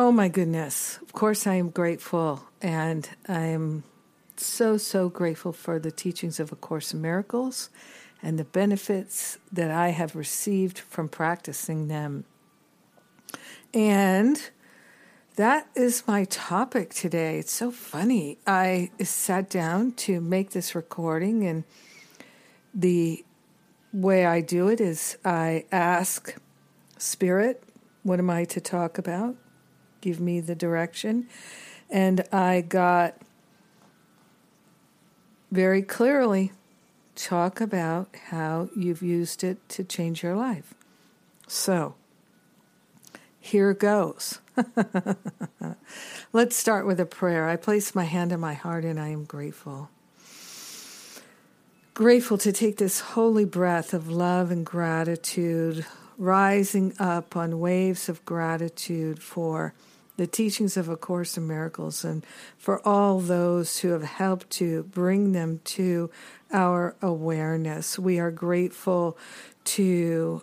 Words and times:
Oh 0.00 0.12
my 0.12 0.28
goodness. 0.28 0.96
Of 1.02 1.12
course, 1.12 1.44
I 1.44 1.54
am 1.54 1.70
grateful, 1.70 2.44
and 2.62 3.10
I 3.28 3.46
am 3.46 3.82
so, 4.36 4.76
so 4.76 5.08
grateful 5.08 5.52
for 5.52 5.80
the 5.80 5.90
teachings 5.90 6.38
of 6.38 6.52
A 6.52 6.54
Course 6.54 6.94
in 6.94 7.02
Miracles 7.02 7.68
and 8.22 8.38
the 8.38 8.44
benefits 8.44 9.38
that 9.50 9.72
I 9.72 9.88
have 9.88 10.14
received 10.14 10.78
from 10.78 11.08
practicing 11.08 11.88
them. 11.88 12.26
And 13.74 14.40
that 15.34 15.66
is 15.74 16.06
my 16.06 16.26
topic 16.26 16.94
today. 16.94 17.40
It's 17.40 17.50
so 17.50 17.72
funny. 17.72 18.38
I 18.46 18.92
sat 19.02 19.50
down 19.50 19.94
to 20.06 20.20
make 20.20 20.50
this 20.50 20.76
recording, 20.76 21.44
and 21.44 21.64
the 22.72 23.24
way 23.92 24.24
I 24.26 24.42
do 24.42 24.68
it 24.68 24.80
is 24.80 25.18
I 25.24 25.64
ask 25.72 26.36
Spirit, 26.98 27.64
what 28.04 28.20
am 28.20 28.30
I 28.30 28.44
to 28.44 28.60
talk 28.60 28.96
about? 28.96 29.34
Give 30.00 30.20
me 30.20 30.40
the 30.40 30.54
direction. 30.54 31.28
And 31.90 32.24
I 32.32 32.60
got 32.60 33.16
very 35.50 35.82
clearly 35.82 36.52
talk 37.14 37.60
about 37.60 38.08
how 38.30 38.68
you've 38.76 39.02
used 39.02 39.42
it 39.42 39.66
to 39.70 39.84
change 39.84 40.22
your 40.22 40.36
life. 40.36 40.74
So, 41.46 41.94
here 43.40 43.72
goes. 43.72 44.40
Let's 46.32 46.56
start 46.56 46.86
with 46.86 47.00
a 47.00 47.06
prayer. 47.06 47.48
I 47.48 47.56
place 47.56 47.94
my 47.94 48.04
hand 48.04 48.32
on 48.32 48.40
my 48.40 48.54
heart 48.54 48.84
and 48.84 49.00
I 49.00 49.08
am 49.08 49.24
grateful. 49.24 49.88
Grateful 51.94 52.38
to 52.38 52.52
take 52.52 52.76
this 52.76 53.00
holy 53.00 53.44
breath 53.44 53.92
of 53.94 54.08
love 54.08 54.50
and 54.50 54.64
gratitude, 54.64 55.84
rising 56.18 56.92
up 56.98 57.36
on 57.36 57.60
waves 57.60 58.08
of 58.08 58.24
gratitude 58.24 59.22
for 59.22 59.72
the 60.16 60.26
teachings 60.26 60.76
of 60.76 60.88
A 60.88 60.96
Course 60.96 61.36
in 61.36 61.46
Miracles 61.46 62.04
and 62.04 62.26
for 62.58 62.86
all 62.86 63.20
those 63.20 63.78
who 63.78 63.90
have 63.90 64.02
helped 64.02 64.50
to 64.50 64.82
bring 64.82 65.30
them 65.30 65.60
to 65.64 66.10
our 66.52 66.96
awareness. 67.00 67.98
We 67.98 68.18
are 68.18 68.32
grateful 68.32 69.16
to 69.64 70.42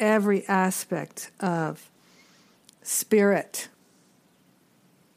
every 0.00 0.44
aspect 0.48 1.30
of 1.38 1.90
spirit, 2.82 3.68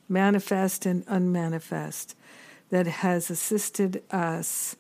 manifest 0.08 0.86
and 0.86 1.03
unmanifest, 1.08 2.16
that 2.70 2.86
has 2.86 3.31
assisted 3.31 4.03
us 4.12 4.75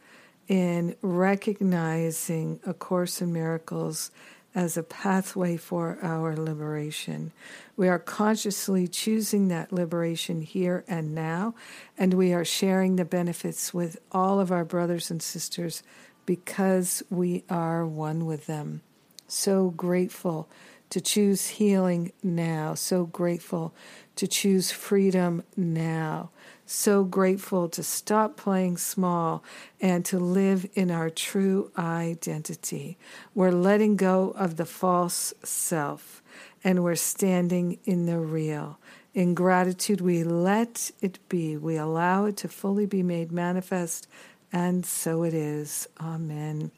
in 0.47 0.95
recognizing 1.01 2.59
A 2.65 2.73
Course 2.73 3.21
in 3.21 3.33
Miracles 3.33 4.11
as 4.53 4.75
a 4.75 4.83
pathway 4.83 5.57
for 5.57 5.97
our 6.01 6.35
liberation. 6.35 7.31
We 7.77 7.87
are 7.87 7.99
consciously 7.99 8.87
choosing 8.87 9.47
that 9.47 9.71
liberation 9.71 10.41
here 10.41 10.83
and 10.87 11.15
now, 11.15 11.55
and 11.97 12.13
we 12.13 12.33
are 12.33 12.45
sharing 12.45 12.95
the 12.95 13.05
benefits 13.05 13.73
with 13.73 13.97
all 14.11 14.39
of 14.39 14.51
our 14.51 14.65
brothers 14.65 15.09
and 15.09 15.21
sisters 15.21 15.83
because 16.25 17.01
we 17.09 17.43
are 17.49 17.85
one 17.85 18.25
with 18.25 18.45
them. 18.45 18.81
So 19.27 19.69
grateful 19.69 20.49
to 20.89 20.99
choose 20.99 21.47
healing 21.47 22.11
now. 22.21 22.73
So 22.75 23.05
grateful 23.05 23.73
to 24.17 24.27
choose 24.27 24.71
freedom 24.71 25.43
now. 25.55 26.29
So 26.73 27.03
grateful 27.03 27.67
to 27.67 27.83
stop 27.83 28.37
playing 28.37 28.77
small 28.77 29.43
and 29.81 30.05
to 30.05 30.17
live 30.17 30.65
in 30.73 30.89
our 30.89 31.09
true 31.09 31.69
identity. 31.77 32.97
We're 33.35 33.51
letting 33.51 33.97
go 33.97 34.33
of 34.37 34.55
the 34.55 34.65
false 34.65 35.33
self 35.43 36.23
and 36.63 36.81
we're 36.81 36.95
standing 36.95 37.77
in 37.83 38.05
the 38.05 38.19
real. 38.19 38.79
In 39.13 39.33
gratitude, 39.33 39.99
we 39.99 40.23
let 40.23 40.91
it 41.01 41.19
be. 41.27 41.57
We 41.57 41.75
allow 41.75 42.23
it 42.23 42.37
to 42.37 42.47
fully 42.47 42.85
be 42.85 43.03
made 43.03 43.33
manifest, 43.33 44.07
and 44.53 44.85
so 44.85 45.23
it 45.23 45.33
is. 45.33 45.89
Amen. 45.99 46.71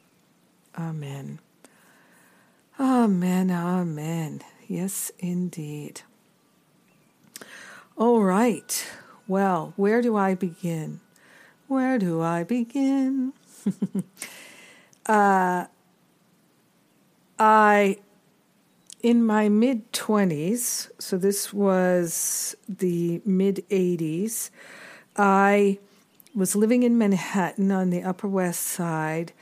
Amen. 0.76 1.38
Amen, 2.80 3.48
amen. 3.52 4.40
Yes, 4.66 5.12
indeed. 5.20 6.00
All 7.96 8.24
right. 8.24 8.84
Well, 9.26 9.72
where 9.76 10.02
do 10.02 10.16
I 10.16 10.34
begin? 10.34 11.00
Where 11.66 11.98
do 11.98 12.20
I 12.20 12.44
begin? 12.44 13.32
uh, 15.06 15.64
I, 17.38 17.96
in 19.02 19.24
my 19.24 19.48
mid 19.48 19.92
20s, 19.92 20.90
so 20.98 21.16
this 21.16 21.54
was 21.54 22.54
the 22.68 23.22
mid 23.24 23.64
80s, 23.70 24.50
I 25.16 25.78
was 26.34 26.54
living 26.54 26.82
in 26.82 26.98
Manhattan 26.98 27.70
on 27.70 27.88
the 27.88 28.02
Upper 28.02 28.28
West 28.28 28.62
Side, 28.62 29.32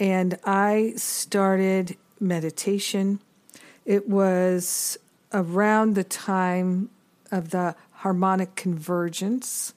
and 0.00 0.36
I 0.44 0.94
started 0.96 1.96
meditation. 2.18 3.20
It 3.84 4.08
was 4.08 4.98
around 5.32 5.94
the 5.94 6.04
time 6.04 6.90
of 7.30 7.50
the 7.50 7.76
harmonic 7.98 8.54
convergence. 8.54 9.74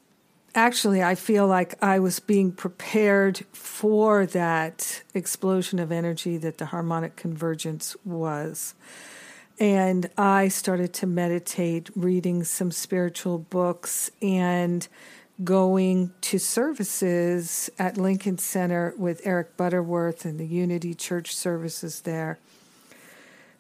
Actually, 0.53 1.01
I 1.01 1.15
feel 1.15 1.47
like 1.47 1.81
I 1.81 1.97
was 1.97 2.19
being 2.19 2.51
prepared 2.51 3.45
for 3.51 4.27
that 4.27 5.01
explosion 5.15 5.79
of 5.79 5.91
energy 5.91 6.37
that 6.37 6.59
the 6.59 6.67
harmonic 6.67 7.15
convergence 7.15 7.95
was. 8.05 8.75
And 9.59 10.07
I 10.17 10.49
started 10.49 10.93
to 10.95 11.07
meditate, 11.07 11.89
reading 11.95 12.43
some 12.43 12.69
spiritual 12.69 13.39
books, 13.39 14.11
and 14.21 14.87
going 15.43 16.11
to 16.21 16.37
services 16.37 17.71
at 17.79 17.97
Lincoln 17.97 18.37
Center 18.37 18.93
with 18.97 19.21
Eric 19.23 19.57
Butterworth 19.57 20.25
and 20.25 20.39
the 20.39 20.45
Unity 20.45 20.93
Church 20.93 21.35
services 21.35 22.01
there. 22.01 22.37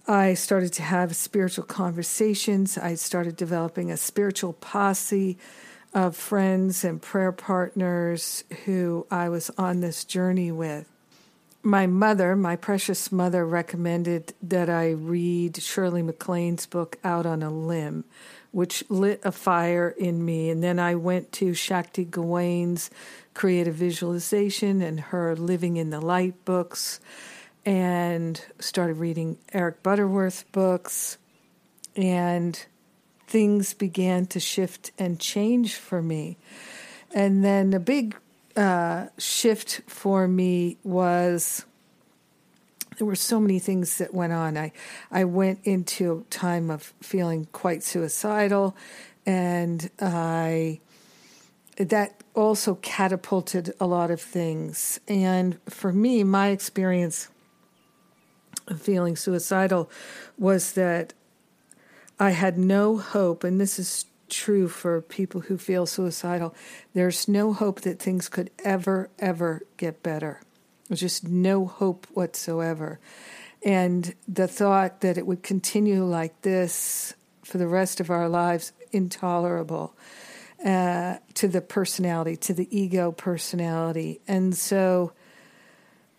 I 0.07 0.33
started 0.33 0.73
to 0.73 0.81
have 0.81 1.15
spiritual 1.15 1.65
conversations. 1.65 2.77
I 2.77 2.95
started 2.95 3.35
developing 3.35 3.91
a 3.91 3.97
spiritual 3.97 4.53
posse 4.53 5.37
of 5.93 6.15
friends 6.15 6.83
and 6.83 7.01
prayer 7.01 7.31
partners 7.31 8.43
who 8.65 9.05
I 9.11 9.29
was 9.29 9.51
on 9.57 9.81
this 9.81 10.03
journey 10.03 10.51
with. 10.51 10.87
My 11.63 11.85
mother, 11.85 12.35
my 12.35 12.55
precious 12.55 13.11
mother, 13.11 13.45
recommended 13.45 14.33
that 14.41 14.69
I 14.69 14.91
read 14.91 15.61
Shirley 15.61 16.01
MacLaine's 16.01 16.65
book 16.65 16.97
Out 17.03 17.27
on 17.27 17.43
a 17.43 17.51
Limb, 17.51 18.03
which 18.51 18.83
lit 18.89 19.21
a 19.23 19.31
fire 19.31 19.89
in 19.89 20.25
me. 20.25 20.49
And 20.49 20.63
then 20.63 20.79
I 20.79 20.95
went 20.95 21.31
to 21.33 21.53
Shakti 21.53 22.05
Gawain's 22.05 22.89
Creative 23.35 23.75
Visualization 23.75 24.81
and 24.81 24.99
her 24.99 25.35
Living 25.35 25.77
in 25.77 25.91
the 25.91 26.01
Light 26.01 26.43
books 26.45 26.99
and 27.65 28.43
started 28.59 28.95
reading 28.95 29.37
Eric 29.53 29.83
Butterworth 29.83 30.45
books. 30.51 31.17
And 31.95 32.63
things 33.27 33.73
began 33.73 34.25
to 34.27 34.39
shift 34.39 34.91
and 34.99 35.19
change 35.19 35.75
for 35.75 36.01
me. 36.01 36.37
And 37.13 37.43
then 37.43 37.73
a 37.73 37.79
big 37.79 38.15
uh, 38.55 39.07
shift 39.17 39.81
for 39.87 40.27
me 40.27 40.77
was 40.83 41.65
there 42.97 43.07
were 43.07 43.15
so 43.15 43.39
many 43.39 43.57
things 43.59 43.97
that 43.97 44.13
went 44.13 44.33
on. 44.33 44.57
I, 44.57 44.71
I 45.09 45.23
went 45.23 45.59
into 45.63 46.19
a 46.19 46.29
time 46.29 46.69
of 46.69 46.93
feeling 47.01 47.47
quite 47.51 47.83
suicidal, 47.83 48.75
and 49.25 49.89
I 49.99 50.81
that 51.77 52.21
also 52.35 52.75
catapulted 52.75 53.73
a 53.79 53.87
lot 53.87 54.11
of 54.11 54.21
things. 54.21 54.99
And 55.07 55.57
for 55.69 55.91
me, 55.91 56.23
my 56.23 56.49
experience 56.49 57.29
feeling 58.77 59.15
suicidal 59.15 59.89
was 60.37 60.73
that 60.73 61.13
I 62.19 62.31
had 62.31 62.57
no 62.57 62.97
hope, 62.97 63.43
and 63.43 63.59
this 63.59 63.79
is 63.79 64.05
true 64.29 64.67
for 64.67 65.01
people 65.01 65.41
who 65.41 65.57
feel 65.57 65.85
suicidal. 65.85 66.55
There's 66.93 67.27
no 67.27 67.53
hope 67.53 67.81
that 67.81 67.99
things 67.99 68.29
could 68.29 68.49
ever, 68.63 69.09
ever 69.19 69.63
get 69.77 70.01
better. 70.03 70.41
There's 70.87 71.01
just 71.01 71.27
no 71.27 71.65
hope 71.65 72.07
whatsoever. 72.13 72.99
And 73.63 74.13
the 74.27 74.47
thought 74.47 75.01
that 75.01 75.17
it 75.17 75.27
would 75.27 75.43
continue 75.43 76.03
like 76.03 76.41
this 76.41 77.13
for 77.43 77.57
the 77.57 77.67
rest 77.67 77.99
of 77.99 78.09
our 78.09 78.29
lives, 78.29 78.71
intolerable 78.91 79.95
uh, 80.65 81.17
to 81.35 81.47
the 81.47 81.61
personality, 81.61 82.35
to 82.37 82.53
the 82.53 82.67
ego 82.77 83.11
personality. 83.11 84.21
And 84.27 84.55
so 84.55 85.13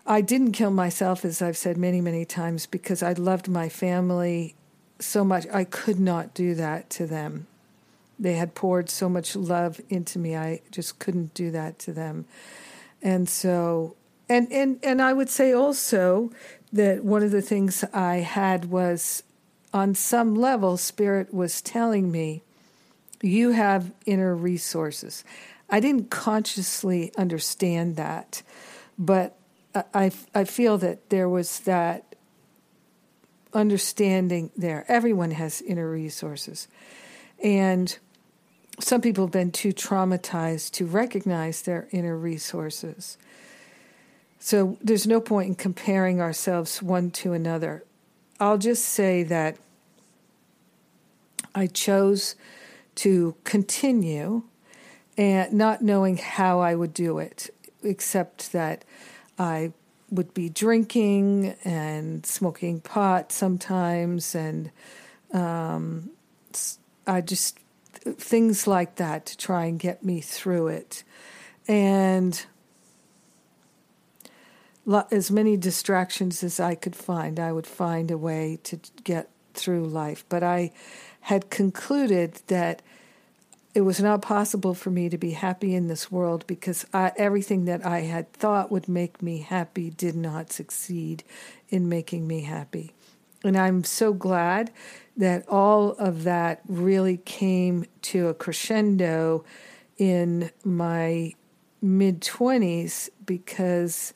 I 0.06 0.20
didn't 0.20 0.52
kill 0.52 0.70
myself, 0.70 1.24
as 1.24 1.40
I've 1.40 1.56
said 1.56 1.76
many, 1.76 2.00
many 2.00 2.24
times, 2.24 2.66
because 2.66 3.02
I 3.02 3.12
loved 3.12 3.48
my 3.48 3.68
family 3.68 4.54
so 4.98 5.24
much. 5.24 5.46
I 5.52 5.64
could 5.64 6.00
not 6.00 6.34
do 6.34 6.54
that 6.54 6.90
to 6.90 7.06
them. 7.06 7.46
They 8.18 8.34
had 8.34 8.54
poured 8.54 8.90
so 8.90 9.08
much 9.08 9.34
love 9.36 9.80
into 9.88 10.18
me. 10.18 10.36
I 10.36 10.60
just 10.70 10.98
couldn't 10.98 11.34
do 11.34 11.50
that 11.52 11.78
to 11.80 11.92
them. 11.92 12.24
And 13.00 13.28
so 13.28 13.96
and 14.28 14.50
and 14.52 14.78
and 14.82 15.02
I 15.02 15.12
would 15.12 15.28
say 15.28 15.52
also 15.52 16.30
that 16.72 17.04
one 17.04 17.22
of 17.22 17.30
the 17.30 17.42
things 17.42 17.84
I 17.92 18.16
had 18.16 18.66
was 18.66 19.22
on 19.74 19.94
some 19.94 20.34
level 20.34 20.76
spirit 20.76 21.32
was 21.34 21.60
telling 21.60 22.10
me 22.12 22.42
you 23.20 23.50
have 23.50 23.92
inner 24.06 24.34
resources. 24.34 25.24
I 25.68 25.80
didn't 25.80 26.10
consciously 26.10 27.12
understand 27.16 27.96
that, 27.96 28.42
but 28.98 29.36
I 29.74 30.12
I 30.34 30.44
feel 30.44 30.78
that 30.78 31.10
there 31.10 31.28
was 31.28 31.60
that 31.60 32.12
understanding 33.54 34.50
there. 34.56 34.84
Everyone 34.88 35.32
has 35.32 35.60
inner 35.62 35.90
resources. 35.90 36.68
And 37.42 37.96
some 38.80 39.00
people 39.00 39.26
have 39.26 39.32
been 39.32 39.50
too 39.50 39.72
traumatized 39.72 40.72
to 40.72 40.86
recognize 40.86 41.62
their 41.62 41.88
inner 41.90 42.16
resources. 42.16 43.18
So 44.38 44.78
there's 44.80 45.06
no 45.06 45.20
point 45.20 45.48
in 45.48 45.54
comparing 45.54 46.20
ourselves 46.20 46.82
one 46.82 47.10
to 47.12 47.32
another. 47.32 47.84
I'll 48.40 48.58
just 48.58 48.84
say 48.84 49.22
that 49.24 49.56
I 51.54 51.66
chose 51.66 52.34
to 52.96 53.36
continue 53.44 54.42
and 55.16 55.52
not 55.52 55.82
knowing 55.82 56.16
how 56.16 56.60
I 56.60 56.74
would 56.74 56.94
do 56.94 57.18
it, 57.18 57.50
except 57.84 58.52
that 58.52 58.84
I 59.42 59.72
would 60.10 60.32
be 60.34 60.48
drinking 60.48 61.56
and 61.64 62.24
smoking 62.24 62.80
pot 62.80 63.32
sometimes, 63.32 64.34
and 64.34 64.70
um, 65.32 66.10
I 67.06 67.20
just 67.20 67.58
things 68.04 68.66
like 68.66 68.96
that 68.96 69.26
to 69.26 69.36
try 69.36 69.66
and 69.66 69.78
get 69.78 70.04
me 70.04 70.20
through 70.20 70.68
it. 70.68 71.04
And 71.68 72.44
as 75.10 75.30
many 75.30 75.56
distractions 75.56 76.42
as 76.42 76.58
I 76.58 76.74
could 76.74 76.96
find. 76.96 77.38
I 77.38 77.52
would 77.52 77.66
find 77.66 78.10
a 78.10 78.18
way 78.18 78.58
to 78.64 78.80
get 79.04 79.28
through 79.54 79.86
life. 79.86 80.24
But 80.28 80.42
I 80.42 80.72
had 81.20 81.50
concluded 81.50 82.40
that 82.48 82.82
it 83.74 83.82
was 83.82 84.00
not 84.00 84.20
possible 84.20 84.74
for 84.74 84.90
me 84.90 85.08
to 85.08 85.16
be 85.16 85.30
happy 85.30 85.74
in 85.74 85.88
this 85.88 86.10
world 86.10 86.46
because 86.46 86.84
I, 86.92 87.12
everything 87.16 87.64
that 87.64 87.84
I 87.86 88.00
had 88.00 88.32
thought 88.32 88.70
would 88.70 88.88
make 88.88 89.22
me 89.22 89.38
happy 89.38 89.90
did 89.90 90.14
not 90.14 90.52
succeed 90.52 91.24
in 91.70 91.88
making 91.88 92.26
me 92.26 92.42
happy. 92.42 92.92
And 93.42 93.56
I'm 93.56 93.82
so 93.82 94.12
glad 94.12 94.70
that 95.16 95.48
all 95.48 95.92
of 95.92 96.24
that 96.24 96.60
really 96.68 97.16
came 97.18 97.86
to 98.02 98.28
a 98.28 98.34
crescendo 98.34 99.44
in 99.96 100.50
my 100.64 101.34
mid 101.80 102.20
20s 102.20 103.08
because 103.24 104.12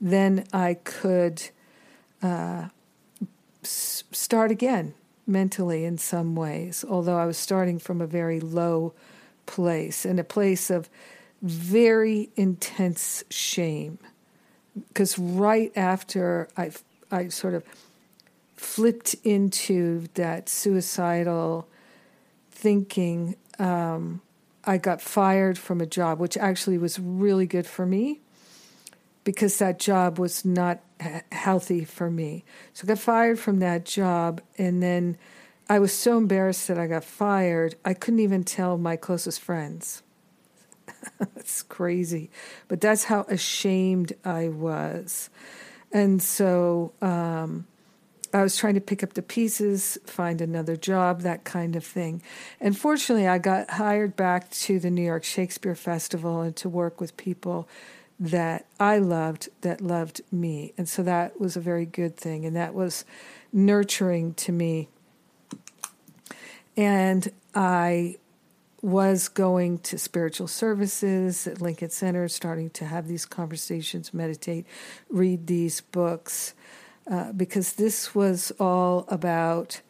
then 0.00 0.44
I 0.52 0.74
could 0.74 1.48
uh, 2.22 2.68
s- 3.62 4.04
start 4.10 4.50
again 4.50 4.94
mentally 5.26 5.84
in 5.84 5.98
some 5.98 6.36
ways, 6.36 6.84
although 6.88 7.18
I 7.18 7.26
was 7.26 7.36
starting 7.36 7.78
from 7.78 8.00
a 8.00 8.06
very 8.06 8.40
low 8.40 8.94
place 9.46 10.04
and 10.04 10.20
a 10.20 10.24
place 10.24 10.70
of 10.70 10.88
very 11.42 12.30
intense 12.36 13.24
shame. 13.30 13.98
Because 14.88 15.18
right 15.18 15.72
after 15.76 16.48
I, 16.56 16.70
I 17.10 17.28
sort 17.28 17.54
of 17.54 17.64
flipped 18.56 19.14
into 19.24 20.06
that 20.14 20.48
suicidal 20.48 21.68
thinking, 22.50 23.36
um, 23.58 24.20
I 24.64 24.78
got 24.78 25.00
fired 25.00 25.58
from 25.58 25.80
a 25.80 25.86
job, 25.86 26.18
which 26.18 26.36
actually 26.36 26.78
was 26.78 26.98
really 26.98 27.46
good 27.46 27.66
for 27.66 27.86
me 27.86 28.20
because 29.26 29.58
that 29.58 29.80
job 29.80 30.20
was 30.20 30.44
not 30.44 30.80
healthy 31.32 31.84
for 31.84 32.08
me. 32.08 32.44
So 32.72 32.84
I 32.84 32.86
got 32.86 33.00
fired 33.00 33.38
from 33.40 33.58
that 33.58 33.84
job, 33.84 34.40
and 34.56 34.80
then 34.80 35.18
I 35.68 35.80
was 35.80 35.92
so 35.92 36.16
embarrassed 36.16 36.68
that 36.68 36.78
I 36.78 36.86
got 36.86 37.02
fired, 37.04 37.74
I 37.84 37.92
couldn't 37.92 38.20
even 38.20 38.44
tell 38.44 38.78
my 38.78 38.96
closest 38.96 39.40
friends. 39.40 40.02
It's 41.36 41.62
crazy. 41.62 42.30
But 42.66 42.80
that's 42.80 43.04
how 43.04 43.22
ashamed 43.28 44.12
I 44.24 44.48
was. 44.48 45.30
And 45.92 46.20
so 46.20 46.92
um, 47.00 47.66
I 48.34 48.42
was 48.42 48.56
trying 48.56 48.74
to 48.74 48.80
pick 48.80 49.04
up 49.04 49.14
the 49.14 49.22
pieces, 49.22 49.96
find 50.04 50.40
another 50.40 50.76
job, 50.76 51.20
that 51.20 51.44
kind 51.44 51.76
of 51.76 51.84
thing. 51.84 52.22
And 52.60 52.76
fortunately, 52.76 53.28
I 53.28 53.38
got 53.38 53.70
hired 53.70 54.16
back 54.16 54.50
to 54.50 54.80
the 54.80 54.90
New 54.90 55.04
York 55.04 55.22
Shakespeare 55.22 55.76
Festival 55.76 56.40
and 56.40 56.56
to 56.56 56.68
work 56.68 57.00
with 57.00 57.16
people 57.16 57.68
that 58.18 58.66
I 58.80 58.98
loved 58.98 59.50
that 59.60 59.80
loved 59.80 60.20
me. 60.32 60.72
And 60.78 60.88
so 60.88 61.02
that 61.02 61.40
was 61.40 61.56
a 61.56 61.60
very 61.60 61.86
good 61.86 62.16
thing. 62.16 62.44
And 62.44 62.56
that 62.56 62.74
was 62.74 63.04
nurturing 63.52 64.34
to 64.34 64.52
me. 64.52 64.88
And 66.76 67.30
I 67.54 68.16
was 68.82 69.28
going 69.28 69.78
to 69.78 69.96
spiritual 69.98 70.46
services 70.46 71.46
at 71.46 71.60
Lincoln 71.60 71.90
Center, 71.90 72.28
starting 72.28 72.70
to 72.70 72.84
have 72.84 73.08
these 73.08 73.26
conversations, 73.26 74.14
meditate, 74.14 74.66
read 75.08 75.46
these 75.46 75.80
books, 75.80 76.54
uh, 77.10 77.32
because 77.32 77.72
this 77.74 78.14
was 78.14 78.52
all 78.60 79.04
about 79.08 79.80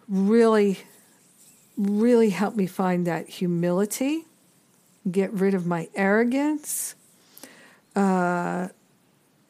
really, 0.07 0.79
really 1.77 2.31
helped 2.31 2.57
me 2.57 2.65
find 2.65 3.05
that 3.05 3.29
humility, 3.29 4.25
get 5.11 5.31
rid 5.31 5.53
of 5.53 5.67
my 5.67 5.87
arrogance. 5.93 6.95
Uh, 7.95 8.69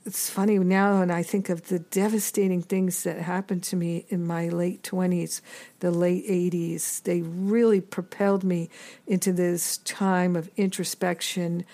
it's 0.05 0.29
funny 0.29 0.59
now 0.59 0.99
when 0.99 1.09
I 1.09 1.23
think 1.23 1.49
of 1.49 1.67
the 1.67 1.79
devastating 1.79 2.61
things 2.61 3.03
that 3.03 3.17
happened 3.17 3.63
to 3.63 3.75
me 3.75 4.05
in 4.09 4.25
my 4.25 4.49
late 4.49 4.83
20s, 4.83 5.41
the 5.79 5.89
late 5.89 6.27
80s. 6.27 7.01
They 7.01 7.21
really 7.21 7.81
propelled 7.81 8.43
me 8.43 8.69
into 9.07 9.33
this 9.33 9.77
time 9.79 10.35
of 10.35 10.49
introspection 10.57 11.65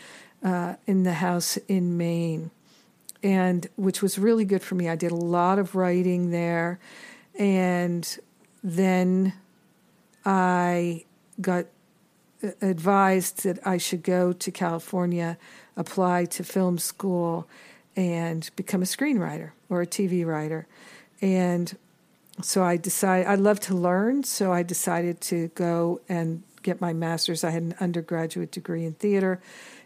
uh, 0.41 0.75
in 0.88 1.03
the 1.03 1.15
house 1.15 1.57
in 1.67 1.97
Maine, 1.97 2.51
and 3.21 3.67
which 3.75 4.01
was 4.01 4.17
really 4.17 4.45
good 4.45 4.63
for 4.63 4.75
me. 4.75 4.88
I 4.88 4.95
did 4.95 5.11
a 5.11 5.15
lot 5.15 5.59
of 5.59 5.75
writing 5.75 6.31
there, 6.31 6.79
and 7.38 8.17
then 8.63 9.33
I 10.25 11.03
got 11.41 11.65
uh, 12.41 12.51
advised 12.61 13.43
that 13.43 13.59
I 13.67 13.77
should 13.77 14.03
go 14.03 14.31
to 14.31 14.51
California, 14.51 15.38
apply 15.75 16.25
to 16.25 16.45
film 16.45 16.77
school 16.77 17.45
and 17.95 18.50
become 18.55 18.81
a 18.81 18.86
screenwriter 18.86 19.51
or 19.69 19.81
a 19.81 19.88
TV 19.88 20.25
writer. 20.25 20.67
And 21.21 21.75
so 22.41 22.63
I 22.63 22.77
decided 22.77 23.27
I 23.27 23.36
love 23.36 23.60
to 23.62 23.75
learn, 23.75 24.24
so 24.24 24.51
I 24.51 24.63
decided 24.63 25.21
to 25.21 25.50
go 25.50 26.01
and 26.10 26.43
get 26.63 26.81
my 26.81 26.93
master's. 26.93 27.43
I 27.43 27.51
had 27.51 27.63
an 27.63 27.75
undergraduate 27.79 28.51
degree 28.51 28.86
in 28.86 28.93
theater 28.93 29.41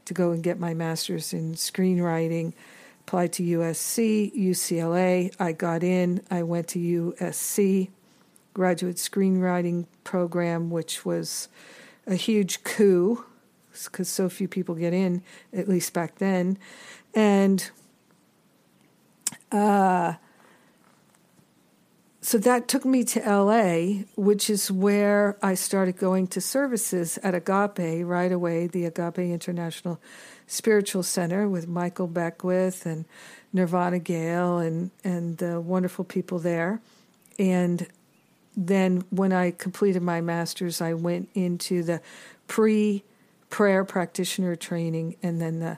to 0.06 0.14
go 0.14 0.32
and 0.32 0.44
get 0.44 0.60
my 0.60 0.74
master's 0.74 1.34
in 1.34 1.54
screenwriting. 1.56 2.54
Applied 3.02 3.34
to 3.34 3.44
USC, 3.44 4.36
UCLA. 4.36 5.34
I 5.40 5.52
got 5.52 5.84
in. 5.84 6.22
I 6.32 6.44
went 6.44 6.68
to 6.70 6.80
USC 6.80 7.90
graduate 8.54 8.96
screenwriting 8.96 9.86
program, 10.04 10.72
which 10.72 11.06
was 11.06 11.50
a 12.08 12.16
huge 12.16 12.64
coup 12.64 13.26
because 13.84 14.08
so 14.08 14.30
few 14.30 14.48
people 14.48 14.74
get 14.74 14.94
in, 14.94 15.22
at 15.54 15.68
least 15.68 15.94
back 15.94 16.16
then. 16.16 16.58
And 17.14 17.70
uh, 19.52 20.14
so 22.26 22.40
that 22.40 22.68
took 22.68 22.86
me 22.86 23.04
to 23.04 23.20
LA, 23.20 24.04
which 24.16 24.50
is 24.50 24.72
where 24.72 25.38
I 25.44 25.54
started 25.54 25.98
going 25.98 26.26
to 26.30 26.42
services 26.42 27.20
at 27.22 27.36
Agape 27.36 28.04
right 28.04 28.32
away, 28.32 28.66
the 28.66 28.86
Agape 28.86 29.20
International 29.20 30.02
Spiritual 30.48 31.04
Center 31.04 31.48
with 31.48 31.68
Michael 31.68 32.08
Beckwith 32.08 32.88
and 32.88 33.06
Nirvana 33.54 34.00
Gayle 34.00 34.58
and, 34.58 34.90
and 35.04 35.38
the 35.38 35.62
wonderful 35.62 36.04
people 36.04 36.40
there. 36.40 36.82
And 37.38 37.86
then 38.58 39.04
when 39.12 39.32
I 39.32 39.52
completed 39.52 40.02
my 40.02 40.20
master's, 40.20 40.82
I 40.82 40.94
went 40.94 41.30
into 41.36 41.84
the 41.84 42.02
pre 42.48 43.04
prayer 43.52 43.86
practitioner 43.86 44.56
training 44.56 45.16
and 45.22 45.40
then 45.40 45.60
the 45.60 45.78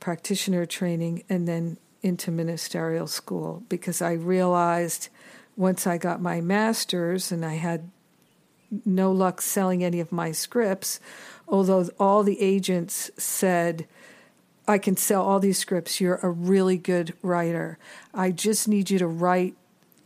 practitioner 0.00 0.66
training 0.66 1.22
and 1.28 1.46
then 1.46 1.76
into 2.02 2.30
ministerial 2.30 3.06
school 3.06 3.62
because 3.68 4.00
I 4.00 4.12
realized 4.12 5.08
once 5.56 5.86
I 5.86 5.98
got 5.98 6.20
my 6.20 6.40
master's 6.40 7.32
and 7.32 7.44
I 7.44 7.54
had 7.54 7.90
no 8.84 9.12
luck 9.12 9.40
selling 9.40 9.82
any 9.82 10.00
of 10.00 10.12
my 10.12 10.32
scripts, 10.32 11.00
although 11.48 11.88
all 11.98 12.22
the 12.22 12.40
agents 12.40 13.10
said, 13.16 13.86
I 14.68 14.78
can 14.78 14.96
sell 14.96 15.22
all 15.22 15.40
these 15.40 15.58
scripts. 15.58 16.00
You're 16.00 16.16
a 16.16 16.30
really 16.30 16.76
good 16.76 17.14
writer. 17.22 17.78
I 18.12 18.32
just 18.32 18.66
need 18.68 18.90
you 18.90 18.98
to 18.98 19.06
write 19.06 19.54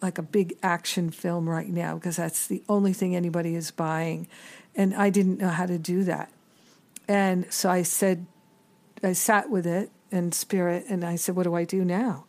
like 0.02 0.18
a 0.18 0.22
big 0.22 0.54
action 0.62 1.10
film 1.10 1.48
right 1.48 1.68
now 1.68 1.94
because 1.94 2.16
that's 2.16 2.46
the 2.46 2.62
only 2.68 2.92
thing 2.92 3.16
anybody 3.16 3.54
is 3.54 3.70
buying. 3.70 4.28
And 4.74 4.94
I 4.94 5.10
didn't 5.10 5.38
know 5.38 5.48
how 5.48 5.66
to 5.66 5.78
do 5.78 6.04
that. 6.04 6.30
And 7.08 7.52
so 7.52 7.70
I 7.70 7.82
said, 7.82 8.26
I 9.02 9.14
sat 9.14 9.50
with 9.50 9.66
it 9.66 9.90
and 10.12 10.34
spirit. 10.34 10.84
And 10.88 11.04
I 11.04 11.16
said, 11.16 11.36
What 11.36 11.44
do 11.44 11.54
I 11.54 11.64
do 11.64 11.84
now? 11.84 12.24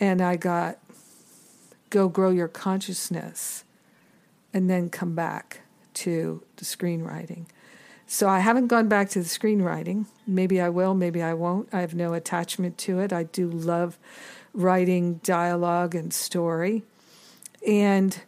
And 0.00 0.20
I 0.20 0.36
got, 0.36 0.78
Go 1.90 2.08
grow 2.08 2.30
your 2.30 2.48
consciousness 2.48 3.64
and 4.52 4.68
then 4.68 4.90
come 4.90 5.14
back 5.14 5.60
to 5.94 6.42
the 6.56 6.64
screenwriting. 6.64 7.46
So 8.06 8.28
I 8.28 8.38
haven't 8.38 8.68
gone 8.68 8.88
back 8.88 9.10
to 9.10 9.20
the 9.20 9.26
screenwriting. 9.26 10.06
Maybe 10.26 10.60
I 10.60 10.68
will, 10.68 10.94
maybe 10.94 11.22
I 11.22 11.34
won't. 11.34 11.68
I 11.72 11.80
have 11.80 11.94
no 11.94 12.14
attachment 12.14 12.78
to 12.78 13.00
it. 13.00 13.12
I 13.12 13.24
do 13.24 13.50
love 13.50 13.98
writing 14.52 15.14
dialogue 15.24 15.94
and 15.94 16.12
story. 16.12 16.84
And 17.66 18.18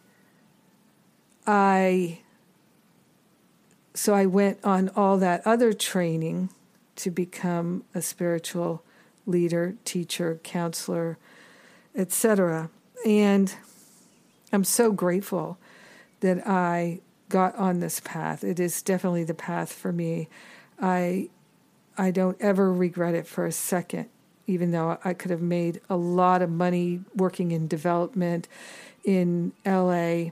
I, 1.47 2.19
so 3.93 4.13
I 4.13 4.25
went 4.25 4.63
on 4.63 4.89
all 4.95 5.17
that 5.17 5.45
other 5.47 5.71
training 5.71 6.49
to 6.99 7.11
become 7.11 7.83
a 7.95 8.01
spiritual 8.01 8.83
leader, 9.25 9.75
teacher, 9.85 10.39
counselor, 10.43 11.17
etc. 11.95 12.69
And 13.05 13.53
I'm 14.51 14.63
so 14.63 14.91
grateful 14.91 15.57
that 16.19 16.45
I 16.47 16.99
got 17.29 17.55
on 17.55 17.79
this 17.79 17.99
path. 17.99 18.43
It 18.43 18.59
is 18.59 18.81
definitely 18.81 19.23
the 19.23 19.33
path 19.33 19.71
for 19.71 19.91
me. 19.91 20.27
I 20.81 21.29
I 21.97 22.11
don't 22.11 22.37
ever 22.39 22.71
regret 22.71 23.13
it 23.13 23.27
for 23.27 23.45
a 23.45 23.51
second, 23.51 24.09
even 24.47 24.71
though 24.71 24.97
I 25.03 25.13
could 25.13 25.31
have 25.31 25.41
made 25.41 25.81
a 25.89 25.97
lot 25.97 26.41
of 26.41 26.49
money 26.49 27.01
working 27.13 27.51
in 27.51 27.67
development 27.67 28.47
in 29.03 29.51
LA, 29.65 30.31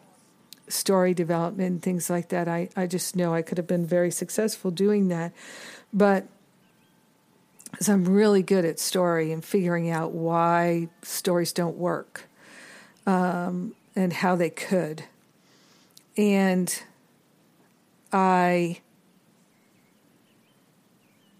story 0.70 1.14
development, 1.14 1.82
things 1.82 2.10
like 2.10 2.30
that. 2.30 2.48
I, 2.48 2.70
I 2.76 2.88
just 2.88 3.16
know 3.16 3.34
I 3.34 3.42
could 3.42 3.58
have 3.58 3.68
been 3.68 3.86
very 3.86 4.12
successful 4.12 4.72
doing 4.72 5.10
that. 5.10 5.34
But 5.94 6.28
because 7.72 7.90
I'm 7.90 8.06
really 8.06 8.44
good 8.44 8.66
at 8.66 8.80
story 8.80 9.32
and 9.32 9.44
figuring 9.44 9.90
out 9.90 10.12
why 10.12 10.90
stories 11.02 11.54
don't 11.54 11.78
work 11.78 12.28
um, 13.06 13.76
and 13.96 14.14
how 14.14 14.36
they 14.36 14.50
could. 14.50 15.04
And 16.18 16.84
I 18.12 18.82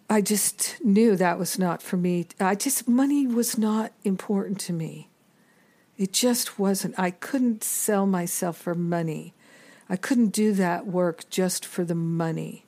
I 0.10 0.22
just 0.22 0.78
knew 0.84 1.16
that 1.18 1.38
was 1.38 1.60
not 1.60 1.82
for 1.82 1.98
me. 1.98 2.28
I 2.40 2.56
just 2.56 2.88
money 2.88 3.28
was 3.28 3.58
not 3.58 3.92
important 4.04 4.60
to 4.62 4.74
me. 4.74 5.10
It 5.98 6.14
just 6.14 6.60
wasn't. 6.60 6.98
I 6.98 7.12
couldn't 7.12 7.64
sell 7.64 8.06
myself 8.06 8.58
for 8.58 8.76
money. 8.76 9.34
I 9.90 9.96
couldn't 9.98 10.30
do 10.30 10.54
that 10.54 10.86
work 10.86 11.30
just 11.30 11.66
for 11.66 11.84
the 11.84 11.96
money. 11.96 12.66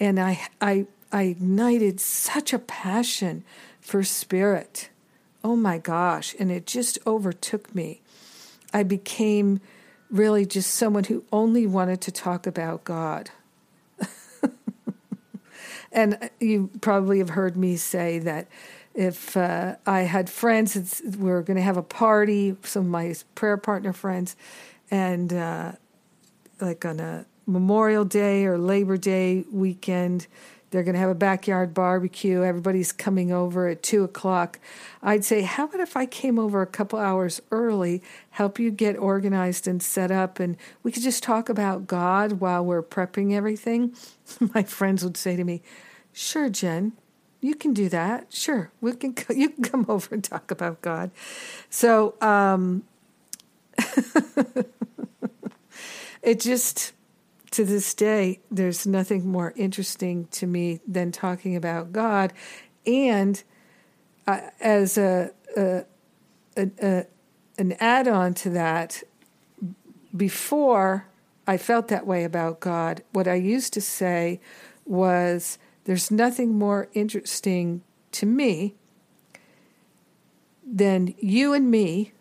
And 0.00 0.18
I 0.20 0.46
I 0.60 0.86
I 1.12 1.22
ignited 1.24 2.00
such 2.00 2.52
a 2.52 2.58
passion 2.58 3.44
for 3.80 4.02
spirit. 4.02 4.90
Oh 5.44 5.56
my 5.56 5.78
gosh. 5.78 6.34
And 6.38 6.50
it 6.50 6.66
just 6.66 6.98
overtook 7.06 7.74
me. 7.74 8.00
I 8.72 8.82
became 8.82 9.60
really 10.10 10.44
just 10.44 10.74
someone 10.74 11.04
who 11.04 11.24
only 11.32 11.66
wanted 11.66 12.00
to 12.02 12.12
talk 12.12 12.46
about 12.46 12.84
God. 12.84 13.30
and 15.92 16.30
you 16.40 16.70
probably 16.80 17.18
have 17.18 17.30
heard 17.30 17.56
me 17.56 17.76
say 17.76 18.18
that 18.20 18.48
if 18.94 19.36
uh, 19.36 19.76
I 19.86 20.00
had 20.00 20.30
friends, 20.30 21.02
we 21.18 21.30
are 21.30 21.42
going 21.42 21.58
to 21.58 21.62
have 21.62 21.76
a 21.76 21.82
party, 21.82 22.56
some 22.62 22.86
of 22.86 22.90
my 22.90 23.14
prayer 23.34 23.58
partner 23.58 23.92
friends, 23.92 24.36
and 24.90 25.32
uh, 25.32 25.72
like 26.60 26.84
on 26.84 26.98
a 26.98 27.26
Memorial 27.46 28.04
Day 28.04 28.46
or 28.46 28.58
Labor 28.58 28.96
Day 28.96 29.44
weekend, 29.52 30.26
they're 30.76 30.84
going 30.84 30.94
to 30.94 31.00
have 31.00 31.10
a 31.10 31.14
backyard 31.14 31.72
barbecue. 31.72 32.44
Everybody's 32.44 32.92
coming 32.92 33.32
over 33.32 33.66
at 33.68 33.82
two 33.82 34.04
o'clock. 34.04 34.60
I'd 35.02 35.24
say, 35.24 35.40
how 35.42 35.64
about 35.64 35.80
if 35.80 35.96
I 35.96 36.04
came 36.04 36.38
over 36.38 36.60
a 36.60 36.66
couple 36.66 36.98
hours 36.98 37.40
early, 37.50 38.02
help 38.30 38.58
you 38.58 38.70
get 38.70 38.96
organized 38.98 39.66
and 39.66 39.82
set 39.82 40.10
up, 40.10 40.38
and 40.38 40.56
we 40.82 40.92
could 40.92 41.02
just 41.02 41.22
talk 41.22 41.48
about 41.48 41.86
God 41.86 42.34
while 42.34 42.64
we're 42.64 42.82
prepping 42.82 43.32
everything? 43.32 43.96
My 44.54 44.62
friends 44.62 45.02
would 45.02 45.16
say 45.16 45.34
to 45.34 45.44
me, 45.44 45.62
Sure, 46.12 46.48
Jen, 46.48 46.92
you 47.40 47.54
can 47.54 47.72
do 47.72 47.88
that. 47.88 48.32
Sure, 48.32 48.70
we 48.80 48.92
can. 48.92 49.14
You 49.34 49.50
can 49.50 49.64
come 49.64 49.86
over 49.90 50.14
and 50.14 50.24
talk 50.24 50.50
about 50.50 50.82
God. 50.82 51.10
So, 51.70 52.14
um, 52.20 52.84
it 56.22 56.40
just, 56.40 56.92
to 57.52 57.64
this 57.64 57.94
day, 57.94 58.40
there's 58.50 58.86
nothing 58.86 59.28
more 59.28 59.52
interesting 59.56 60.26
to 60.32 60.46
me 60.46 60.80
than 60.86 61.12
talking 61.12 61.56
about 61.56 61.92
God. 61.92 62.32
And 62.86 63.42
uh, 64.26 64.40
as 64.60 64.98
a, 64.98 65.30
a, 65.56 65.84
a, 66.56 66.70
a 66.82 67.06
an 67.58 67.72
add 67.80 68.06
on 68.06 68.34
to 68.34 68.50
that, 68.50 69.02
before 70.14 71.06
I 71.46 71.56
felt 71.56 71.88
that 71.88 72.06
way 72.06 72.24
about 72.24 72.60
God, 72.60 73.02
what 73.12 73.28
I 73.28 73.34
used 73.34 73.72
to 73.74 73.80
say 73.80 74.40
was, 74.84 75.58
There's 75.84 76.10
nothing 76.10 76.58
more 76.58 76.88
interesting 76.92 77.82
to 78.12 78.26
me 78.26 78.74
than 80.66 81.14
you 81.18 81.52
and 81.52 81.70
me 81.70 82.12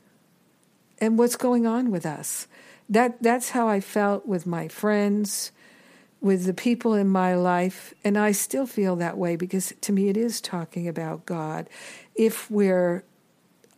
and 0.99 1.17
what's 1.17 1.35
going 1.35 1.65
on 1.65 1.91
with 1.91 2.05
us. 2.05 2.47
That 2.89 3.21
that's 3.21 3.49
how 3.49 3.67
I 3.67 3.79
felt 3.79 4.27
with 4.27 4.45
my 4.45 4.67
friends, 4.67 5.51
with 6.21 6.45
the 6.45 6.53
people 6.53 6.93
in 6.93 7.07
my 7.07 7.35
life, 7.35 7.93
and 8.03 8.17
I 8.17 8.31
still 8.31 8.67
feel 8.67 8.95
that 8.97 9.17
way 9.17 9.35
because 9.35 9.73
to 9.81 9.91
me 9.91 10.09
it 10.09 10.17
is 10.17 10.39
talking 10.39 10.87
about 10.87 11.25
God. 11.25 11.69
If 12.15 12.49
we're 12.49 13.03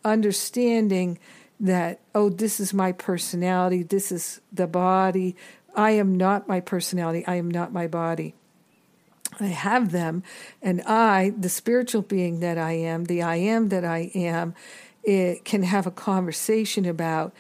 understanding 0.04 1.20
that 1.60 2.00
oh 2.14 2.30
this 2.30 2.60
is 2.60 2.74
my 2.74 2.92
personality, 2.92 3.84
this 3.84 4.12
is 4.12 4.42
the 4.52 4.68
body, 4.68 5.36
I 5.76 5.92
am 5.92 6.16
not 6.16 6.48
my 6.48 6.60
personality, 6.60 7.26
I 7.26 7.36
am 7.36 7.50
not 7.50 7.72
my 7.72 7.88
body. 7.88 8.34
I 9.40 9.48
have 9.48 9.92
them, 9.92 10.24
and 10.62 10.82
I, 10.84 11.34
the 11.38 11.50
spiritual 11.50 12.02
being 12.02 12.40
that 12.40 12.58
I 12.58 12.72
am, 12.72 13.06
the 13.06 13.22
I 13.22 13.36
am 13.36 13.70
that 13.70 13.86
I 13.86 14.10
am, 14.16 14.56
it 15.04 15.46
can 15.46 15.64
have 15.64 15.86
a 15.86 15.92
conversation 15.92 16.86
about 16.86 17.34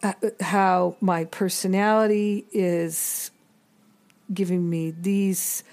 Uh, 0.00 0.12
how 0.40 0.96
my 1.00 1.24
personality 1.24 2.46
is 2.52 3.32
giving 4.32 4.70
me 4.70 4.92
these 4.92 5.64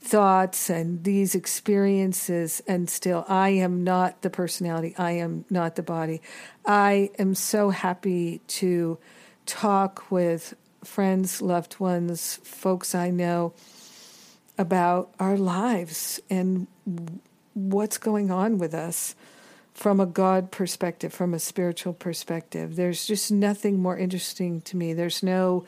thoughts 0.00 0.68
and 0.68 1.04
these 1.04 1.36
experiences, 1.36 2.60
and 2.66 2.90
still 2.90 3.24
I 3.28 3.50
am 3.50 3.84
not 3.84 4.22
the 4.22 4.30
personality, 4.30 4.94
I 4.98 5.12
am 5.12 5.44
not 5.50 5.76
the 5.76 5.84
body. 5.84 6.20
I 6.66 7.10
am 7.16 7.36
so 7.36 7.70
happy 7.70 8.40
to 8.48 8.98
talk 9.46 10.10
with 10.10 10.54
friends, 10.82 11.40
loved 11.40 11.78
ones, 11.78 12.40
folks 12.42 12.92
I 12.92 13.10
know 13.10 13.52
about 14.58 15.14
our 15.20 15.36
lives 15.36 16.18
and 16.28 16.66
what's 17.54 17.98
going 17.98 18.32
on 18.32 18.58
with 18.58 18.74
us 18.74 19.14
from 19.80 19.98
a 19.98 20.04
God 20.04 20.50
perspective, 20.50 21.10
from 21.10 21.32
a 21.32 21.38
spiritual 21.38 21.94
perspective. 21.94 22.76
There's 22.76 23.06
just 23.06 23.32
nothing 23.32 23.80
more 23.80 23.96
interesting 23.96 24.60
to 24.60 24.76
me. 24.76 24.92
There's 24.92 25.22
no 25.22 25.64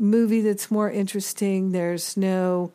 movie 0.00 0.40
that's 0.40 0.68
more 0.68 0.90
interesting. 0.90 1.70
There's 1.70 2.16
no 2.16 2.72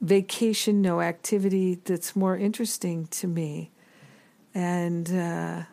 vacation, 0.00 0.80
no 0.80 1.02
activity 1.02 1.74
that's 1.74 2.16
more 2.16 2.38
interesting 2.38 3.06
to 3.08 3.26
me. 3.26 3.70
And 4.54 5.12
uh, 5.12 5.64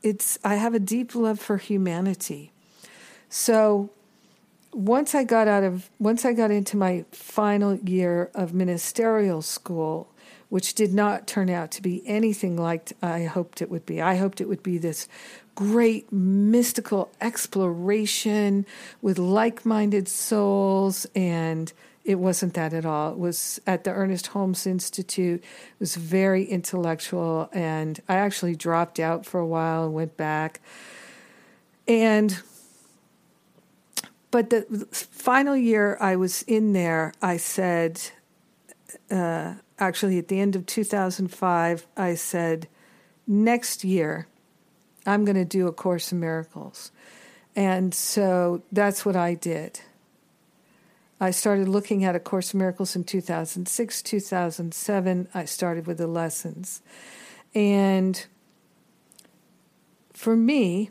it's 0.00 0.38
I 0.44 0.54
have 0.54 0.74
a 0.74 0.78
deep 0.78 1.16
love 1.16 1.40
for 1.40 1.56
humanity. 1.56 2.52
So 3.28 3.90
once 4.72 5.16
I 5.16 5.24
got 5.24 5.48
out 5.48 5.64
of 5.64 5.90
once 5.98 6.24
I 6.24 6.32
got 6.32 6.52
into 6.52 6.76
my 6.76 7.06
final 7.10 7.74
year 7.74 8.30
of 8.36 8.54
ministerial 8.54 9.42
school, 9.42 10.12
which 10.48 10.74
did 10.74 10.94
not 10.94 11.26
turn 11.26 11.50
out 11.50 11.70
to 11.72 11.82
be 11.82 12.02
anything 12.06 12.56
like 12.56 12.92
I 13.02 13.24
hoped 13.24 13.60
it 13.60 13.70
would 13.70 13.84
be. 13.84 14.00
I 14.00 14.16
hoped 14.16 14.40
it 14.40 14.48
would 14.48 14.62
be 14.62 14.78
this 14.78 15.08
great 15.54 16.10
mystical 16.12 17.10
exploration 17.20 18.64
with 19.02 19.18
like-minded 19.18 20.08
souls 20.08 21.06
and 21.14 21.72
it 22.04 22.18
wasn't 22.18 22.54
that 22.54 22.72
at 22.72 22.86
all. 22.86 23.12
It 23.12 23.18
was 23.18 23.60
at 23.66 23.84
the 23.84 23.90
Ernest 23.90 24.28
Holmes 24.28 24.66
Institute. 24.66 25.40
It 25.42 25.80
was 25.80 25.96
very 25.96 26.44
intellectual 26.44 27.50
and 27.52 28.00
I 28.08 28.16
actually 28.16 28.56
dropped 28.56 28.98
out 28.98 29.26
for 29.26 29.40
a 29.40 29.46
while 29.46 29.84
and 29.84 29.92
went 29.92 30.16
back. 30.16 30.60
And 31.86 32.40
but 34.30 34.50
the 34.50 34.62
final 34.92 35.56
year 35.56 35.96
I 36.00 36.16
was 36.16 36.42
in 36.42 36.72
there, 36.72 37.14
I 37.22 37.38
said, 37.38 38.00
uh, 39.10 39.54
actually 39.78 40.18
at 40.18 40.28
the 40.28 40.40
end 40.40 40.56
of 40.56 40.66
2005, 40.66 41.86
I 41.96 42.14
said, 42.14 42.68
next 43.26 43.84
year, 43.84 44.26
I'm 45.06 45.24
going 45.24 45.36
to 45.36 45.44
do 45.44 45.66
A 45.66 45.72
Course 45.72 46.12
in 46.12 46.20
Miracles. 46.20 46.90
And 47.54 47.94
so 47.94 48.62
that's 48.70 49.04
what 49.04 49.16
I 49.16 49.34
did. 49.34 49.80
I 51.20 51.32
started 51.32 51.68
looking 51.68 52.04
at 52.04 52.14
A 52.14 52.20
Course 52.20 52.54
in 52.54 52.58
Miracles 52.58 52.94
in 52.94 53.04
2006, 53.04 54.02
2007. 54.02 55.28
I 55.34 55.44
started 55.44 55.86
with 55.86 55.98
the 55.98 56.06
lessons. 56.06 56.80
And 57.54 58.24
for 60.12 60.36
me, 60.36 60.90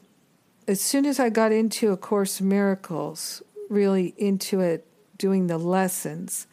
as 0.67 0.82
soon 0.82 1.06
as 1.06 1.19
I 1.19 1.30
got 1.30 1.52
into 1.52 1.91
A 1.91 1.97
Course 1.97 2.41
in 2.41 2.50
Miracles, 2.50 3.41
really 3.69 4.13
into 4.17 4.60
it, 4.60 4.86
doing 5.17 5.47
the 5.47 5.58
lessons, 5.58 6.47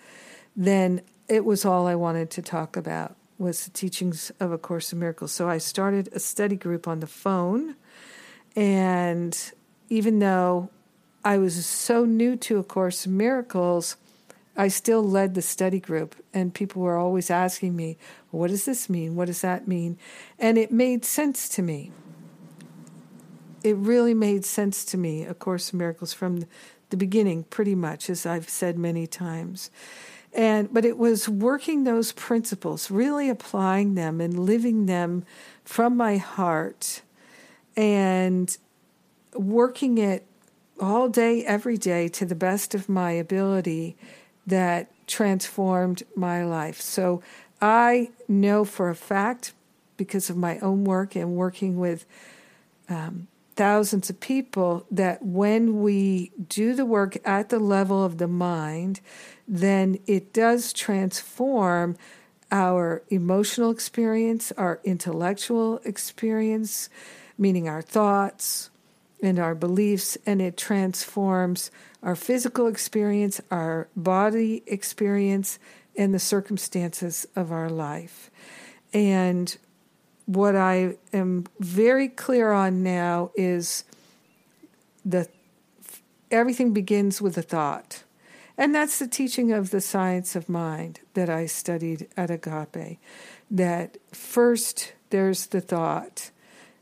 then 0.55 1.03
it 1.29 1.45
was 1.45 1.65
all 1.65 1.87
I 1.87 1.95
wanted 1.95 2.31
to 2.33 2.43
talk 2.43 2.77
about 2.77 3.17
was 3.39 3.65
the 3.65 3.71
teachings 3.71 4.31
of 4.39 4.53
A 4.53 4.59
Course 4.59 4.93
in 4.93 4.99
Miracles. 4.99 5.33
So 5.33 5.49
I 5.49 5.59
started 5.59 6.09
a 6.13 6.21
study 6.21 6.57
group 6.57 6.87
on 6.87 7.01
the 7.01 7.07
phone, 7.07 7.77
and 8.55 9.37
even 9.89 10.19
though 10.21 10.71
I 11.25 11.39
was 11.39 11.67
so 11.67 12.05
new 12.05 12.37
to 12.37 12.59
A 12.59 12.63
Course 12.65 13.07
in 13.07 13.17
Miracles, 13.17 13.97
I 14.57 14.69
still 14.69 15.03
led 15.03 15.35
the 15.35 15.43
study 15.43 15.81
group, 15.81 16.15
and 16.33 16.55
people 16.55 16.83
were 16.83 16.97
always 16.97 17.31
asking 17.31 17.75
me, 17.75 17.97
What 18.31 18.51
does 18.51 18.65
this 18.65 18.89
mean? 18.89 19.17
What 19.17 19.27
does 19.27 19.41
that 19.41 19.67
mean? 19.67 19.99
And 20.39 20.59
it 20.59 20.71
made 20.71 21.05
sense 21.05 21.49
to 21.51 21.63
me 21.63 21.91
it 23.65 23.77
really 23.77 24.15
made 24.15 24.45
sense 24.45 24.85
to 24.85 24.99
me, 24.99 25.25
A 25.25 25.33
Course 25.33 25.73
in 25.73 25.79
Miracles, 25.79 26.13
from 26.13 26.45
the 26.91 26.97
beginning, 26.99 27.45
pretty 27.45 27.75
much, 27.75 28.11
as 28.11 28.27
I've 28.27 28.49
said 28.49 28.79
many 28.79 29.07
times. 29.07 29.71
And 30.37 30.73
but 30.73 30.85
it 30.85 30.99
was 30.99 31.29
working 31.29 31.85
those 31.85 32.13
principles, 32.13 32.91
really 32.91 33.29
applying 33.29 33.95
them 33.95 34.21
and 34.21 34.39
living 34.39 34.87
them 34.87 35.25
from 35.65 35.97
my 35.97 36.17
heart 36.17 37.03
and 37.77 38.57
working 39.35 39.99
it 39.99 40.27
all 40.81 41.09
day, 41.09 41.45
every 41.45 41.77
day 41.77 42.09
to 42.09 42.27
the 42.27 42.35
best 42.35 42.75
of 42.75 42.89
my 42.89 43.13
ability 43.13 43.97
that 44.47 44.91
transformed 45.07 46.03
my 46.17 46.45
life. 46.45 46.81
So 46.81 47.23
I 47.61 48.11
know 48.29 48.65
for 48.65 48.91
a 48.91 48.95
fact, 48.95 49.53
because 49.97 50.29
of 50.29 50.37
my 50.37 50.59
own 50.59 50.85
work 50.85 51.15
and 51.15 51.37
working 51.37 51.79
with 51.79 52.05
um, 52.89 53.29
thousands 53.57 54.11
of 54.11 54.19
people 54.21 54.85
that 54.91 55.25
when 55.25 55.81
we 55.81 56.33
do 56.49 56.75
the 56.75 56.85
work 56.85 57.17
at 57.25 57.49
the 57.49 57.59
level 57.59 58.05
of 58.05 58.19
the 58.19 58.29
mind, 58.29 59.01
then 59.47 59.99
it 60.07 60.33
does 60.33 60.73
transform 60.73 61.97
our 62.51 63.03
emotional 63.09 63.71
experience, 63.71 64.53
our 64.53 64.81
intellectual 64.85 65.81
experience, 65.85 66.89
meaning 67.37 67.69
our 67.69 67.83
thoughts 67.83 68.71
and 69.23 69.39
our 69.39 69.55
beliefs, 69.55 70.17
and 70.27 70.41
it 70.41 70.57
transforms 70.57 71.71
our 72.03 72.15
physical 72.15 72.67
experience, 72.67 73.41
our 73.51 73.89
body 73.97 74.63
experience, 74.67 75.59
and 75.97 76.13
the 76.13 76.19
circumstances 76.19 77.27
of 77.35 77.51
our 77.51 77.71
life. 77.71 78.31
And 78.93 79.57
what 80.27 80.57
I 80.57 80.97
am 81.13 81.47
very 81.59 82.09
clear 82.09 82.53
on 82.53 82.83
now 82.83 83.31
is 83.35 83.85
that 85.05 85.29
everything 86.31 86.73
begins 86.73 87.21
with 87.21 87.37
a 87.37 87.43
thought. 87.43 88.05
And 88.57 88.75
that's 88.75 88.99
the 88.99 89.09
teaching 89.09 89.53
of 89.53 89.71
the 89.71 89.81
science 89.81 90.37
of 90.37 90.49
mind 90.49 91.01
that 91.15 91.29
I 91.29 91.47
studied 91.47 92.09
at 92.17 92.31
Agape. 92.31 92.99
That 93.51 93.97
first 94.13 94.93
there's 95.11 95.47
the 95.47 95.61
thought, 95.61 96.31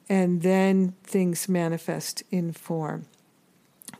and 0.08 0.42
then 0.42 0.94
things 1.04 1.48
manifest 1.48 2.22
in 2.30 2.52
form. 2.52 3.06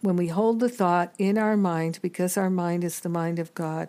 When 0.00 0.16
we 0.16 0.28
hold 0.28 0.60
the 0.60 0.68
thought 0.68 1.14
in 1.18 1.38
our 1.38 1.56
mind, 1.56 1.98
because 2.02 2.36
our 2.36 2.50
mind 2.50 2.84
is 2.84 3.00
the 3.00 3.08
mind 3.08 3.38
of 3.38 3.54
God, 3.54 3.88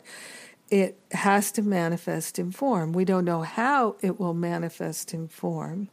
it 0.70 0.98
has 1.12 1.52
to 1.54 1.62
manifest 1.62 2.40
in 2.40 2.52
form. 2.52 2.94
We 2.94 3.06
don't 3.06 3.26
know 3.26 3.42
how 3.42 3.96
it 4.02 4.20
will 4.20 4.34
manifest 4.34 5.14
in 5.14 5.28
form, 5.28 5.90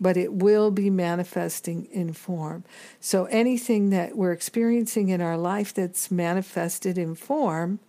but 0.00 0.16
it 0.16 0.32
will 0.32 0.70
be 0.70 0.90
manifesting 0.90 1.86
in 1.86 2.12
form. 2.12 2.64
So 3.00 3.24
anything 3.26 3.90
that 3.90 4.16
we're 4.16 4.32
experiencing 4.32 5.08
in 5.08 5.20
our 5.20 5.36
life 5.36 5.74
that's 5.74 6.10
manifested 6.10 6.96
in 6.98 7.14
form, 7.14 7.80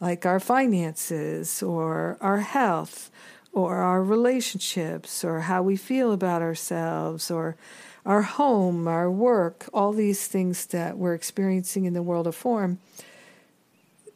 like 0.00 0.26
our 0.26 0.40
finances 0.40 1.62
or 1.62 2.16
our 2.20 2.38
health 2.38 3.10
or 3.52 3.76
our 3.76 4.02
relationships 4.02 5.24
or 5.24 5.40
how 5.40 5.62
we 5.62 5.76
feel 5.76 6.12
about 6.12 6.42
ourselves 6.42 7.30
or 7.30 7.56
our 8.04 8.22
home, 8.22 8.88
our 8.88 9.10
work, 9.10 9.68
all 9.72 9.92
these 9.92 10.26
things 10.26 10.66
that 10.66 10.98
we're 10.98 11.14
experiencing 11.14 11.84
in 11.84 11.92
the 11.92 12.02
world 12.02 12.26
of 12.26 12.34
form, 12.34 12.78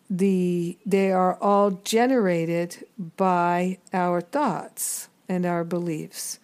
the 0.09 0.77
they 0.87 1.13
are 1.13 1.35
all 1.41 1.71
generated 1.85 2.85
by 3.17 3.79
our 3.93 4.21
thoughts 4.21 5.09
and 5.29 5.45
our 5.45 5.65
beliefs. 5.65 6.39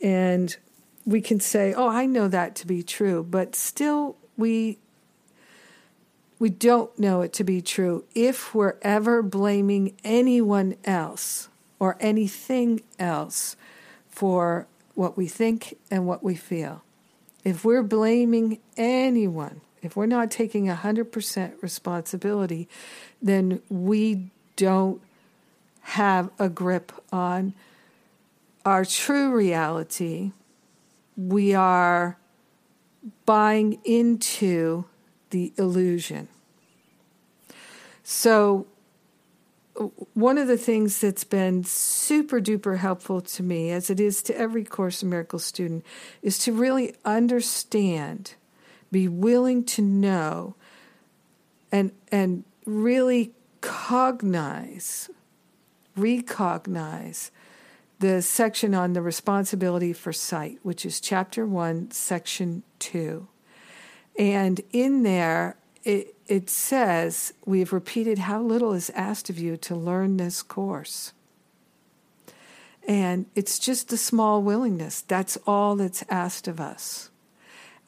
And 0.00 0.56
we 1.04 1.20
can 1.20 1.40
say, 1.40 1.72
"Oh, 1.72 1.88
I 1.88 2.06
know 2.06 2.28
that 2.28 2.54
to 2.56 2.66
be 2.66 2.82
true," 2.82 3.22
but 3.28 3.56
still 3.56 4.16
we 4.36 4.78
we 6.38 6.50
don't 6.50 6.96
know 6.98 7.22
it 7.22 7.32
to 7.34 7.44
be 7.44 7.60
true 7.60 8.04
if 8.14 8.54
we're 8.54 8.76
ever 8.82 9.22
blaming 9.22 9.96
anyone 10.04 10.76
else 10.84 11.48
or 11.80 11.96
anything 12.00 12.80
else 12.98 13.56
for 14.08 14.66
what 14.94 15.16
we 15.16 15.26
think 15.26 15.76
and 15.90 16.06
what 16.06 16.22
we 16.22 16.34
feel. 16.34 16.82
If 17.44 17.64
we're 17.64 17.82
blaming 17.82 18.58
anyone, 18.76 19.60
if 19.82 19.96
we're 19.96 20.06
not 20.06 20.30
taking 20.30 20.66
100% 20.66 21.62
responsibility, 21.62 22.68
then 23.22 23.62
we 23.68 24.30
don't 24.56 25.00
have 25.80 26.30
a 26.38 26.48
grip 26.48 26.92
on 27.12 27.54
our 28.64 28.84
true 28.84 29.32
reality. 29.34 30.32
We 31.16 31.54
are 31.54 32.18
buying 33.26 33.80
into 33.84 34.84
the 35.30 35.52
illusion. 35.56 36.28
So, 38.02 38.66
one 40.14 40.38
of 40.38 40.48
the 40.48 40.56
things 40.56 41.00
that's 41.00 41.24
been 41.24 41.62
super 41.62 42.40
duper 42.40 42.78
helpful 42.78 43.20
to 43.20 43.42
me, 43.42 43.70
as 43.70 43.90
it 43.90 44.00
is 44.00 44.22
to 44.24 44.36
every 44.36 44.64
Course 44.64 45.02
in 45.02 45.10
Miracles 45.10 45.44
student, 45.44 45.84
is 46.20 46.38
to 46.38 46.52
really 46.52 46.96
understand, 47.04 48.34
be 48.90 49.06
willing 49.06 49.62
to 49.64 49.82
know, 49.82 50.56
and 51.70 51.92
and 52.10 52.44
really 52.66 53.32
cognize, 53.60 55.10
recognize 55.96 57.30
the 57.98 58.22
section 58.22 58.74
on 58.74 58.92
the 58.92 59.02
responsibility 59.02 59.92
for 59.92 60.12
sight, 60.12 60.58
which 60.62 60.86
is 60.86 61.00
chapter 61.00 61.44
one, 61.44 61.90
section 61.90 62.62
two. 62.78 63.28
And 64.18 64.60
in 64.72 65.02
there, 65.02 65.56
it, 65.84 66.14
it 66.26 66.50
says, 66.50 67.32
We 67.44 67.60
have 67.60 67.72
repeated 67.72 68.18
how 68.18 68.42
little 68.42 68.72
is 68.72 68.90
asked 68.90 69.30
of 69.30 69.38
you 69.38 69.56
to 69.58 69.74
learn 69.74 70.16
this 70.16 70.42
course. 70.42 71.12
And 72.86 73.26
it's 73.34 73.58
just 73.58 73.92
a 73.92 73.96
small 73.96 74.42
willingness. 74.42 75.02
That's 75.02 75.36
all 75.46 75.76
that's 75.76 76.04
asked 76.08 76.48
of 76.48 76.60
us. 76.60 77.10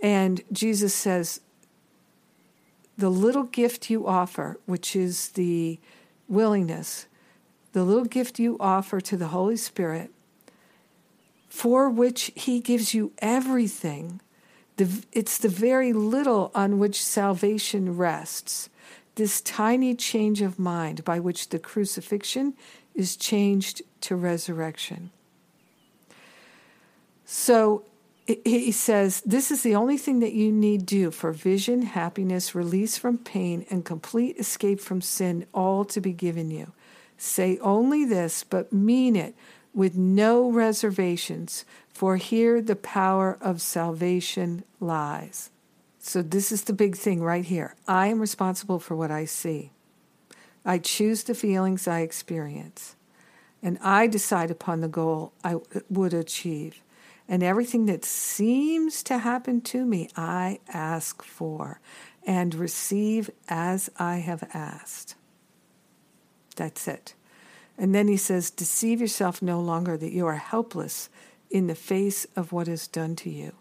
And 0.00 0.42
Jesus 0.52 0.94
says, 0.94 1.40
The 2.98 3.10
little 3.10 3.44
gift 3.44 3.90
you 3.90 4.06
offer, 4.06 4.58
which 4.66 4.96
is 4.96 5.30
the 5.30 5.78
willingness, 6.28 7.06
the 7.72 7.84
little 7.84 8.04
gift 8.04 8.38
you 8.38 8.56
offer 8.58 9.00
to 9.00 9.16
the 9.16 9.28
Holy 9.28 9.56
Spirit, 9.56 10.10
for 11.48 11.88
which 11.88 12.32
He 12.34 12.60
gives 12.60 12.94
you 12.94 13.12
everything 13.18 14.20
it's 15.12 15.38
the 15.38 15.48
very 15.48 15.92
little 15.92 16.50
on 16.54 16.78
which 16.78 17.02
salvation 17.02 17.96
rests, 17.96 18.70
this 19.16 19.40
tiny 19.40 19.94
change 19.94 20.40
of 20.40 20.58
mind 20.58 21.04
by 21.04 21.20
which 21.20 21.50
the 21.50 21.58
crucifixion 21.58 22.54
is 22.94 23.16
changed 23.16 23.82
to 24.00 24.16
resurrection. 24.16 25.10
So 27.24 27.84
he 28.26 28.72
says, 28.72 29.22
This 29.26 29.50
is 29.50 29.62
the 29.62 29.74
only 29.74 29.98
thing 29.98 30.20
that 30.20 30.32
you 30.32 30.50
need 30.52 30.86
do 30.86 31.10
for 31.10 31.32
vision, 31.32 31.82
happiness, 31.82 32.54
release 32.54 32.96
from 32.96 33.18
pain, 33.18 33.66
and 33.70 33.84
complete 33.84 34.38
escape 34.38 34.80
from 34.80 35.00
sin, 35.00 35.46
all 35.52 35.84
to 35.86 36.00
be 36.00 36.12
given 36.12 36.50
you. 36.50 36.72
Say 37.22 37.58
only 37.58 38.06
this, 38.06 38.44
but 38.44 38.72
mean 38.72 39.14
it 39.14 39.34
with 39.74 39.94
no 39.94 40.50
reservations, 40.50 41.66
for 41.92 42.16
here 42.16 42.62
the 42.62 42.74
power 42.74 43.36
of 43.42 43.60
salvation 43.60 44.64
lies. 44.80 45.50
So, 45.98 46.22
this 46.22 46.50
is 46.50 46.64
the 46.64 46.72
big 46.72 46.96
thing 46.96 47.22
right 47.22 47.44
here. 47.44 47.74
I 47.86 48.06
am 48.06 48.20
responsible 48.20 48.78
for 48.78 48.96
what 48.96 49.10
I 49.10 49.26
see. 49.26 49.70
I 50.64 50.78
choose 50.78 51.24
the 51.24 51.34
feelings 51.34 51.86
I 51.86 52.00
experience, 52.00 52.96
and 53.62 53.76
I 53.82 54.06
decide 54.06 54.50
upon 54.50 54.80
the 54.80 54.88
goal 54.88 55.34
I 55.44 55.56
would 55.90 56.14
achieve. 56.14 56.80
And 57.28 57.42
everything 57.42 57.84
that 57.84 58.02
seems 58.02 59.02
to 59.02 59.18
happen 59.18 59.60
to 59.60 59.84
me, 59.84 60.08
I 60.16 60.60
ask 60.72 61.22
for 61.22 61.80
and 62.26 62.54
receive 62.54 63.30
as 63.46 63.90
I 63.98 64.16
have 64.16 64.42
asked. 64.54 65.16
That's 66.60 66.86
it. 66.86 67.14
And 67.78 67.94
then 67.94 68.06
he 68.06 68.18
says, 68.18 68.50
Deceive 68.50 69.00
yourself 69.00 69.40
no 69.40 69.62
longer 69.62 69.96
that 69.96 70.12
you 70.12 70.26
are 70.26 70.36
helpless 70.36 71.08
in 71.50 71.68
the 71.68 71.74
face 71.74 72.26
of 72.36 72.52
what 72.52 72.68
is 72.68 72.86
done 72.86 73.16
to 73.16 73.30
you. 73.30 73.52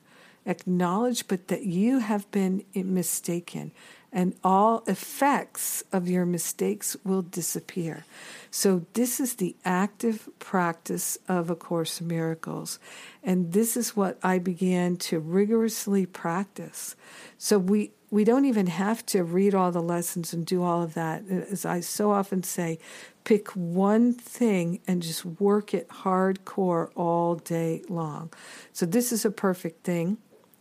Acknowledge 0.45 1.25
but 1.29 1.47
that 1.47 1.63
you 1.63 1.99
have 1.99 2.29
been 2.31 2.65
mistaken, 2.75 3.71
and 4.11 4.35
all 4.43 4.83
effects 4.85 5.81
of 5.93 6.09
your 6.09 6.25
mistakes 6.25 6.97
will 7.05 7.21
disappear. 7.21 8.03
So, 8.51 8.85
this 8.95 9.21
is 9.21 9.35
the 9.35 9.55
active 9.63 10.27
practice 10.39 11.17
of 11.29 11.49
A 11.49 11.55
Course 11.55 12.01
in 12.01 12.07
Miracles. 12.09 12.79
And 13.23 13.53
this 13.53 13.77
is 13.77 13.95
what 13.95 14.19
I 14.21 14.39
began 14.39 14.97
to 15.07 15.19
rigorously 15.21 16.05
practice. 16.05 16.97
So, 17.37 17.59
we 17.59 17.91
we 18.11 18.23
don't 18.23 18.45
even 18.45 18.67
have 18.67 19.05
to 19.07 19.23
read 19.23 19.53
all 19.53 19.71
the 19.71 19.81
lessons 19.81 20.33
and 20.33 20.45
do 20.45 20.63
all 20.63 20.81
of 20.81 20.93
that. 20.95 21.23
As 21.27 21.65
I 21.65 21.79
so 21.79 22.11
often 22.11 22.43
say, 22.43 22.79
pick 23.23 23.49
one 23.55 24.13
thing 24.13 24.79
and 24.87 25.01
just 25.01 25.23
work 25.25 25.73
it 25.73 25.87
hardcore 25.89 26.89
all 26.95 27.35
day 27.35 27.83
long. 27.87 28.31
So, 28.73 28.85
this 28.85 29.11
is 29.11 29.25
a 29.25 29.31
perfect 29.31 29.83
thing. 29.83 30.17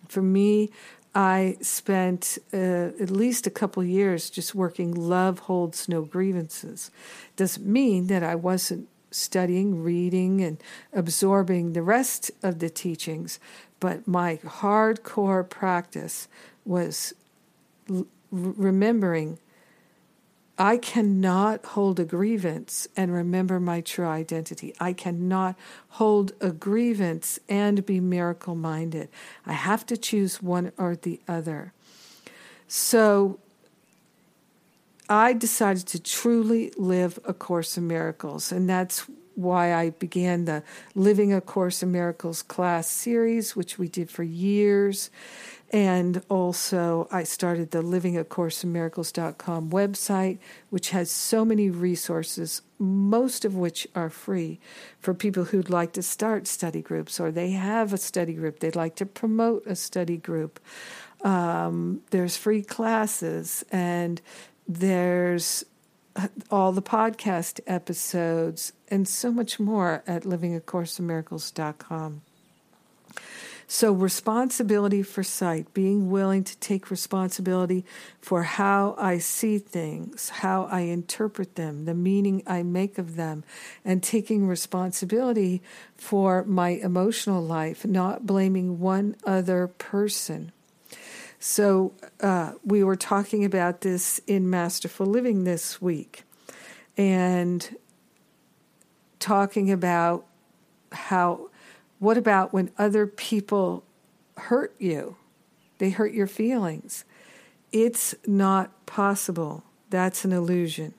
For 0.09 0.23
me, 0.23 0.71
I 1.15 1.57
spent 1.63 2.39
uh, 2.53 2.93
at 3.01 3.11
least 3.11 3.47
a 3.47 3.51
couple 3.51 3.83
years 3.83 4.31
just 4.31 4.55
working 4.55 4.95
Love 4.95 5.41
Holds 5.41 5.89
No 5.89 6.03
Grievances. 6.03 6.91
Doesn't 7.37 7.67
mean 7.67 8.09
that 8.09 8.23
I 8.23 8.35
wasn't 8.35 8.89
studying, 9.11 9.83
reading, 9.83 10.43
and 10.43 10.63
absorbing 10.93 11.73
the 11.73 11.83
rest 11.83 12.31
of 12.43 12.59
the 12.59 12.69
teachings, 12.69 13.41
but 13.81 14.07
my 14.07 14.37
hardcore 14.45 15.49
practice 15.49 16.29
was 16.67 17.15
remembering 18.31 19.39
I 20.61 20.77
cannot 20.77 21.65
hold 21.65 22.01
a 22.01 22.05
grievance 22.05 22.89
and 22.97 23.13
remember 23.13 23.61
my 23.61 23.81
true 23.81 24.07
identity. 24.07 24.75
I 24.81 24.93
cannot 24.93 25.57
hold 25.91 26.33
a 26.41 26.51
grievance 26.51 27.39
and 27.49 27.87
be 27.87 28.01
miracle 28.01 28.57
minded. 28.57 29.09
I 29.47 29.53
have 29.53 29.87
to 29.87 29.97
choose 29.97 30.43
one 30.43 30.73
or 30.77 30.97
the 30.97 31.21
other. 31.29 31.73
So 32.67 33.39
I 35.09 35.33
decided 35.33 35.87
to 35.89 36.01
truly 36.01 36.73
live 36.77 37.21
A 37.25 37.33
Course 37.33 37.79
in 37.79 37.87
Miracles, 37.87 38.51
and 38.51 38.69
that's 38.69 39.07
why 39.37 39.73
I 39.73 39.91
began 39.91 40.45
the 40.45 40.65
Living 40.97 41.33
A 41.33 41.41
Course 41.41 41.85
in 41.85 41.93
Miracles 41.93 42.43
class 42.43 42.91
series, 42.91 43.55
which 43.55 43.79
we 43.79 43.89
did 43.89 44.11
for 44.11 44.25
years. 44.25 45.11
And 45.71 46.23
also, 46.31 47.09
I 47.11 47.25
started 47.25 47.73
the 47.73 47.83
livingacourseinmiracles.com 47.83 49.71
website, 49.71 50.39
which 50.71 50.91
has 50.91 51.11
so 51.11 51.45
many 51.45 51.69
resources, 51.69 52.63
most 52.79 53.45
of 53.45 53.55
which 53.55 53.87
are 53.95 54.09
free 54.09 54.61
for 54.99 55.13
people 55.13 55.45
who'd 55.45 55.69
like 55.69 55.93
to 55.93 56.03
start 56.03 56.47
study 56.47 56.81
groups 56.81 57.21
or 57.21 57.31
they 57.31 57.51
have 57.51 57.93
a 57.93 57.99
study 57.99 58.33
group, 58.33 58.61
they'd 58.61 58.77
like 58.77 58.97
to 58.97 59.05
promote 59.05 59.67
a 59.67 59.77
study 59.77 60.17
group. 60.17 60.59
Um, 61.23 62.01
there's 62.13 62.37
free 62.37 62.63
classes 62.63 63.63
and 63.71 64.23
there's 64.67 65.65
all 66.51 66.73
the 66.73 66.83
podcast 66.83 67.61
episodes 67.67 68.73
and 68.89 69.07
so 69.07 69.31
much 69.31 69.61
more 69.61 70.03
at 70.07 70.23
livingacourseinmiracles.com. 70.23 72.23
So, 73.71 73.93
responsibility 73.93 75.03
for 75.03 75.23
sight, 75.23 75.75
being 75.75 76.11
willing 76.11 76.43
to 76.43 76.57
take 76.57 76.91
responsibility 76.91 77.85
for 78.19 78.45
how 78.45 78.95
I 78.97 79.19
see 79.19 79.59
things, 79.59 80.31
how 80.31 80.65
I 80.73 80.81
interpret 80.81 81.57
them, 81.57 81.85
the 81.85 81.93
meaning 81.93 82.43
I 82.47 82.63
make 82.63 82.97
of 82.97 83.17
them, 83.17 83.45
and 83.85 84.03
taking 84.03 84.47
responsibility 84.47 85.61
for 85.95 86.45
my 86.45 86.71
emotional 86.71 87.43
life, 87.43 87.85
not 87.85 88.27
blaming 88.27 88.81
one 88.81 89.17
other 89.25 89.67
person. 89.67 90.51
So, 91.39 91.93
uh, 92.23 92.53
we 92.65 92.83
were 92.83 92.97
talking 92.97 93.45
about 93.45 93.83
this 93.83 94.19
in 94.27 94.49
Masterful 94.49 95.05
Living 95.05 95.45
this 95.45 95.81
week 95.83 96.23
and 96.97 97.77
talking 99.19 99.71
about 99.71 100.25
how 100.91 101.48
what 101.99 102.17
about 102.17 102.53
when 102.53 102.71
other 102.79 103.07
people 103.07 103.85
hurt 104.37 104.75
you, 104.79 105.17
they 105.79 105.91
hurt 105.91 106.13
your 106.13 106.27
feelings. 106.27 107.05
It's 107.73 108.15
not 108.27 108.87
possible. 108.87 109.65
That's 109.91 110.25
an 110.25 110.33
illusion. 110.33 110.95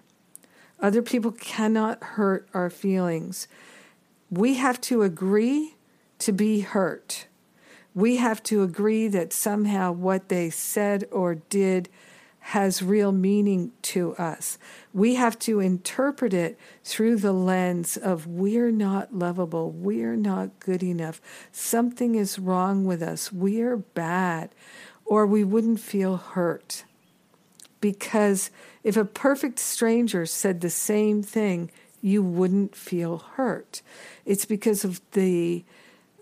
Other 0.79 1.01
people 1.01 1.31
cannot 1.31 2.01
hurt 2.03 2.47
our 2.53 2.69
feelings. 2.69 3.47
We 4.29 4.55
have 4.55 4.79
to 4.81 5.01
agree 5.01 5.75
to 6.19 6.31
be 6.31 6.61
hurt. 6.61 7.27
We 7.93 8.17
have 8.17 8.41
to 8.43 8.63
agree 8.63 9.07
that 9.07 9.33
somehow 9.33 9.91
what 9.91 10.29
they 10.29 10.49
said 10.49 11.05
or 11.11 11.35
did 11.35 11.89
has 12.39 12.81
real 12.81 13.11
meaning 13.11 13.71
to 13.81 14.15
us. 14.15 14.57
We 14.93 15.15
have 15.15 15.37
to 15.39 15.59
interpret 15.59 16.33
it 16.33 16.57
through 16.83 17.17
the 17.17 17.33
lens 17.33 17.97
of 17.97 18.25
we're 18.25 18.71
not 18.71 19.13
lovable, 19.13 19.71
we're 19.71 20.15
not 20.15 20.59
good 20.59 20.81
enough, 20.81 21.21
something 21.51 22.15
is 22.15 22.39
wrong 22.39 22.85
with 22.85 23.03
us, 23.03 23.31
we're 23.31 23.77
bad, 23.77 24.49
or 25.05 25.25
we 25.25 25.43
wouldn't 25.43 25.79
feel 25.79 26.17
hurt. 26.17 26.85
Because 27.81 28.51
if 28.83 28.97
a 28.97 29.05
perfect 29.05 29.59
stranger 29.59 30.25
said 30.25 30.61
the 30.61 30.69
same 30.69 31.21
thing, 31.21 31.71
you 32.01 32.23
wouldn't 32.23 32.75
feel 32.75 33.17
hurt. 33.17 33.81
It's 34.25 34.45
because 34.45 34.83
of 34.83 35.01
the 35.11 35.63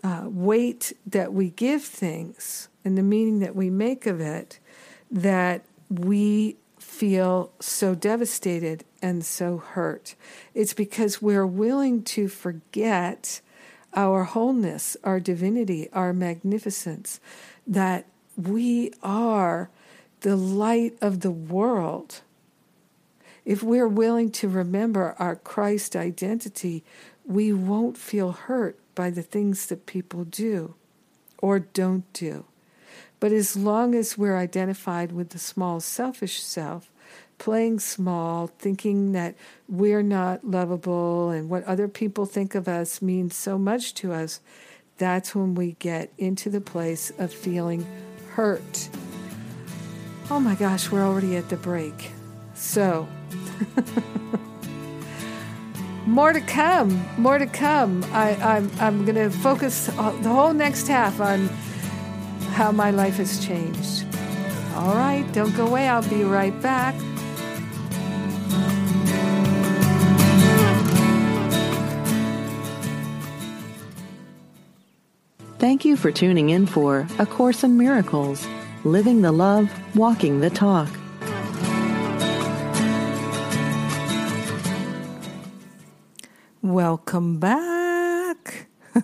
uh, 0.02 0.24
weight 0.26 0.92
that 1.06 1.32
we 1.32 1.50
give 1.50 1.82
things 1.82 2.68
and 2.84 2.96
the 2.96 3.02
meaning 3.02 3.38
that 3.40 3.56
we 3.56 3.70
make 3.70 4.06
of 4.06 4.20
it 4.20 4.58
that 5.10 5.64
we 5.90 6.56
feel 6.78 7.52
so 7.60 7.94
devastated 7.94 8.84
and 9.02 9.24
so 9.24 9.58
hurt. 9.58 10.14
It's 10.54 10.74
because 10.74 11.22
we're 11.22 11.46
willing 11.46 12.02
to 12.04 12.28
forget 12.28 13.40
our 13.94 14.24
wholeness, 14.24 14.96
our 15.02 15.20
divinity, 15.20 15.88
our 15.92 16.12
magnificence, 16.12 17.20
that 17.66 18.06
we 18.36 18.92
are 19.02 19.70
the 20.20 20.36
light 20.36 20.96
of 21.00 21.20
the 21.20 21.30
world. 21.30 22.20
If 23.44 23.62
we're 23.62 23.88
willing 23.88 24.30
to 24.32 24.48
remember 24.48 25.16
our 25.18 25.36
Christ 25.36 25.96
identity, 25.96 26.84
we 27.24 27.52
won't 27.52 27.96
feel 27.96 28.32
hurt 28.32 28.78
by 28.94 29.10
the 29.10 29.22
things 29.22 29.66
that 29.66 29.86
people 29.86 30.24
do 30.24 30.74
or 31.38 31.58
don't 31.58 32.10
do. 32.12 32.44
But 33.20 33.32
as 33.32 33.56
long 33.56 33.94
as 33.94 34.16
we're 34.16 34.36
identified 34.36 35.12
with 35.12 35.30
the 35.30 35.38
small 35.38 35.80
selfish 35.80 36.40
self, 36.40 36.90
playing 37.38 37.80
small, 37.80 38.48
thinking 38.58 39.12
that 39.12 39.34
we're 39.68 40.02
not 40.02 40.44
lovable 40.44 41.30
and 41.30 41.48
what 41.48 41.64
other 41.64 41.88
people 41.88 42.26
think 42.26 42.54
of 42.54 42.68
us 42.68 43.00
means 43.00 43.34
so 43.34 43.58
much 43.58 43.94
to 43.94 44.12
us, 44.12 44.40
that's 44.98 45.34
when 45.34 45.54
we 45.54 45.72
get 45.78 46.12
into 46.18 46.50
the 46.50 46.60
place 46.60 47.10
of 47.18 47.32
feeling 47.32 47.86
hurt. 48.30 48.88
Oh 50.30 50.40
my 50.40 50.54
gosh, 50.54 50.90
we're 50.90 51.04
already 51.04 51.36
at 51.36 51.48
the 51.48 51.56
break. 51.56 52.10
So, 52.54 53.08
more 56.06 56.32
to 56.32 56.40
come, 56.40 57.04
more 57.16 57.38
to 57.38 57.46
come. 57.46 58.04
I, 58.12 58.34
I'm, 58.34 58.70
I'm 58.80 59.04
going 59.04 59.14
to 59.14 59.30
focus 59.30 59.86
the 59.86 60.28
whole 60.28 60.52
next 60.52 60.88
half 60.88 61.20
on 61.20 61.48
how 62.58 62.72
my 62.72 62.90
life 62.90 63.18
has 63.18 63.38
changed. 63.46 64.04
All 64.74 64.96
right, 64.96 65.24
don't 65.32 65.54
go 65.54 65.64
away. 65.64 65.88
I'll 65.88 66.02
be 66.08 66.24
right 66.24 66.60
back. 66.60 66.92
Thank 75.60 75.84
you 75.84 75.96
for 75.96 76.10
tuning 76.10 76.50
in 76.50 76.66
for 76.66 77.06
A 77.20 77.26
Course 77.26 77.62
in 77.62 77.78
Miracles 77.78 78.44
Living 78.82 79.22
the 79.22 79.30
Love, 79.30 79.70
Walking 79.94 80.40
the 80.40 80.50
Talk. 80.50 80.88
Welcome 86.60 87.38
back. 87.38 87.87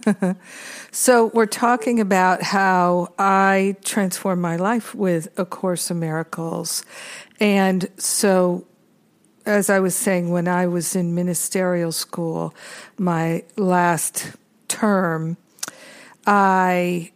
so, 0.91 1.27
we're 1.27 1.47
talking 1.47 2.01
about 2.01 2.43
how 2.43 3.13
I 3.19 3.77
transformed 3.85 4.43
my 4.43 4.57
life 4.57 4.95
with 4.95 5.29
A 5.39 5.45
Course 5.45 5.91
in 5.91 6.01
Miracles. 6.01 6.85
And 7.41 7.89
so, 7.97 8.67
as 9.47 9.69
I 9.71 9.81
was 9.81 9.95
saying, 9.95 10.31
when 10.31 10.49
I 10.49 10.67
was 10.67 10.97
in 10.97 11.15
ministerial 11.15 11.93
school, 11.93 12.55
my 12.99 13.45
last 13.57 14.33
term, 14.69 15.37
I 16.27 17.13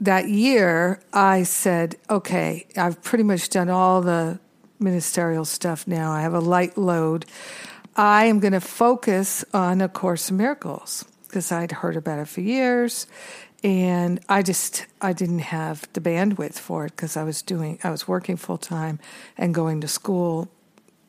that 0.00 0.28
year 0.28 1.02
I 1.12 1.42
said, 1.42 1.96
okay, 2.08 2.66
I've 2.76 3.02
pretty 3.02 3.24
much 3.24 3.50
done 3.50 3.68
all 3.68 4.00
the 4.00 4.40
ministerial 4.78 5.44
stuff 5.44 5.86
now. 5.86 6.10
I 6.10 6.22
have 6.22 6.32
a 6.32 6.40
light 6.40 6.78
load. 6.78 7.26
I 7.96 8.24
am 8.24 8.40
going 8.40 8.54
to 8.54 8.60
focus 8.60 9.44
on 9.52 9.82
A 9.82 9.88
Course 9.88 10.30
in 10.30 10.38
Miracles 10.38 11.04
because 11.30 11.52
I'd 11.52 11.70
heard 11.70 11.96
about 11.96 12.18
it 12.18 12.26
for 12.26 12.40
years 12.40 13.06
and 13.62 14.20
I 14.28 14.42
just 14.42 14.86
I 15.00 15.12
didn't 15.12 15.40
have 15.40 15.88
the 15.92 16.00
bandwidth 16.00 16.54
for 16.54 16.86
it 16.86 16.96
because 16.96 17.16
I 17.16 17.22
was 17.22 17.42
doing 17.42 17.78
I 17.84 17.90
was 17.90 18.08
working 18.08 18.36
full 18.36 18.58
time 18.58 18.98
and 19.36 19.54
going 19.54 19.80
to 19.82 19.88
school 19.88 20.48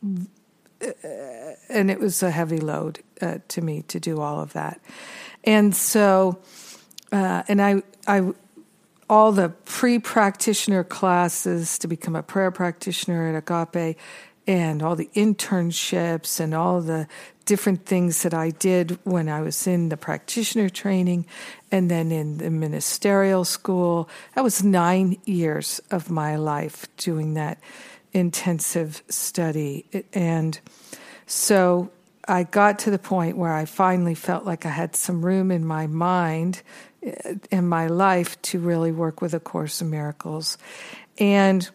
and 0.01 1.91
it 1.91 1.99
was 1.99 2.21
a 2.21 2.31
heavy 2.31 2.59
load 2.59 2.99
uh, 3.21 3.37
to 3.49 3.61
me 3.61 3.83
to 3.83 3.99
do 3.99 4.19
all 4.19 4.41
of 4.41 4.53
that. 4.53 4.81
And 5.43 5.75
so 5.75 6.39
uh, 7.11 7.43
and 7.47 7.61
I 7.61 7.83
I 8.07 8.31
all 9.09 9.31
the 9.33 9.49
pre-practitioner 9.49 10.85
classes 10.85 11.77
to 11.79 11.87
become 11.87 12.15
a 12.15 12.23
prayer 12.23 12.51
practitioner 12.51 13.27
at 13.27 13.35
Agape 13.35 13.97
and 14.47 14.81
all 14.81 14.95
the 14.95 15.09
internships 15.13 16.39
and 16.39 16.53
all 16.53 16.81
the 16.81 17.07
different 17.45 17.85
things 17.85 18.23
that 18.23 18.33
I 18.33 18.51
did 18.51 18.99
when 19.03 19.27
I 19.27 19.41
was 19.41 19.67
in 19.67 19.89
the 19.89 19.97
practitioner 19.97 20.69
training 20.69 21.25
and 21.71 21.89
then 21.89 22.11
in 22.11 22.37
the 22.37 22.49
ministerial 22.49 23.45
school. 23.45 24.09
That 24.35 24.43
was 24.43 24.63
nine 24.63 25.17
years 25.25 25.81
of 25.91 26.09
my 26.09 26.35
life 26.35 26.87
doing 26.97 27.33
that 27.35 27.59
intensive 28.13 29.03
study. 29.09 29.85
And 30.13 30.59
so 31.25 31.91
I 32.27 32.43
got 32.43 32.79
to 32.79 32.91
the 32.91 32.99
point 32.99 33.37
where 33.37 33.53
I 33.53 33.65
finally 33.65 34.15
felt 34.15 34.45
like 34.45 34.65
I 34.65 34.69
had 34.69 34.95
some 34.95 35.25
room 35.25 35.51
in 35.51 35.65
my 35.65 35.87
mind, 35.87 36.61
uh, 37.05 37.33
in 37.49 37.67
my 37.67 37.87
life, 37.87 38.41
to 38.43 38.59
really 38.59 38.91
work 38.91 39.21
with 39.21 39.33
A 39.33 39.39
Course 39.39 39.81
in 39.81 39.89
Miracles. 39.89 40.57
And 41.17 41.69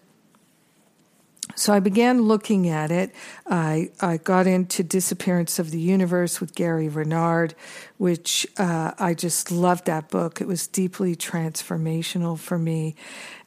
so 1.57 1.73
I 1.73 1.81
began 1.81 2.23
looking 2.23 2.69
at 2.69 2.91
it. 2.91 3.15
I, 3.47 3.91
I 4.01 4.19
got 4.19 4.47
into 4.47 4.83
Disappearance 4.83 5.59
of 5.59 5.71
the 5.71 5.81
Universe 5.81 6.39
with 6.39 6.55
Gary 6.55 6.89
Renard, 6.89 7.55
which 7.97 8.47
uh, 8.59 8.93
I 8.99 9.15
just 9.15 9.51
loved 9.51 9.87
that 9.87 10.11
book. 10.11 10.41
It 10.41 10.47
was 10.47 10.67
deeply 10.67 11.17
transformational 11.17 12.39
for 12.39 12.59
me. 12.59 12.95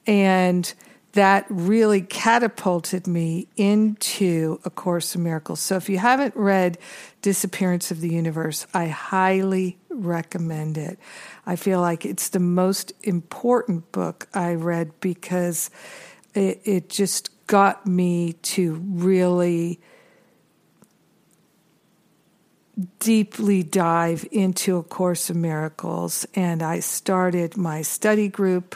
And 0.08 0.74
that 1.14 1.46
really 1.50 2.02
catapulted 2.02 3.06
me 3.08 3.48
into 3.56 4.60
A 4.66 4.70
Course 4.72 5.16
in 5.16 5.24
Miracles. 5.24 5.60
So 5.60 5.76
if 5.76 5.88
you 5.88 6.00
haven't 6.00 6.36
read 6.36 6.78
Disappearance 7.22 7.92
of 7.92 8.02
the 8.02 8.10
Universe, 8.10 8.66
I 8.74 8.88
highly 8.88 9.78
recommend 9.90 10.78
it. 10.78 10.98
I 11.46 11.56
feel 11.56 11.82
like 11.82 12.06
it's 12.06 12.30
the 12.30 12.40
most 12.40 12.94
important 13.04 13.92
book 13.92 14.28
I 14.34 14.54
read 14.54 15.00
because 15.00 15.70
it, 16.34 16.62
it 16.64 16.90
just 16.90 17.30
got 17.50 17.88
me 17.88 18.34
to 18.34 18.76
really 18.76 19.80
deeply 23.00 23.64
dive 23.64 24.24
into 24.32 24.78
A 24.78 24.84
Course 24.84 25.32
in 25.32 25.42
Miracles. 25.42 26.28
And 26.36 26.62
I 26.62 26.80
started 26.80 27.58
my 27.58 27.82
study 27.82 28.28
group 28.28 28.76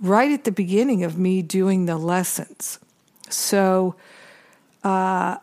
right 0.00 0.30
at 0.30 0.44
the 0.44 0.52
beginning 0.52 1.02
of 1.02 1.18
me 1.18 1.42
doing 1.42 1.86
the 1.86 1.98
lessons. 1.98 2.78
So 3.28 3.96
uh, 4.84 5.38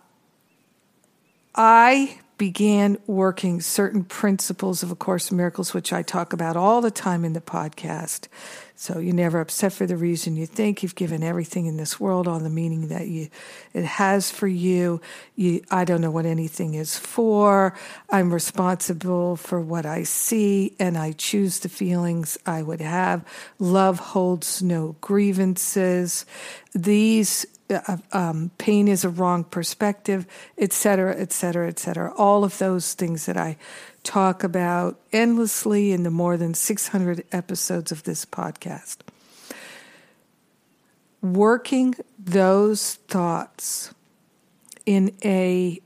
I 1.53 2.19
began 2.37 2.97
working 3.07 3.59
certain 3.59 4.05
principles 4.05 4.83
of 4.83 4.89
A 4.89 4.95
Course 4.95 5.31
in 5.31 5.37
Miracles, 5.37 5.73
which 5.73 5.91
I 5.91 6.01
talk 6.01 6.31
about 6.31 6.55
all 6.55 6.79
the 6.79 6.91
time 6.91 7.25
in 7.25 7.33
the 7.33 7.41
podcast. 7.41 8.29
So 8.83 8.99
you're 8.99 9.15
never 9.15 9.39
upset 9.39 9.71
for 9.71 9.85
the 9.85 9.95
reason 9.95 10.35
you 10.35 10.45
think. 10.45 10.83
You've 10.83 10.93
given 10.93 11.23
everything 11.23 11.67
in 11.67 11.77
this 11.77 12.01
world 12.01 12.27
all 12.27 12.39
the 12.39 12.49
meaning 12.49 12.89
that 12.89 13.07
you 13.07 13.29
it 13.73 13.85
has 13.85 14.29
for 14.29 14.45
you. 14.45 14.99
You 15.37 15.63
I 15.71 15.85
don't 15.85 16.01
know 16.01 16.11
what 16.11 16.25
anything 16.25 16.73
is 16.73 16.97
for. 16.97 17.73
I'm 18.09 18.33
responsible 18.33 19.37
for 19.37 19.61
what 19.61 19.85
I 19.85 20.03
see 20.03 20.75
and 20.79 20.97
I 20.97 21.13
choose 21.13 21.59
the 21.59 21.69
feelings 21.69 22.37
I 22.45 22.61
would 22.61 22.81
have. 22.81 23.23
Love 23.57 23.99
holds 23.99 24.61
no 24.61 24.97
grievances. 24.99 26.25
These 26.73 27.45
uh, 27.69 27.95
um, 28.11 28.51
pain 28.57 28.89
is 28.89 29.05
a 29.05 29.09
wrong 29.09 29.45
perspective, 29.45 30.27
etc., 30.57 31.15
etc., 31.15 31.69
etc. 31.69 32.13
All 32.17 32.43
of 32.43 32.57
those 32.57 32.95
things 32.95 33.27
that 33.27 33.37
I 33.37 33.55
talk 34.03 34.43
about 34.43 34.99
endlessly 35.11 35.91
in 35.91 36.03
the 36.03 36.11
more 36.11 36.37
than 36.37 36.53
600 36.53 37.23
episodes 37.31 37.91
of 37.91 38.03
this 38.03 38.25
podcast. 38.25 38.97
Working 41.21 41.95
those 42.19 42.95
thoughts 43.07 43.93
in 44.85 45.15
a 45.23 45.79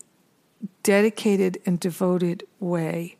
dedicated 0.84 1.62
and 1.65 1.80
devoted 1.80 2.43
way 2.60 3.17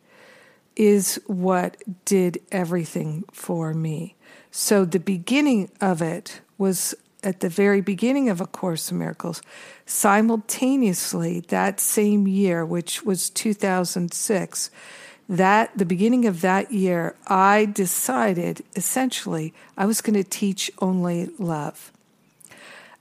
is 0.74 1.20
what 1.26 1.76
did 2.04 2.40
everything 2.50 3.24
for 3.32 3.74
me. 3.74 4.16
So 4.50 4.84
the 4.84 5.00
beginning 5.00 5.70
of 5.80 6.00
it 6.02 6.40
was 6.56 6.94
at 7.22 7.40
the 7.40 7.48
very 7.48 7.80
beginning 7.80 8.28
of 8.28 8.40
A 8.40 8.46
Course 8.46 8.90
in 8.90 8.98
Miracles. 8.98 9.42
Simultaneously, 9.86 11.40
that 11.48 11.80
same 11.80 12.28
year, 12.28 12.64
which 12.64 13.02
was 13.04 13.30
2006, 13.30 14.70
that 15.28 15.76
the 15.76 15.84
beginning 15.84 16.26
of 16.26 16.40
that 16.40 16.72
year, 16.72 17.14
I 17.26 17.66
decided 17.66 18.64
essentially 18.76 19.52
I 19.76 19.84
was 19.86 20.00
going 20.00 20.14
to 20.14 20.28
teach 20.28 20.70
only 20.80 21.30
love. 21.38 21.92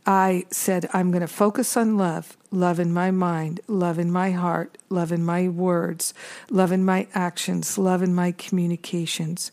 I 0.05 0.45
said, 0.51 0.89
I'm 0.93 1.11
going 1.11 1.21
to 1.21 1.27
focus 1.27 1.75
on 1.75 1.97
love, 1.97 2.37
love 2.49 2.79
in 2.79 2.93
my 2.93 3.11
mind, 3.11 3.59
love 3.67 3.99
in 3.99 4.09
my 4.09 4.31
heart, 4.31 4.77
love 4.89 5.11
in 5.11 5.23
my 5.23 5.49
words, 5.49 6.13
love 6.49 6.71
in 6.71 6.85
my 6.85 7.07
actions, 7.13 7.77
love 7.77 8.01
in 8.01 8.15
my 8.15 8.31
communications. 8.31 9.51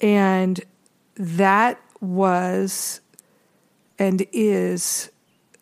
And 0.00 0.60
that 1.16 1.80
was 2.00 3.00
and 4.00 4.26
is 4.32 5.10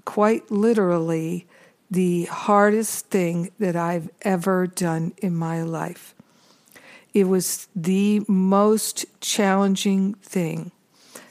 quite 0.05 0.49
literally 0.51 1.47
the 1.91 2.25
hardest 2.27 3.07
thing 3.07 3.51
that 3.59 3.75
I've 3.75 4.09
ever 4.23 4.69
done 4.69 5.13
in 5.19 5.35
my 5.35 5.63
life. 5.63 6.15
It 7.13 7.25
was 7.25 7.67
the 7.75 8.23
most 8.29 9.07
challenging 9.21 10.15
thing 10.15 10.71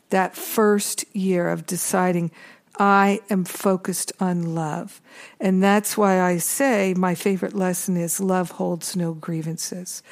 that 0.10 0.36
first 0.36 1.06
year 1.16 1.50
of 1.50 1.66
deciding 1.66 2.30
I 2.78 3.22
am 3.30 3.46
focused 3.46 4.12
on 4.20 4.54
love. 4.54 5.02
And 5.40 5.64
that's 5.64 5.98
why 5.98 6.22
I 6.22 6.38
say 6.38 6.94
my 6.96 7.16
favorite 7.16 7.56
lesson 7.56 7.96
is 7.96 8.20
love 8.20 8.52
holds 8.52 8.96
no 8.96 9.14
grievances. 9.14 10.04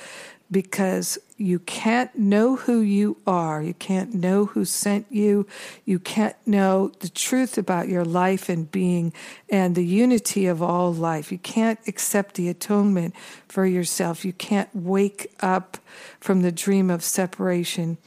Because 0.52 1.18
you 1.38 1.60
can't 1.60 2.16
know 2.18 2.56
who 2.56 2.80
you 2.80 3.18
are. 3.28 3.62
You 3.62 3.74
can't 3.74 4.14
know 4.14 4.46
who 4.46 4.64
sent 4.64 5.06
you. 5.10 5.48
You 5.84 6.00
can't 6.00 6.36
know 6.46 6.92
the 7.00 7.10
truth 7.10 7.58
about 7.58 7.90
your 7.90 8.06
life 8.06 8.48
and 8.48 8.72
being 8.72 9.12
and 9.50 9.76
the 9.76 9.86
unity 9.86 10.46
of 10.46 10.62
all 10.62 10.94
life. 10.94 11.32
You 11.32 11.40
can't 11.40 11.80
accept 11.88 12.36
the 12.36 12.48
atonement 12.48 13.16
for 13.50 13.66
yourself. 13.66 14.24
You 14.24 14.34
can't 14.34 14.70
wake 14.74 15.34
up 15.42 15.78
from 16.20 16.42
the 16.42 16.52
dream 16.52 16.90
of 16.90 17.04
separation 17.04 17.98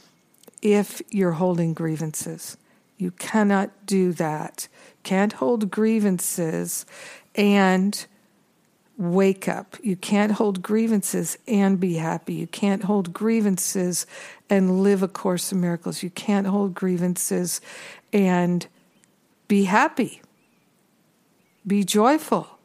if 0.61 1.01
you're 1.09 1.33
holding 1.33 1.73
grievances. 1.73 2.57
You 2.97 3.11
cannot 3.11 3.69
do 3.85 4.11
that. 4.13 4.67
Can't 5.03 5.33
hold 5.33 5.71
grievances 5.71 6.85
and 7.35 8.05
wake 8.99 9.47
up. 9.47 9.77
You 9.81 9.95
can't 9.95 10.33
hold 10.33 10.61
grievances 10.61 11.37
and 11.47 11.79
be 11.79 11.95
happy. 11.95 12.33
You 12.33 12.47
can't 12.47 12.83
hold 12.83 13.13
grievances 13.13 14.05
and 14.49 14.83
live 14.83 15.01
a 15.01 15.07
course 15.07 15.51
in 15.51 15.61
miracles. 15.61 16.03
You 16.03 16.09
can't 16.09 16.45
hold 16.45 16.75
grievances 16.75 17.61
and 18.11 18.67
be 19.47 19.63
happy. 19.63 20.21
Be 21.65 21.85
joyful. 21.85 22.59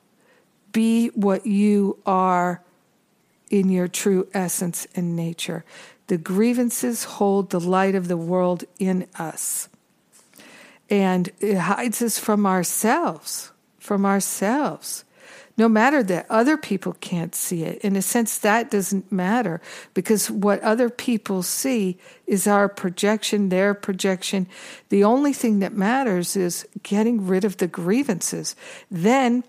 Be 0.73 1.09
what 1.09 1.47
you 1.47 1.99
are 2.05 2.62
in 3.49 3.68
your 3.68 3.87
true 3.87 4.27
essence 4.35 4.88
and 4.97 5.14
nature. 5.14 5.64
The 6.09 6.18
grievances 6.18 7.05
hold 7.05 7.51
the 7.51 7.61
light 7.61 7.94
of 7.94 8.09
the 8.09 8.16
world 8.16 8.64
in 8.81 9.07
us 9.16 9.68
and 10.90 11.31
it 11.40 11.57
hides 11.57 12.03
us 12.03 12.18
from 12.18 12.44
ourselves, 12.44 13.53
from 13.79 14.05
ourselves. 14.05 15.04
No 15.57 15.69
matter 15.69 16.03
that 16.03 16.27
other 16.29 16.57
people 16.57 16.95
can't 17.01 17.35
see 17.35 17.62
it. 17.62 17.81
In 17.83 17.95
a 17.95 18.03
sense, 18.03 18.38
that 18.38 18.71
doesn't 18.71 19.12
matter 19.12 19.61
because 19.95 20.31
what 20.31 20.61
other 20.62 20.90
people 20.90 21.43
see 21.45 21.99
is 22.27 22.47
our 22.47 22.69
projection, 22.69 23.51
their 23.51 23.73
projection. 23.73 24.49
The 24.88 25.05
only 25.05 25.33
thing 25.33 25.61
that 25.61 25.73
matters 25.73 26.35
is 26.35 26.67
getting 26.83 27.27
rid 27.27 27.45
of 27.45 27.59
the 27.59 27.69
grievances. 27.69 28.57
Then 28.90 29.45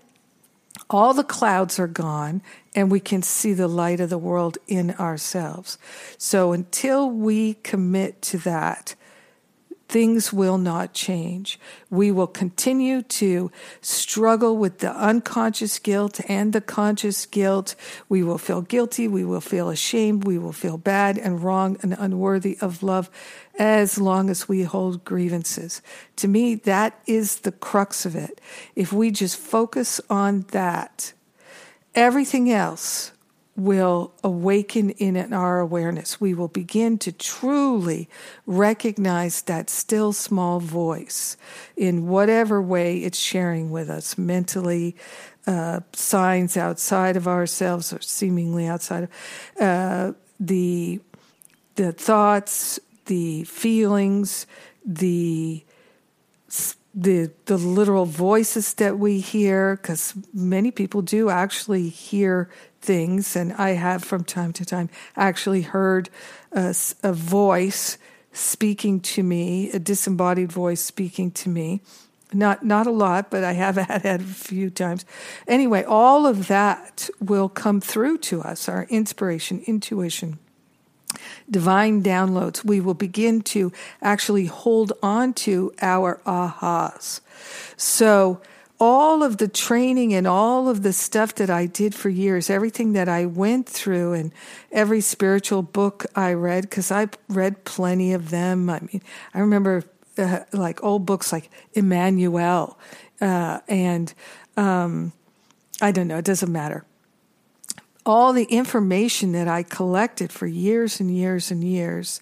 all 0.88 1.12
the 1.12 1.24
clouds 1.24 1.78
are 1.80 1.88
gone 1.88 2.42
and 2.74 2.90
we 2.90 3.00
can 3.00 3.22
see 3.22 3.52
the 3.52 3.68
light 3.68 3.98
of 3.98 4.10
the 4.10 4.18
world 4.18 4.58
in 4.68 4.92
ourselves. 4.92 5.78
So 6.18 6.52
until 6.52 7.10
we 7.10 7.54
commit 7.54 8.22
to 8.22 8.38
that, 8.38 8.94
things 9.88 10.32
will 10.32 10.58
not 10.58 10.92
change. 10.92 11.58
We 11.90 12.10
will 12.10 12.26
continue 12.26 13.02
to 13.02 13.50
struggle 13.80 14.56
with 14.56 14.78
the 14.78 14.90
unconscious 14.90 15.78
guilt 15.78 16.20
and 16.28 16.52
the 16.52 16.60
conscious 16.60 17.26
guilt. 17.26 17.74
We 18.08 18.22
will 18.22 18.38
feel 18.38 18.62
guilty. 18.62 19.06
We 19.08 19.24
will 19.24 19.40
feel 19.40 19.70
ashamed. 19.70 20.24
We 20.24 20.38
will 20.38 20.52
feel 20.52 20.78
bad 20.78 21.18
and 21.18 21.42
wrong 21.42 21.78
and 21.82 21.94
unworthy 21.98 22.58
of 22.60 22.82
love 22.82 23.10
as 23.58 23.98
long 23.98 24.28
as 24.28 24.48
we 24.48 24.64
hold 24.64 25.04
grievances. 25.04 25.80
To 26.16 26.28
me, 26.28 26.56
that 26.56 27.00
is 27.06 27.40
the 27.40 27.52
crux 27.52 28.04
of 28.04 28.16
it. 28.16 28.40
If 28.74 28.92
we 28.92 29.10
just 29.10 29.36
focus 29.36 30.00
on 30.10 30.46
that, 30.50 31.12
everything 31.94 32.50
else 32.50 33.12
will 33.56 34.12
awaken 34.22 34.90
in 34.90 35.32
our 35.32 35.60
awareness. 35.60 36.20
We 36.20 36.34
will 36.34 36.48
begin 36.48 36.98
to 36.98 37.12
truly 37.12 38.08
recognize 38.44 39.42
that 39.42 39.70
still 39.70 40.12
small 40.12 40.60
voice 40.60 41.36
in 41.76 42.06
whatever 42.06 42.60
way 42.60 42.98
it's 42.98 43.18
sharing 43.18 43.70
with 43.70 43.88
us 43.88 44.18
mentally, 44.18 44.94
uh, 45.46 45.80
signs 45.92 46.56
outside 46.56 47.16
of 47.16 47.26
ourselves 47.26 47.92
or 47.92 48.00
seemingly 48.02 48.66
outside 48.66 49.04
of 49.04 49.10
uh, 49.60 50.12
the 50.38 51.00
the 51.76 51.92
thoughts, 51.92 52.80
the 53.04 53.44
feelings, 53.44 54.46
the 54.84 55.64
the 56.94 57.30
the 57.44 57.58
literal 57.58 58.06
voices 58.06 58.74
that 58.74 58.98
we 58.98 59.20
hear 59.20 59.76
because 59.76 60.14
many 60.32 60.70
people 60.70 61.02
do 61.02 61.28
actually 61.28 61.88
hear 61.90 62.48
things, 62.86 63.34
and 63.36 63.52
I 63.54 63.70
have 63.70 64.04
from 64.04 64.24
time 64.24 64.52
to 64.54 64.64
time 64.64 64.88
actually 65.16 65.62
heard 65.62 66.08
a, 66.52 66.74
a 67.02 67.12
voice 67.12 67.98
speaking 68.32 69.00
to 69.00 69.22
me, 69.22 69.70
a 69.72 69.78
disembodied 69.78 70.52
voice 70.52 70.80
speaking 70.80 71.30
to 71.32 71.48
me. 71.48 71.80
Not 72.32 72.64
not 72.64 72.86
a 72.86 72.90
lot, 72.90 73.30
but 73.30 73.44
I 73.44 73.52
have 73.52 73.76
had 73.90 74.04
it 74.04 74.20
a 74.20 74.24
few 74.24 74.70
times. 74.70 75.04
Anyway, 75.48 75.82
all 75.82 76.26
of 76.26 76.48
that 76.48 77.10
will 77.20 77.48
come 77.48 77.80
through 77.80 78.18
to 78.18 78.42
us, 78.42 78.68
our 78.68 78.84
inspiration, 78.88 79.62
intuition, 79.66 80.38
divine 81.50 82.02
downloads. 82.02 82.64
We 82.64 82.80
will 82.80 82.94
begin 82.94 83.42
to 83.54 83.72
actually 84.00 84.46
hold 84.46 84.92
on 85.02 85.34
to 85.34 85.72
our 85.80 86.20
ahas. 86.26 87.20
So 87.76 88.40
all 88.78 89.22
of 89.22 89.38
the 89.38 89.48
training 89.48 90.12
and 90.12 90.26
all 90.26 90.68
of 90.68 90.82
the 90.82 90.92
stuff 90.92 91.34
that 91.36 91.48
I 91.48 91.66
did 91.66 91.94
for 91.94 92.08
years, 92.08 92.50
everything 92.50 92.92
that 92.92 93.08
I 93.08 93.24
went 93.24 93.68
through, 93.68 94.12
and 94.12 94.32
every 94.70 95.00
spiritual 95.00 95.62
book 95.62 96.04
I 96.14 96.34
read, 96.34 96.62
because 96.62 96.90
I 96.90 97.08
read 97.28 97.64
plenty 97.64 98.12
of 98.12 98.30
them. 98.30 98.68
I 98.68 98.80
mean, 98.80 99.02
I 99.32 99.40
remember 99.40 99.84
uh, 100.18 100.40
like 100.52 100.82
old 100.82 101.06
books 101.06 101.32
like 101.32 101.50
Emmanuel, 101.72 102.78
uh, 103.20 103.60
and 103.66 104.12
um, 104.56 105.12
I 105.80 105.90
don't 105.90 106.08
know, 106.08 106.18
it 106.18 106.24
doesn't 106.24 106.52
matter. 106.52 106.84
All 108.04 108.32
the 108.32 108.44
information 108.44 109.32
that 109.32 109.48
I 109.48 109.62
collected 109.62 110.30
for 110.30 110.46
years 110.46 111.00
and 111.00 111.10
years 111.10 111.50
and 111.50 111.64
years, 111.64 112.20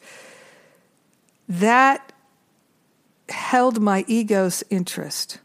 that 1.49 2.12
held 3.29 3.81
my 3.81 4.05
ego's 4.07 4.62
interest 4.71 5.39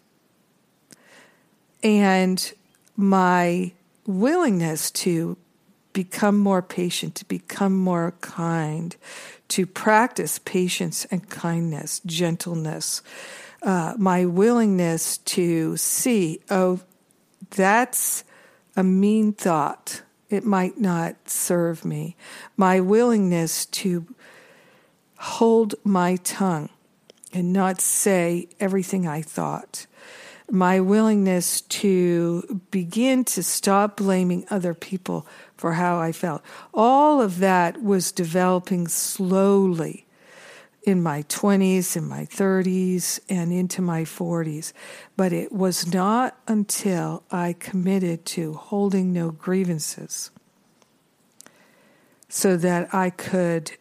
and 1.83 2.53
my 2.95 3.71
willingness 4.05 4.91
to 4.91 5.37
become 5.93 6.37
more 6.37 6.61
patient, 6.61 7.15
to 7.15 7.25
become 7.25 7.75
more 7.75 8.13
kind, 8.21 8.95
to 9.49 9.65
practice 9.65 10.39
patience 10.39 11.05
and 11.05 11.29
kindness, 11.29 12.01
gentleness, 12.05 13.01
uh, 13.61 13.93
my 13.97 14.25
willingness 14.25 15.17
to 15.19 15.75
see, 15.77 16.39
oh, 16.49 16.79
that's 17.51 18.23
a 18.75 18.83
mean 18.83 19.33
thought. 19.33 20.01
It 20.29 20.45
might 20.45 20.79
not 20.79 21.15
serve 21.29 21.83
me. 21.83 22.15
My 22.55 22.79
willingness 22.79 23.65
to 23.65 24.05
hold 25.17 25.75
my 25.83 26.17
tongue 26.17 26.69
and 27.33 27.51
not 27.51 27.81
say 27.81 28.47
everything 28.59 29.07
I 29.07 29.21
thought 29.21 29.87
my 30.51 30.79
willingness 30.79 31.61
to 31.61 32.61
begin 32.71 33.23
to 33.25 33.43
stop 33.43 33.97
blaming 33.97 34.45
other 34.49 34.73
people 34.73 35.27
for 35.55 35.73
how 35.73 35.99
I 35.99 36.11
felt. 36.11 36.41
All 36.73 37.21
of 37.21 37.39
that 37.39 37.83
was 37.83 38.11
developing 38.11 38.87
slowly 38.87 40.05
in 40.83 41.03
my 41.03 41.23
20s, 41.23 41.95
in 41.95 42.07
my 42.07 42.25
30s, 42.25 43.19
and 43.29 43.51
into 43.51 43.81
my 43.81 44.03
40s. 44.03 44.73
But 45.15 45.33
it 45.33 45.51
was 45.51 45.93
not 45.93 46.37
until 46.47 47.23
I 47.31 47.53
committed 47.53 48.25
to 48.27 48.53
holding 48.53 49.13
no 49.13 49.31
grievances 49.31 50.31
so 52.27 52.55
that 52.57 52.93
I 52.93 53.09
could 53.09 53.77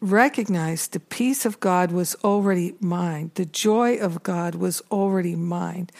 recognized 0.00 0.92
the 0.92 1.00
peace 1.00 1.44
of 1.44 1.60
God 1.60 1.90
was 1.92 2.14
already 2.22 2.74
mine. 2.80 3.30
The 3.34 3.44
joy 3.44 3.96
of 3.96 4.22
God 4.22 4.54
was 4.54 4.80
already 4.90 5.36
mine. 5.36 5.90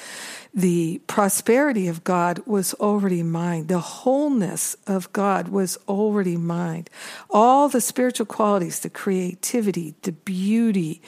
The 0.55 1.03
prosperity 1.07 1.87
of 1.87 2.03
God 2.03 2.41
was 2.47 2.73
already 2.75 3.23
mine. 3.23 3.67
The 3.67 3.79
wholeness 3.79 4.75
of 4.87 5.13
God 5.13 5.49
was 5.49 5.77
already 5.87 6.39
mine. 6.39 6.87
All 7.29 7.69
the 7.69 7.83
spiritual 7.83 8.25
qualities, 8.25 8.81
the 8.81 8.89
creativity, 8.89 9.95
the 10.01 10.13
beauty, 10.13 11.03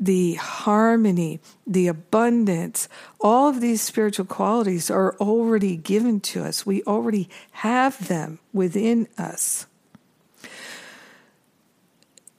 the 0.00 0.34
harmony, 0.34 1.38
the 1.64 1.86
abundance, 1.86 2.88
all 3.20 3.48
of 3.48 3.60
these 3.60 3.82
spiritual 3.82 4.26
qualities 4.26 4.90
are 4.90 5.16
already 5.18 5.76
given 5.76 6.18
to 6.20 6.42
us. 6.42 6.66
We 6.66 6.82
already 6.82 7.28
have 7.52 8.08
them 8.08 8.40
within 8.52 9.06
us. 9.16 9.67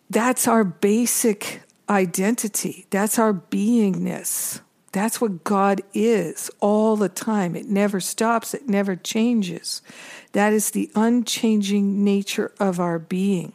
That's 0.10 0.47
our 0.47 0.64
basic 0.64 1.62
identity. 1.88 2.88
That's 2.89 3.20
our 3.20 3.34
beingness. 3.34 4.62
That's 4.91 5.22
what 5.22 5.43
God 5.43 5.82
is 5.93 6.49
all 6.60 6.95
the 6.95 7.10
time. 7.10 7.55
It 7.55 7.68
never 7.68 7.99
stops, 7.99 8.53
it 8.53 8.68
never 8.68 8.95
changes. 8.95 9.82
That 10.32 10.51
is 10.51 10.72
the 10.72 10.89
unchanging 10.95 12.03
nature 12.03 12.51
of 12.60 12.80
our 12.80 12.97
being. 12.97 13.53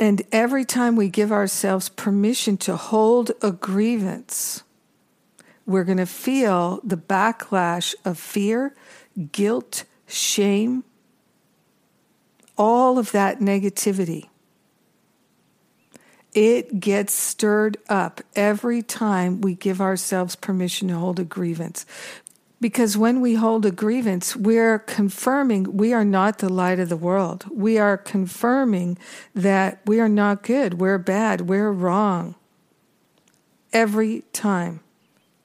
And 0.00 0.22
every 0.30 0.64
time 0.64 0.94
we 0.94 1.08
give 1.08 1.32
ourselves 1.32 1.88
permission 1.88 2.56
to 2.58 2.76
hold 2.76 3.32
a 3.42 3.50
grievance, 3.50 4.62
we're 5.66 5.84
going 5.84 5.98
to 5.98 6.06
feel 6.06 6.80
the 6.84 6.96
backlash 6.96 7.96
of 8.04 8.16
fear, 8.16 8.76
guilt, 9.32 9.82
shame, 10.06 10.84
all 12.56 12.96
of 12.96 13.10
that 13.10 13.40
negativity 13.40 14.28
it 16.38 16.78
gets 16.78 17.12
stirred 17.12 17.78
up 17.88 18.20
every 18.36 18.80
time 18.80 19.40
we 19.40 19.56
give 19.56 19.80
ourselves 19.80 20.36
permission 20.36 20.86
to 20.86 20.94
hold 20.94 21.18
a 21.18 21.24
grievance. 21.24 21.84
Because 22.60 22.96
when 22.96 23.20
we 23.20 23.34
hold 23.34 23.66
a 23.66 23.72
grievance, 23.72 24.36
we're 24.36 24.78
confirming 24.78 25.76
we 25.76 25.92
are 25.92 26.04
not 26.04 26.38
the 26.38 26.48
light 26.48 26.78
of 26.78 26.90
the 26.90 26.96
world. 26.96 27.44
We 27.50 27.76
are 27.78 27.98
confirming 27.98 28.98
that 29.34 29.80
we 29.84 29.98
are 29.98 30.08
not 30.08 30.44
good, 30.44 30.74
we're 30.74 30.98
bad, 30.98 31.48
we're 31.48 31.72
wrong. 31.72 32.36
Every 33.72 34.22
time 34.32 34.78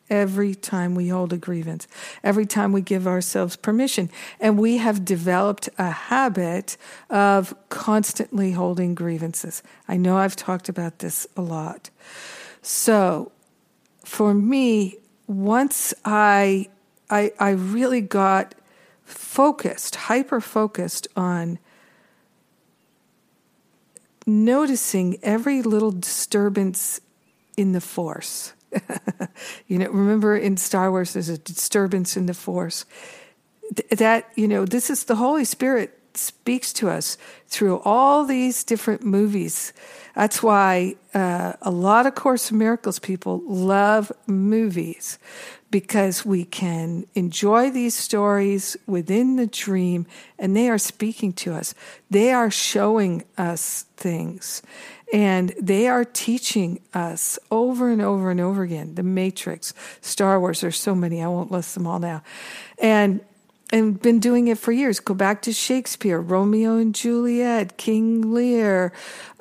every 0.09 0.53
time 0.53 0.95
we 0.95 1.07
hold 1.07 1.33
a 1.33 1.37
grievance, 1.37 1.87
every 2.23 2.45
time 2.45 2.71
we 2.71 2.81
give 2.81 3.07
ourselves 3.07 3.55
permission. 3.55 4.09
And 4.39 4.59
we 4.59 4.77
have 4.77 5.05
developed 5.05 5.69
a 5.77 5.89
habit 5.91 6.77
of 7.09 7.55
constantly 7.69 8.51
holding 8.51 8.95
grievances. 8.95 9.63
I 9.87 9.97
know 9.97 10.17
I've 10.17 10.35
talked 10.35 10.69
about 10.69 10.99
this 10.99 11.27
a 11.35 11.41
lot. 11.41 11.89
So 12.61 13.31
for 14.03 14.33
me, 14.33 14.97
once 15.27 15.93
I, 16.03 16.69
I, 17.09 17.31
I 17.39 17.51
really 17.51 18.01
got 18.01 18.55
focused, 19.03 19.95
hyper 19.95 20.41
focused 20.41 21.07
on 21.15 21.59
noticing 24.25 25.17
every 25.21 25.61
little 25.61 25.91
disturbance 25.91 27.01
in 27.57 27.73
the 27.73 27.81
force 27.81 28.53
you 29.67 29.77
know, 29.77 29.89
remember 29.89 30.35
in 30.35 30.57
Star 30.57 30.91
Wars, 30.91 31.13
there's 31.13 31.29
a 31.29 31.37
disturbance 31.37 32.17
in 32.17 32.25
the 32.25 32.33
Force. 32.33 32.85
that, 33.91 34.29
you 34.35 34.47
know, 34.47 34.65
this 34.65 34.89
is 34.89 35.05
the 35.05 35.15
Holy 35.15 35.45
Spirit 35.45 35.99
speaks 36.15 36.71
to 36.73 36.89
us 36.89 37.17
through 37.47 37.79
all 37.79 38.25
these 38.25 38.63
different 38.63 39.03
movies. 39.03 39.73
That's 40.15 40.43
why 40.43 40.95
uh, 41.13 41.53
a 41.61 41.71
lot 41.71 42.05
of 42.05 42.15
Course 42.15 42.51
in 42.51 42.57
Miracles 42.57 42.99
people 42.99 43.41
love 43.45 44.11
movies 44.27 45.17
because 45.71 46.23
we 46.23 46.45
can 46.45 47.07
enjoy 47.15 47.71
these 47.71 47.95
stories 47.95 48.77
within 48.85 49.37
the 49.37 49.47
dream 49.47 50.05
and 50.37 50.55
they 50.55 50.69
are 50.69 50.77
speaking 50.77 51.33
to 51.33 51.53
us. 51.53 51.73
They 52.11 52.31
are 52.31 52.51
showing 52.51 53.23
us 53.39 53.85
things. 53.97 54.61
And 55.13 55.53
they 55.61 55.87
are 55.87 56.03
teaching 56.03 56.81
us 56.93 57.37
over 57.51 57.91
and 57.91 58.01
over 58.01 58.31
and 58.31 58.41
over 58.41 58.63
again. 58.63 58.95
The 58.95 59.03
Matrix, 59.03 59.73
Star 60.01 60.39
Wars, 60.39 60.61
there's 60.61 60.79
so 60.79 60.95
many, 60.95 61.21
I 61.21 61.27
won't 61.27 61.51
list 61.51 61.75
them 61.75 61.85
all 61.85 61.99
now. 61.99 62.23
And 62.79 63.21
and 63.71 63.99
been 63.99 64.19
doing 64.19 64.49
it 64.49 64.59
for 64.59 64.71
years. 64.71 64.99
Go 64.99 65.15
back 65.15 65.41
to 65.43 65.51
Shakespeare, 65.51 66.19
Romeo 66.19 66.77
and 66.77 66.93
Juliet, 66.93 67.75
King 67.75 68.31
Lear, 68.31 68.93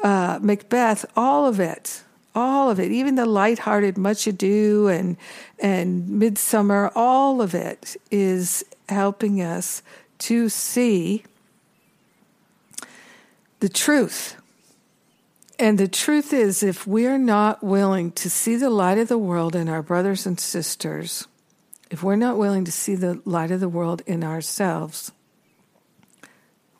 uh, 0.03 0.39
Macbeth, 0.41 1.05
all 1.15 1.47
of 1.47 1.61
it, 1.61 2.03
all 2.35 2.71
of 2.71 2.81
it. 2.81 2.91
Even 2.91 3.17
the 3.17 3.27
light-hearted 3.27 3.99
Much 3.99 4.27
Ado 4.27 4.89
and 4.89 5.17
and 5.59 6.09
Midsummer, 6.09 6.91
all 6.95 7.43
of 7.43 7.55
it 7.55 7.97
is 8.11 8.65
helping 8.89 9.43
us 9.43 9.83
to 10.19 10.49
see 10.49 11.25
the 13.61 13.69
truth 13.69 14.37
and 15.59 15.79
the 15.79 15.89
truth 15.89 16.33
is, 16.33 16.63
if 16.63 16.87
we're 16.87 17.19
not 17.19 17.63
willing 17.63 18.13
to 18.13 18.31
see 18.31 18.57
the 18.57 18.71
light 18.71 18.99
of 18.99 19.09
the 19.09 19.19
world 19.19 19.55
in 19.55 19.69
our 19.69 19.83
brothers 19.83 20.27
and 20.27 20.39
sisters, 20.39 21.27
if 21.91 22.03
we're 22.03 22.17
not 22.17 22.39
willing 22.39 22.65
to 22.65 22.73
see 22.73 22.95
the 22.95 23.21
light 23.25 23.51
of 23.51 23.61
the 23.61 23.69
world 23.69 24.03
in 24.07 24.25
ourselves, 24.25 25.13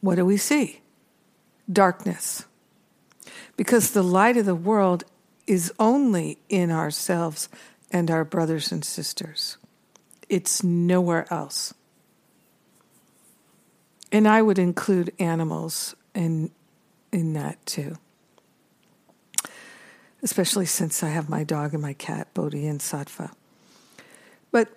what 0.01 0.17
do 0.17 0.25
we 0.25 0.37
see? 0.37 0.81
Darkness. 1.71 2.47
Because 3.57 3.91
the 3.91 4.03
light 4.03 4.37
of 4.37 4.47
the 4.47 4.55
world 4.55 5.05
is 5.47 5.73
only 5.79 6.39
in 6.49 6.71
ourselves 6.71 7.49
and 7.91 8.11
our 8.11 8.25
brothers 8.25 8.73
and 8.73 8.85
sisters, 8.85 9.59
it's 10.29 10.65
nowhere 10.65 11.27
else. 11.31 11.75
And 14.11 14.27
I 14.27 14.41
would 14.41 14.59
include 14.59 15.13
animals 15.19 15.95
in, 16.15 16.51
in 17.13 17.35
that 17.35 17.65
too 17.67 17.99
especially 20.23 20.67
since 20.67 21.03
I 21.03 21.09
have 21.09 21.29
my 21.29 21.45
dog 21.45 21.73
and 21.73 21.83
my 21.83 21.93
cat, 21.95 22.33
Bodhi 22.35 22.67
and 22.67 22.81
Sattva. 22.81 23.33
But 24.51 24.69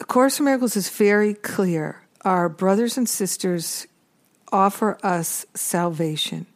A 0.00 0.04
Course 0.04 0.38
in 0.38 0.46
Miracles 0.46 0.76
is 0.76 0.88
very 0.88 1.34
clear. 1.34 2.02
Our 2.22 2.48
brothers 2.48 2.96
and 2.96 3.08
sisters 3.08 3.86
offer 4.52 4.98
us 5.02 5.46
salvation, 5.54 6.46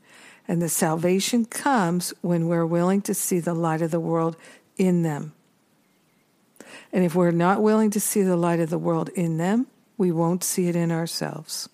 and 0.49 0.61
the 0.61 0.69
salvation 0.69 1.45
comes 1.45 2.13
when 2.23 2.49
we're 2.49 2.67
willing 2.67 3.03
to 3.03 3.15
see 3.15 3.41
the 3.41 3.55
light 3.55 3.83
of 3.83 3.91
the 3.91 4.01
world 4.01 4.37
in 4.77 5.03
them. 5.03 5.33
And 6.93 7.05
if 7.05 7.15
we're 7.15 7.31
not 7.31 7.63
willing 7.63 7.91
to 7.91 8.01
see 8.01 8.23
the 8.23 8.37
light 8.37 8.61
of 8.61 8.71
the 8.71 8.79
world 8.79 9.11
in 9.11 9.37
them, 9.37 9.67
we 9.97 10.11
won't 10.11 10.43
see 10.43 10.69
it 10.69 10.77
in 10.77 10.91
ourselves. 10.91 11.69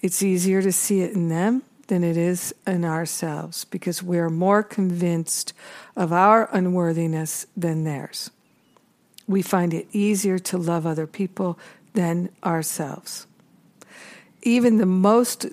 It's 0.00 0.22
easier 0.22 0.62
to 0.62 0.72
see 0.72 1.00
it 1.00 1.12
in 1.12 1.28
them 1.28 1.62
than 1.88 2.04
it 2.04 2.16
is 2.16 2.54
in 2.66 2.84
ourselves 2.84 3.64
because 3.64 4.02
we're 4.02 4.30
more 4.30 4.62
convinced 4.62 5.52
of 5.96 6.12
our 6.12 6.48
unworthiness 6.52 7.46
than 7.56 7.84
theirs. 7.84 8.30
We 9.26 9.42
find 9.42 9.74
it 9.74 9.88
easier 9.92 10.38
to 10.38 10.58
love 10.58 10.86
other 10.86 11.06
people 11.06 11.58
than 11.94 12.30
ourselves. 12.44 13.26
Even 14.42 14.76
the 14.76 14.86
most 14.86 15.46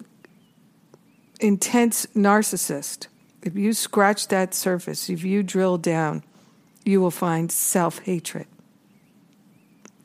intense 1.39 2.06
narcissist, 2.16 3.08
if 3.41 3.56
you 3.56 3.74
scratch 3.74 4.28
that 4.28 4.54
surface, 4.54 5.10
if 5.10 5.24
you 5.24 5.43
drill 5.43 5.78
down, 5.78 6.24
you 6.84 7.02
will 7.02 7.12
find 7.12 7.52
self 7.52 8.00
hatred. 8.00 8.48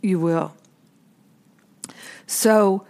You 0.02 0.18
will. 0.18 0.54
So, 2.26 2.86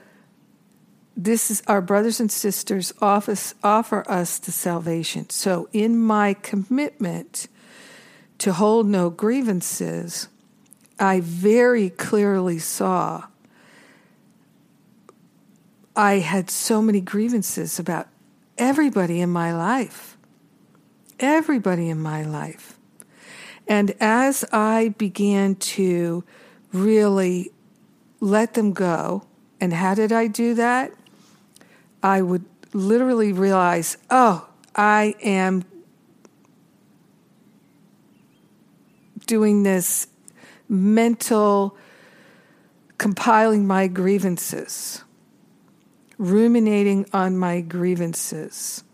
this 1.24 1.50
is 1.50 1.62
our 1.66 1.82
brothers 1.82 2.20
and 2.20 2.32
sisters 2.32 2.94
office, 3.00 3.54
offer 3.62 4.08
us 4.10 4.38
the 4.38 4.52
salvation. 4.52 5.28
So, 5.30 5.68
in 5.72 5.98
my 5.98 6.34
commitment 6.34 7.48
to 8.38 8.52
hold 8.54 8.86
no 8.86 9.10
grievances, 9.10 10.28
I 10.98 11.20
very 11.20 11.90
clearly 11.90 12.58
saw 12.58 13.24
I 15.94 16.20
had 16.20 16.50
so 16.50 16.80
many 16.80 17.00
grievances 17.00 17.78
about 17.78 18.08
everybody 18.56 19.20
in 19.20 19.30
my 19.30 19.52
life. 19.54 20.16
everybody 21.22 21.90
in 21.90 22.00
my 22.00 22.22
life. 22.22 22.78
And 23.68 23.94
as 24.00 24.42
I 24.52 24.94
began 24.96 25.54
to 25.56 26.24
really 26.72 27.52
let 28.20 28.54
them 28.54 28.72
go, 28.72 29.26
and 29.60 29.74
how 29.74 29.94
did 29.94 30.12
I 30.12 30.28
do 30.28 30.54
that? 30.54 30.92
I 32.02 32.22
would 32.22 32.44
literally 32.72 33.32
realize, 33.32 33.96
oh, 34.10 34.48
I 34.74 35.14
am 35.22 35.64
doing 39.26 39.62
this 39.62 40.06
mental 40.68 41.76
compiling 42.98 43.66
my 43.66 43.86
grievances, 43.86 45.02
ruminating 46.18 47.06
on 47.12 47.36
my 47.36 47.60
grievances. 47.60 48.84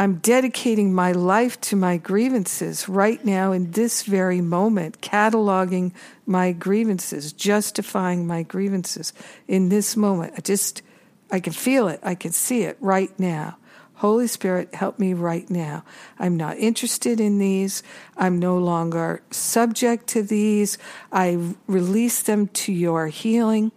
I'm 0.00 0.18
dedicating 0.18 0.94
my 0.94 1.10
life 1.10 1.60
to 1.62 1.76
my 1.76 1.96
grievances 1.96 2.88
right 2.88 3.22
now 3.24 3.50
in 3.50 3.72
this 3.72 4.04
very 4.04 4.40
moment, 4.40 5.00
cataloging 5.00 5.92
my 6.26 6.52
grievances, 6.52 7.32
justifying 7.32 8.24
my 8.24 8.44
grievances 8.44 9.12
in 9.48 9.68
this 9.68 9.96
moment. 9.96 10.34
I 10.36 10.40
just, 10.40 10.82
I 11.30 11.40
can 11.40 11.52
feel 11.52 11.88
it. 11.88 12.00
I 12.02 12.14
can 12.14 12.32
see 12.32 12.62
it 12.62 12.76
right 12.80 13.16
now. 13.18 13.58
Holy 13.94 14.28
Spirit, 14.28 14.74
help 14.74 15.00
me 15.00 15.12
right 15.12 15.50
now. 15.50 15.84
I'm 16.20 16.36
not 16.36 16.56
interested 16.56 17.18
in 17.18 17.38
these. 17.38 17.82
I'm 18.16 18.38
no 18.38 18.56
longer 18.56 19.22
subject 19.30 20.06
to 20.08 20.22
these. 20.22 20.78
I 21.10 21.54
release 21.66 22.22
them 22.22 22.46
to 22.48 22.72
your 22.72 23.08
healing. 23.08 23.72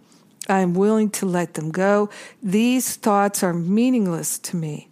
I'm 0.48 0.74
willing 0.74 1.10
to 1.10 1.26
let 1.26 1.54
them 1.54 1.72
go. 1.72 2.08
These 2.40 2.94
thoughts 2.96 3.42
are 3.42 3.52
meaningless 3.52 4.38
to 4.40 4.56
me. 4.56 4.88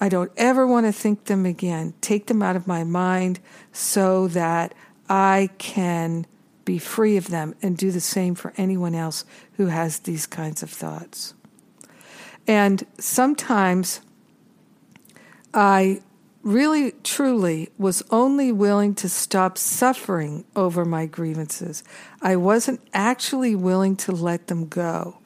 I 0.00 0.08
don't 0.08 0.32
ever 0.36 0.66
want 0.66 0.86
to 0.86 0.92
think 0.92 1.24
them 1.24 1.44
again. 1.44 1.94
Take 2.00 2.26
them 2.26 2.42
out 2.42 2.56
of 2.56 2.66
my 2.66 2.84
mind 2.84 3.38
so 3.72 4.28
that 4.28 4.74
I 5.08 5.50
can 5.58 6.26
be 6.64 6.78
free 6.78 7.16
of 7.16 7.28
them 7.28 7.54
and 7.62 7.76
do 7.76 7.90
the 7.90 8.00
same 8.00 8.34
for 8.34 8.52
anyone 8.56 8.94
else 8.94 9.24
who 9.56 9.66
has 9.66 10.00
these 10.00 10.26
kinds 10.26 10.62
of 10.62 10.70
thoughts. 10.70 11.34
And 12.46 12.84
sometimes 12.98 14.00
I 15.52 16.02
really, 16.44 16.92
truly 17.02 17.70
was 17.78 18.02
only 18.10 18.52
willing 18.52 18.94
to 18.94 19.08
stop 19.08 19.56
suffering 19.56 20.44
over 20.54 20.84
my 20.84 21.06
grievances. 21.06 21.82
I 22.20 22.36
wasn't 22.36 22.80
actually 22.92 23.54
willing 23.54 23.96
to 23.96 24.12
let 24.12 24.48
them 24.48 24.68
go. 24.68 25.18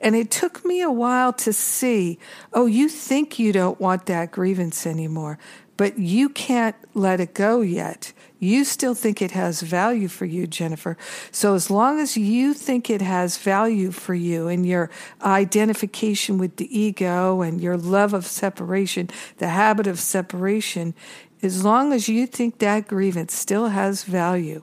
And 0.00 0.16
it 0.16 0.32
took 0.32 0.64
me 0.64 0.82
a 0.82 0.90
while 0.90 1.32
to 1.34 1.52
see 1.52 2.18
oh, 2.52 2.66
you 2.66 2.88
think 2.88 3.38
you 3.38 3.52
don't 3.52 3.80
want 3.80 4.06
that 4.06 4.32
grievance 4.32 4.84
anymore, 4.86 5.38
but 5.76 5.98
you 5.98 6.28
can't 6.28 6.76
let 6.92 7.20
it 7.20 7.34
go 7.34 7.60
yet. 7.60 8.12
You 8.40 8.64
still 8.64 8.94
think 8.94 9.22
it 9.22 9.30
has 9.30 9.62
value 9.62 10.08
for 10.08 10.24
you, 10.24 10.46
Jennifer. 10.46 10.96
So, 11.30 11.54
as 11.54 11.70
long 11.70 12.00
as 12.00 12.16
you 12.16 12.52
think 12.52 12.90
it 12.90 13.00
has 13.00 13.38
value 13.38 13.90
for 13.90 14.14
you 14.14 14.48
and 14.48 14.66
your 14.66 14.90
identification 15.22 16.36
with 16.38 16.56
the 16.56 16.78
ego 16.78 17.40
and 17.42 17.60
your 17.60 17.76
love 17.76 18.12
of 18.12 18.26
separation, 18.26 19.08
the 19.38 19.48
habit 19.48 19.86
of 19.86 20.00
separation, 20.00 20.94
as 21.42 21.64
long 21.64 21.92
as 21.92 22.08
you 22.08 22.26
think 22.26 22.58
that 22.58 22.88
grievance 22.88 23.34
still 23.34 23.68
has 23.68 24.04
value, 24.04 24.62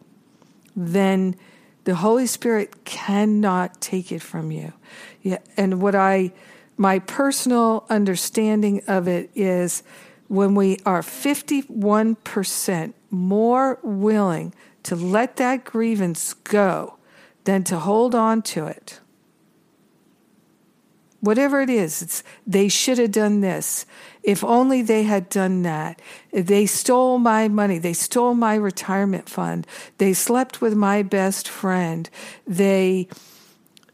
then 0.76 1.36
the 1.84 1.96
Holy 1.96 2.28
Spirit 2.28 2.86
cannot 2.86 3.82
take 3.82 4.12
it 4.12 4.22
from 4.22 4.52
you. 4.52 4.74
Yeah, 5.22 5.40
and 5.58 5.82
what 5.82 5.96
I, 5.96 6.34
my 6.78 7.00
personal 7.00 7.86
understanding 7.90 8.84
of 8.88 9.08
it 9.08 9.32
is 9.34 9.82
when 10.28 10.56
we 10.56 10.78
are 10.86 11.02
51% 11.02 12.94
more 13.12 13.78
willing 13.84 14.54
to 14.84 14.96
let 14.96 15.36
that 15.36 15.64
grievance 15.64 16.34
go 16.34 16.96
than 17.44 17.64
to 17.66 17.80
hold 17.80 18.16
on 18.16 18.42
to 18.42 18.66
it. 18.66 19.00
Whatever 21.20 21.62
it 21.62 21.70
is, 21.70 22.02
it's 22.02 22.24
they 22.48 22.68
should 22.68 22.98
have 22.98 23.12
done 23.12 23.42
this. 23.42 23.86
If 24.24 24.44
only 24.44 24.82
they 24.82 25.04
had 25.04 25.30
done 25.30 25.62
that. 25.64 26.02
They 26.32 26.66
stole 26.66 27.20
my 27.20 27.48
money. 27.48 27.78
They 27.78 27.94
stole 27.94 28.34
my 28.34 28.56
retirement 28.56 29.30
fund. 29.30 29.68
They 30.00 30.14
slept 30.14 30.62
with 30.62 30.74
my 30.74 31.04
best 31.04 31.48
friend. 31.48 32.10
They 32.48 33.08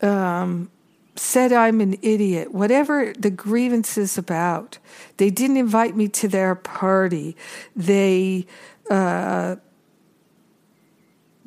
um, 0.02 0.70
said 1.16 1.52
I'm 1.52 1.82
an 1.82 1.98
idiot, 2.02 2.54
whatever 2.54 3.14
the 3.18 3.32
grievance 3.32 3.98
is 3.98 4.18
about. 4.18 4.78
They 5.18 5.30
didn't 5.30 5.58
invite 5.58 5.96
me 5.96 6.08
to 6.10 6.28
their 6.28 6.56
party. 6.56 7.36
They 7.76 8.46
uh, 8.90 9.56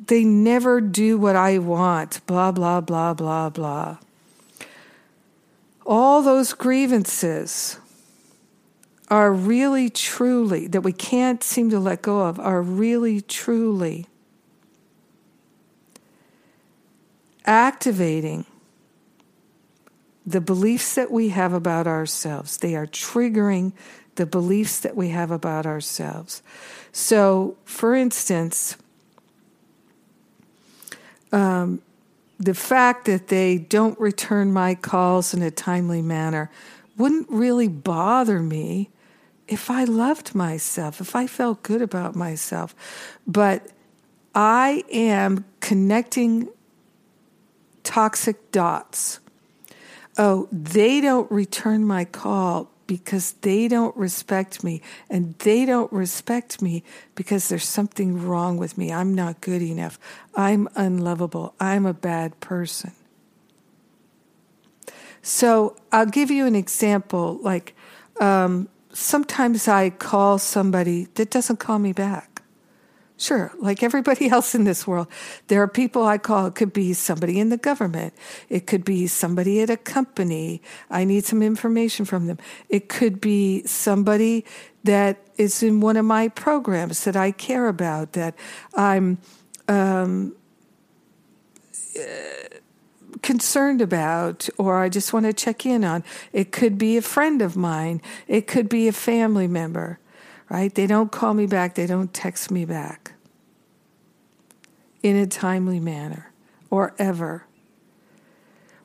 they 0.05 0.23
never 0.23 0.81
do 0.81 1.17
what 1.17 1.35
I 1.35 1.57
want. 1.57 2.25
Blah 2.25 2.51
blah 2.51 2.81
blah 2.81 3.13
blah 3.13 3.49
blah. 3.49 3.97
All 5.85 6.21
those 6.21 6.53
grievances 6.53 7.77
are 9.09 9.33
really 9.33 9.89
truly 9.89 10.67
that 10.67 10.81
we 10.81 10.93
can't 10.93 11.43
seem 11.43 11.69
to 11.69 11.79
let 11.79 12.01
go 12.01 12.21
of 12.21 12.39
are 12.39 12.61
really 12.61 13.19
truly 13.19 14.07
activating 17.45 18.45
the 20.25 20.39
beliefs 20.39 20.95
that 20.95 21.11
we 21.11 21.29
have 21.29 21.51
about 21.51 21.87
ourselves. 21.87 22.57
They 22.57 22.75
are 22.75 22.87
triggering 22.87 23.73
the 24.15 24.25
beliefs 24.25 24.79
that 24.79 24.95
we 24.95 25.09
have 25.09 25.31
about 25.31 25.65
ourselves. 25.65 26.41
So, 26.91 27.57
for 27.65 27.95
instance, 27.95 28.75
um, 31.31 31.81
the 32.39 32.53
fact 32.53 33.05
that 33.05 33.27
they 33.27 33.57
don't 33.57 33.99
return 33.99 34.51
my 34.51 34.75
calls 34.75 35.33
in 35.33 35.41
a 35.41 35.51
timely 35.51 36.01
manner 36.01 36.49
wouldn't 36.97 37.29
really 37.29 37.67
bother 37.67 38.39
me 38.39 38.89
if 39.47 39.69
I 39.69 39.83
loved 39.83 40.35
myself, 40.35 41.01
if 41.01 41.15
I 41.15 41.27
felt 41.27 41.63
good 41.63 41.81
about 41.81 42.15
myself. 42.15 42.75
But 43.25 43.67
I 44.33 44.83
am 44.91 45.45
connecting 45.59 46.49
toxic 47.83 48.51
dots 48.51 49.19
oh, 50.17 50.47
they 50.51 51.01
don't 51.01 51.29
return 51.31 51.85
my 51.85 52.05
call 52.05 52.70
because 52.91 53.31
they 53.39 53.69
don't 53.69 53.95
respect 53.95 54.65
me. 54.65 54.81
And 55.09 55.33
they 55.39 55.65
don't 55.65 55.89
respect 55.93 56.61
me 56.61 56.83
because 57.15 57.47
there's 57.47 57.65
something 57.65 58.27
wrong 58.27 58.57
with 58.57 58.77
me. 58.77 58.91
I'm 58.91 59.15
not 59.15 59.39
good 59.39 59.61
enough. 59.61 59.97
I'm 60.35 60.67
unlovable. 60.75 61.53
I'm 61.57 61.85
a 61.85 61.93
bad 61.93 62.37
person. 62.41 62.91
So 65.21 65.77
I'll 65.93 66.05
give 66.05 66.29
you 66.29 66.45
an 66.45 66.53
example. 66.53 67.39
Like 67.41 67.77
um, 68.19 68.67
sometimes 68.91 69.69
I 69.69 69.91
call 69.91 70.37
somebody 70.37 71.07
that 71.15 71.29
doesn't 71.29 71.61
call 71.61 71.79
me 71.79 71.93
back. 71.93 72.30
Sure, 73.21 73.51
like 73.59 73.83
everybody 73.83 74.29
else 74.31 74.55
in 74.55 74.63
this 74.63 74.87
world, 74.87 75.05
there 75.45 75.61
are 75.61 75.67
people 75.67 76.03
I 76.03 76.17
call. 76.17 76.47
It 76.47 76.55
could 76.55 76.73
be 76.73 76.91
somebody 76.93 77.39
in 77.39 77.49
the 77.49 77.57
government. 77.57 78.15
It 78.49 78.65
could 78.65 78.83
be 78.83 79.05
somebody 79.05 79.61
at 79.61 79.69
a 79.69 79.77
company. 79.77 80.59
I 80.89 81.03
need 81.03 81.23
some 81.23 81.43
information 81.43 82.03
from 82.03 82.25
them. 82.25 82.39
It 82.67 82.89
could 82.89 83.21
be 83.21 83.61
somebody 83.67 84.43
that 84.85 85.19
is 85.37 85.61
in 85.61 85.81
one 85.81 85.97
of 85.97 86.05
my 86.05 86.29
programs 86.29 87.03
that 87.03 87.15
I 87.15 87.29
care 87.29 87.67
about, 87.67 88.13
that 88.13 88.33
I'm 88.73 89.19
um, 89.67 90.35
uh, 91.95 92.01
concerned 93.21 93.81
about, 93.81 94.49
or 94.57 94.79
I 94.79 94.89
just 94.89 95.13
want 95.13 95.27
to 95.27 95.33
check 95.33 95.63
in 95.63 95.83
on. 95.83 96.03
It 96.33 96.51
could 96.51 96.79
be 96.79 96.97
a 96.97 97.03
friend 97.03 97.43
of 97.43 97.55
mine. 97.55 98.01
It 98.27 98.47
could 98.47 98.67
be 98.67 98.87
a 98.87 98.93
family 98.93 99.45
member 99.45 99.99
right? 100.51 100.75
They 100.75 100.85
don't 100.85 101.13
call 101.13 101.33
me 101.33 101.45
back, 101.45 101.75
they 101.75 101.87
don't 101.87 102.13
text 102.13 102.51
me 102.51 102.65
back 102.65 103.10
in 105.03 105.15
a 105.15 105.27
timely 105.27 105.79
manner 105.79 106.31
or 106.69 106.93
ever. 106.97 107.45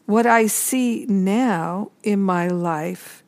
What 0.07 0.27
I 0.27 0.47
see 0.47 1.05
now 1.07 1.91
in 2.03 2.21
my 2.21 2.49
life, 2.49 3.23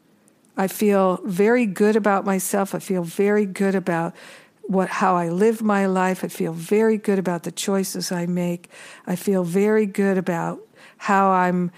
I 0.57 0.69
feel 0.69 1.21
very 1.25 1.67
good 1.67 1.97
about 1.97 2.25
myself. 2.25 2.75
I 2.75 2.79
feel 2.79 3.03
very 3.03 3.47
good 3.47 3.75
about 3.75 4.15
what 4.63 4.89
how 4.89 5.17
I 5.17 5.29
live 5.29 5.63
my 5.63 5.87
life. 5.87 6.23
I 6.23 6.29
feel 6.29 6.53
very 6.53 6.99
good 6.99 7.19
about 7.19 7.43
the 7.43 7.51
choices 7.51 8.13
I 8.13 8.27
make. 8.27 8.69
I 9.07 9.17
feel 9.17 9.43
very 9.43 9.87
good 9.87 10.19
about 10.19 10.61
how 10.99 11.31
I'm 11.31 11.71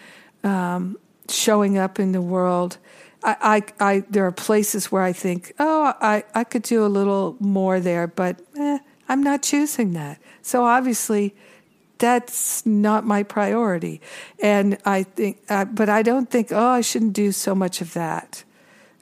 um, 0.44 0.98
showing 1.28 1.78
up 1.78 1.98
in 1.98 2.12
the 2.12 2.20
world. 2.20 2.78
I, 3.22 3.64
I, 3.80 3.92
I, 3.92 4.04
there 4.08 4.26
are 4.26 4.32
places 4.32 4.90
where 4.90 5.02
I 5.02 5.12
think, 5.12 5.52
oh, 5.58 5.94
I, 6.00 6.24
I 6.34 6.44
could 6.44 6.62
do 6.62 6.84
a 6.84 6.88
little 6.88 7.36
more 7.38 7.78
there, 7.78 8.06
but 8.06 8.40
eh, 8.58 8.78
I'm 9.10 9.24
not 9.24 9.42
choosing 9.42 9.92
that. 9.94 10.20
So 10.40 10.64
obviously, 10.64 11.34
that's 11.98 12.64
not 12.64 13.04
my 13.04 13.24
priority. 13.24 14.00
And 14.38 14.78
I 14.84 15.02
think, 15.02 15.42
uh, 15.48 15.64
but 15.64 15.88
I 15.88 16.02
don't 16.02 16.30
think, 16.30 16.52
oh, 16.52 16.68
I 16.68 16.80
shouldn't 16.80 17.12
do 17.12 17.32
so 17.32 17.52
much 17.52 17.80
of 17.80 17.92
that. 17.94 18.44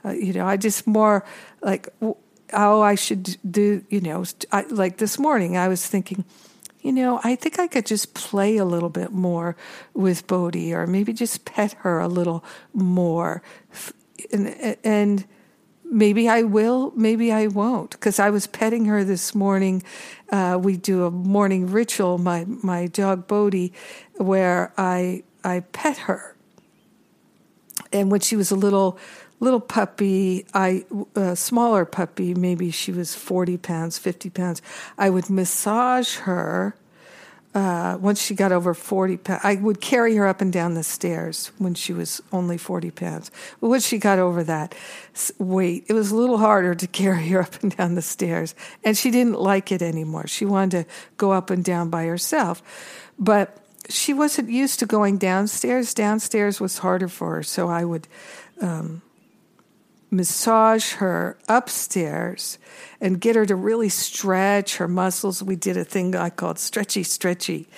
Uh, 0.03 0.13
you 0.13 0.33
know, 0.33 0.47
I 0.47 0.57
just 0.57 0.87
more 0.87 1.27
like, 1.61 1.89
oh, 2.01 2.81
I 2.81 2.95
should 2.95 3.37
do, 3.49 3.85
you 3.91 4.01
know, 4.01 4.25
I, 4.51 4.63
like 4.71 4.97
this 4.97 5.19
morning, 5.19 5.59
I 5.59 5.69
was 5.69 5.87
thinking, 5.87 6.25
you 6.81 6.93
know, 6.93 7.21
I 7.23 7.35
think 7.35 7.59
I 7.59 7.67
could 7.67 7.85
just 7.85 8.15
play 8.15 8.57
a 8.57 8.65
little 8.65 8.89
bit 8.89 9.13
more 9.13 9.57
with 9.93 10.27
Bodhi 10.27 10.73
or 10.73 10.87
maybe 10.87 11.13
just 11.13 11.45
pet 11.45 11.75
her 11.81 12.01
a 12.01 12.09
little 12.09 12.43
more. 12.73 13.43
And, 14.33 14.77
and 14.83 15.27
maybe 15.91 16.29
I 16.29 16.43
will, 16.43 16.93
maybe 16.95 17.33
I 17.33 17.47
won't, 17.47 17.91
because 17.93 18.19
I 18.19 18.31
was 18.31 18.47
petting 18.47 18.85
her 18.87 19.05
this 19.05 19.35
morning. 19.35 19.83
Uh, 20.31 20.59
we 20.61 20.77
do 20.77 21.05
a 21.05 21.11
morning 21.11 21.71
ritual, 21.71 22.19
my, 22.19 22.45
my 22.47 22.87
dog 22.87 23.27
Bodhi, 23.27 23.73
where 24.17 24.73
I, 24.77 25.23
I 25.45 25.61
pet 25.61 25.99
her. 25.99 26.37
And 27.93 28.11
when 28.11 28.21
she 28.21 28.37
was 28.37 28.51
a 28.51 28.57
little 28.57 28.99
little 29.41 29.61
puppy, 29.61 30.45
I 30.53 30.85
a 31.15 31.37
smaller 31.37 31.85
puppy, 31.85 32.35
maybe 32.35 32.71
she 32.71 32.91
was 32.93 33.15
40 33.15 33.57
pounds, 33.59 33.99
50 33.99 34.31
pounds, 34.31 34.63
I 34.99 35.11
would 35.11 35.31
massage 35.31 36.17
her. 36.17 36.75
Uh, 37.55 37.97
once 38.01 38.21
she 38.21 38.35
got 38.35 38.53
over 38.53 38.75
40 38.75 39.17
pounds, 39.17 39.41
I 39.43 39.55
would 39.57 39.81
carry 39.81 40.15
her 40.17 40.27
up 40.27 40.41
and 40.41 40.53
down 40.53 40.75
the 40.75 40.83
stairs 40.83 41.51
when 41.59 41.75
she 41.75 41.93
was 41.93 42.21
only 42.31 42.59
40 42.59 42.91
pounds. 42.91 43.31
But 43.61 43.69
once 43.69 43.87
she 43.87 43.99
got 43.99 44.19
over 44.19 44.45
that 44.45 44.75
weight, 45.39 45.87
it 45.89 45.95
was 45.95 46.11
a 46.11 46.17
little 46.17 46.39
harder 46.39 46.75
to 46.75 46.87
carry 47.03 47.29
her 47.29 47.41
up 47.43 47.63
and 47.63 47.75
down 47.75 47.95
the 47.95 48.03
stairs. 48.03 48.55
And 48.85 48.97
she 48.97 49.11
didn't 49.11 49.41
like 49.41 49.73
it 49.73 49.83
anymore. 49.83 50.27
She 50.27 50.45
wanted 50.45 50.85
to 50.85 50.93
go 51.17 51.33
up 51.33 51.51
and 51.51 51.65
down 51.65 51.89
by 51.89 52.05
herself. 52.05 52.63
But 53.19 53.57
she 53.89 54.13
wasn't 54.13 54.51
used 54.51 54.79
to 54.81 54.87
going 54.87 55.17
downstairs. 55.17 55.95
Downstairs 55.95 56.61
was 56.61 56.79
harder 56.79 57.09
for 57.09 57.37
her. 57.37 57.43
So 57.43 57.69
I 57.69 57.85
would 57.85 58.07
um, 58.61 59.03
massage 60.11 60.95
her 60.95 61.39
upstairs 61.49 62.59
and 63.01 63.21
get 63.21 63.37
her 63.37 63.45
to 63.47 63.55
really 63.55 63.89
stretch 63.89 64.77
her 64.77 64.89
muscles. 64.89 65.43
We 65.43 65.57
did 65.57 65.77
a 65.77 65.85
thing 65.85 66.15
I 66.15 66.31
called 66.31 66.59
stretchy, 66.59 67.03
stretchy. 67.03 67.69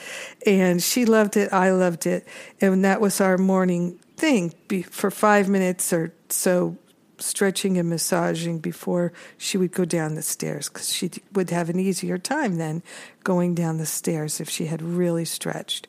And 0.46 0.82
she 0.82 1.04
loved 1.04 1.36
it. 1.36 1.52
I 1.52 1.70
loved 1.70 2.06
it. 2.06 2.26
And 2.60 2.84
that 2.84 3.00
was 3.00 3.20
our 3.20 3.36
morning 3.36 3.98
thing 4.16 4.54
for 4.90 5.10
five 5.10 5.48
minutes 5.48 5.92
or 5.92 6.12
so, 6.28 6.76
stretching 7.18 7.76
and 7.76 7.88
massaging 7.88 8.58
before 8.58 9.12
she 9.36 9.58
would 9.58 9.72
go 9.72 9.84
down 9.84 10.14
the 10.14 10.22
stairs 10.22 10.68
because 10.68 10.92
she 10.92 11.10
would 11.32 11.50
have 11.50 11.68
an 11.68 11.78
easier 11.78 12.18
time 12.18 12.56
then 12.56 12.82
going 13.24 13.54
down 13.54 13.76
the 13.76 13.86
stairs 13.86 14.40
if 14.40 14.48
she 14.48 14.66
had 14.66 14.80
really 14.80 15.24
stretched. 15.24 15.86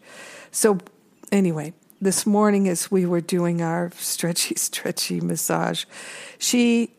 So, 0.52 0.80
anyway, 1.32 1.74
this 2.02 2.26
morning 2.26 2.68
as 2.68 2.89
we 2.89 3.06
were 3.06 3.22
doing 3.22 3.62
our 3.62 3.91
stretchy, 3.95 4.56
stretchy 4.58 5.22
massage, 5.22 5.86
she, 6.39 6.93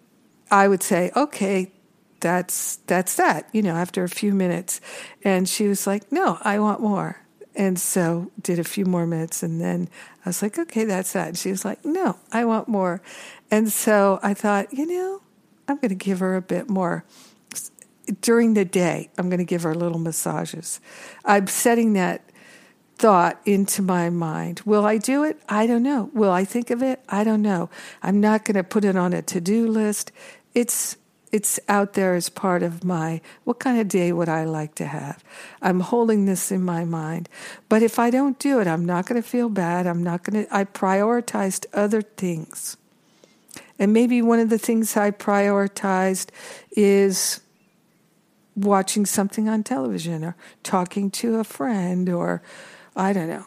I 0.50 0.68
would 0.68 0.82
say, 0.82 1.10
okay, 1.16 1.72
that's 2.20 2.76
that's 2.86 3.16
that. 3.16 3.48
You 3.52 3.62
know, 3.62 3.74
after 3.74 4.04
a 4.04 4.08
few 4.08 4.32
minutes, 4.32 4.80
and 5.24 5.48
she 5.48 5.66
was 5.66 5.86
like, 5.86 6.10
no, 6.12 6.38
I 6.42 6.60
want 6.60 6.80
more. 6.80 7.18
And 7.54 7.78
so 7.78 8.30
did 8.40 8.58
a 8.58 8.64
few 8.64 8.86
more 8.86 9.06
minutes, 9.06 9.42
and 9.42 9.60
then 9.60 9.88
I 10.24 10.28
was 10.28 10.40
like, 10.40 10.58
okay, 10.58 10.84
that's 10.84 11.12
that. 11.12 11.28
And 11.28 11.38
she 11.38 11.50
was 11.50 11.64
like, 11.64 11.84
no, 11.84 12.16
I 12.30 12.44
want 12.44 12.68
more. 12.68 13.02
And 13.50 13.70
so 13.70 14.20
I 14.22 14.32
thought, 14.32 14.72
you 14.72 14.86
know, 14.86 15.20
I'm 15.68 15.76
going 15.76 15.90
to 15.90 15.94
give 15.94 16.20
her 16.20 16.36
a 16.36 16.40
bit 16.40 16.70
more 16.70 17.04
during 18.20 18.54
the 18.54 18.64
day. 18.64 19.10
I'm 19.18 19.28
going 19.28 19.38
to 19.38 19.44
give 19.44 19.62
her 19.64 19.74
little 19.74 19.98
massages. 19.98 20.80
I'm 21.24 21.46
setting 21.46 21.92
that 21.94 22.22
thought 23.02 23.40
into 23.44 23.82
my 23.82 24.08
mind. 24.08 24.60
Will 24.64 24.86
I 24.86 24.96
do 24.96 25.24
it? 25.24 25.36
I 25.48 25.66
don't 25.66 25.82
know. 25.82 26.08
Will 26.14 26.30
I 26.30 26.44
think 26.44 26.70
of 26.70 26.84
it? 26.84 27.02
I 27.08 27.24
don't 27.24 27.42
know. 27.42 27.68
I'm 28.00 28.20
not 28.20 28.44
going 28.44 28.54
to 28.54 28.62
put 28.62 28.84
it 28.84 28.94
on 28.94 29.12
a 29.12 29.20
to-do 29.22 29.66
list. 29.66 30.12
It's 30.54 30.96
it's 31.32 31.58
out 31.66 31.94
there 31.94 32.14
as 32.14 32.28
part 32.28 32.62
of 32.62 32.84
my 32.84 33.20
what 33.42 33.58
kind 33.58 33.80
of 33.80 33.88
day 33.88 34.12
would 34.12 34.28
I 34.28 34.44
like 34.44 34.76
to 34.76 34.86
have? 34.86 35.24
I'm 35.60 35.80
holding 35.80 36.26
this 36.26 36.52
in 36.52 36.62
my 36.62 36.84
mind. 36.84 37.28
But 37.68 37.82
if 37.82 37.98
I 37.98 38.08
don't 38.08 38.38
do 38.38 38.60
it, 38.60 38.68
I'm 38.68 38.84
not 38.84 39.06
going 39.06 39.20
to 39.20 39.28
feel 39.28 39.48
bad. 39.48 39.88
I'm 39.88 40.04
not 40.04 40.22
going 40.22 40.44
to 40.44 40.56
I 40.56 40.62
prioritized 40.62 41.66
other 41.72 42.02
things. 42.02 42.76
And 43.80 43.92
maybe 43.92 44.22
one 44.22 44.38
of 44.38 44.48
the 44.48 44.58
things 44.58 44.96
I 44.96 45.10
prioritized 45.10 46.28
is 46.70 47.40
watching 48.54 49.06
something 49.06 49.48
on 49.48 49.64
television 49.64 50.22
or 50.22 50.36
talking 50.62 51.10
to 51.10 51.40
a 51.40 51.44
friend 51.44 52.08
or 52.08 52.42
I 52.94 53.12
don't 53.12 53.28
know, 53.28 53.46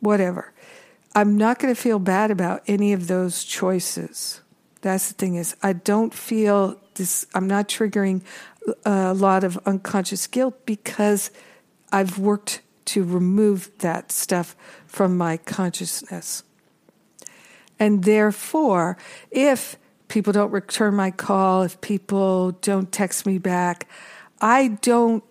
whatever. 0.00 0.52
I'm 1.14 1.36
not 1.36 1.58
going 1.58 1.74
to 1.74 1.80
feel 1.80 1.98
bad 1.98 2.30
about 2.30 2.62
any 2.66 2.92
of 2.92 3.06
those 3.06 3.44
choices. 3.44 4.40
That's 4.80 5.08
the 5.08 5.14
thing 5.14 5.36
is, 5.36 5.56
I 5.62 5.72
don't 5.72 6.12
feel 6.12 6.80
this. 6.94 7.26
I'm 7.34 7.46
not 7.46 7.68
triggering 7.68 8.22
a 8.84 9.14
lot 9.14 9.44
of 9.44 9.58
unconscious 9.66 10.26
guilt 10.26 10.66
because 10.66 11.30
I've 11.92 12.18
worked 12.18 12.60
to 12.86 13.02
remove 13.04 13.70
that 13.78 14.12
stuff 14.12 14.56
from 14.86 15.16
my 15.16 15.36
consciousness. 15.38 16.42
And 17.78 18.04
therefore, 18.04 18.96
if 19.30 19.76
people 20.08 20.32
don't 20.32 20.50
return 20.50 20.94
my 20.94 21.10
call, 21.10 21.62
if 21.62 21.80
people 21.80 22.52
don't 22.52 22.92
text 22.92 23.26
me 23.26 23.38
back, 23.38 23.88
I 24.40 24.68
don't 24.82 25.24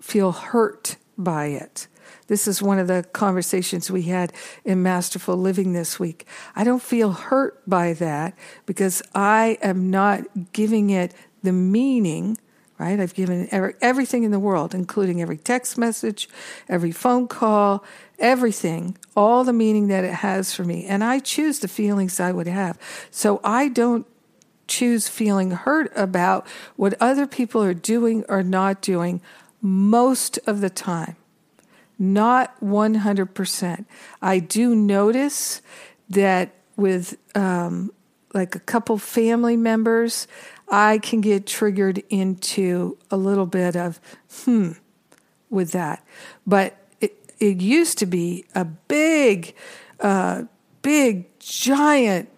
feel 0.00 0.32
hurt 0.32 0.96
by 1.16 1.46
it. 1.46 1.88
This 2.28 2.46
is 2.46 2.62
one 2.62 2.78
of 2.78 2.86
the 2.86 3.04
conversations 3.12 3.90
we 3.90 4.02
had 4.02 4.32
in 4.64 4.82
Masterful 4.82 5.36
Living 5.36 5.72
this 5.72 5.98
week. 5.98 6.26
I 6.54 6.62
don't 6.62 6.82
feel 6.82 7.12
hurt 7.12 7.68
by 7.68 7.94
that 7.94 8.34
because 8.66 9.02
I 9.14 9.58
am 9.62 9.90
not 9.90 10.52
giving 10.52 10.90
it 10.90 11.14
the 11.42 11.52
meaning, 11.52 12.36
right? 12.78 13.00
I've 13.00 13.14
given 13.14 13.48
every, 13.50 13.74
everything 13.80 14.24
in 14.24 14.30
the 14.30 14.38
world, 14.38 14.74
including 14.74 15.22
every 15.22 15.38
text 15.38 15.78
message, 15.78 16.28
every 16.68 16.92
phone 16.92 17.28
call, 17.28 17.82
everything, 18.18 18.98
all 19.16 19.42
the 19.42 19.54
meaning 19.54 19.88
that 19.88 20.04
it 20.04 20.14
has 20.14 20.52
for 20.52 20.64
me. 20.64 20.84
And 20.84 21.02
I 21.02 21.20
choose 21.20 21.60
the 21.60 21.68
feelings 21.68 22.20
I 22.20 22.32
would 22.32 22.46
have. 22.46 22.78
So 23.10 23.40
I 23.42 23.68
don't 23.68 24.06
choose 24.66 25.08
feeling 25.08 25.52
hurt 25.52 25.90
about 25.96 26.46
what 26.76 26.92
other 27.00 27.26
people 27.26 27.62
are 27.62 27.72
doing 27.72 28.22
or 28.28 28.42
not 28.42 28.82
doing 28.82 29.22
most 29.62 30.38
of 30.46 30.60
the 30.60 30.68
time 30.68 31.16
not 31.98 32.58
100%. 32.60 33.84
I 34.22 34.38
do 34.38 34.74
notice 34.74 35.60
that 36.08 36.54
with 36.76 37.18
um, 37.34 37.90
like 38.32 38.54
a 38.54 38.60
couple 38.60 38.98
family 38.98 39.56
members, 39.56 40.28
I 40.68 40.98
can 40.98 41.20
get 41.20 41.46
triggered 41.46 42.02
into 42.08 42.98
a 43.10 43.16
little 43.16 43.46
bit 43.46 43.74
of, 43.76 44.00
hmm, 44.44 44.72
with 45.50 45.72
that. 45.72 46.04
But 46.46 46.76
it, 47.00 47.16
it 47.38 47.60
used 47.60 47.98
to 47.98 48.06
be 48.06 48.44
a 48.54 48.64
big, 48.64 49.54
uh, 50.00 50.44
big, 50.82 51.26
giant, 51.40 52.28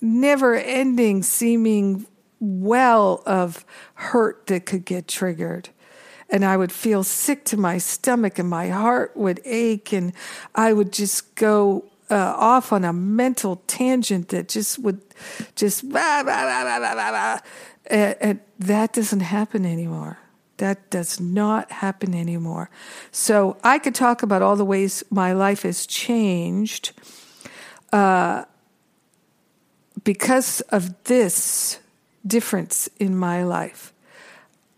never 0.00 0.54
ending 0.54 1.22
seeming 1.22 2.06
well 2.40 3.22
of 3.24 3.64
hurt 3.94 4.46
that 4.48 4.66
could 4.66 4.84
get 4.84 5.08
triggered 5.08 5.70
and 6.32 6.46
I 6.46 6.56
would 6.56 6.72
feel 6.72 7.04
sick 7.04 7.44
to 7.44 7.58
my 7.58 7.76
stomach 7.76 8.38
and 8.38 8.48
my 8.48 8.68
heart 8.68 9.14
would 9.14 9.40
ache 9.44 9.92
and 9.92 10.14
I 10.54 10.72
would 10.72 10.90
just 10.90 11.34
go 11.36 11.84
uh, 12.10 12.34
off 12.36 12.72
on 12.72 12.84
a 12.84 12.92
mental 12.92 13.62
tangent 13.66 14.28
that 14.30 14.48
just 14.48 14.78
would 14.78 15.00
just 15.54 15.88
bah, 15.88 16.22
bah, 16.24 16.80
bah, 16.80 17.38
and, 17.86 18.16
and 18.20 18.40
that 18.58 18.94
doesn't 18.94 19.20
happen 19.20 19.66
anymore. 19.66 20.18
That 20.56 20.90
does 20.90 21.20
not 21.20 21.70
happen 21.70 22.14
anymore. 22.14 22.70
So 23.10 23.58
I 23.62 23.78
could 23.78 23.94
talk 23.94 24.22
about 24.22 24.40
all 24.40 24.56
the 24.56 24.64
ways 24.64 25.04
my 25.10 25.32
life 25.32 25.62
has 25.62 25.86
changed 25.86 26.92
uh, 27.92 28.44
because 30.02 30.60
of 30.62 31.04
this 31.04 31.78
difference 32.26 32.88
in 32.98 33.16
my 33.16 33.42
life. 33.42 33.91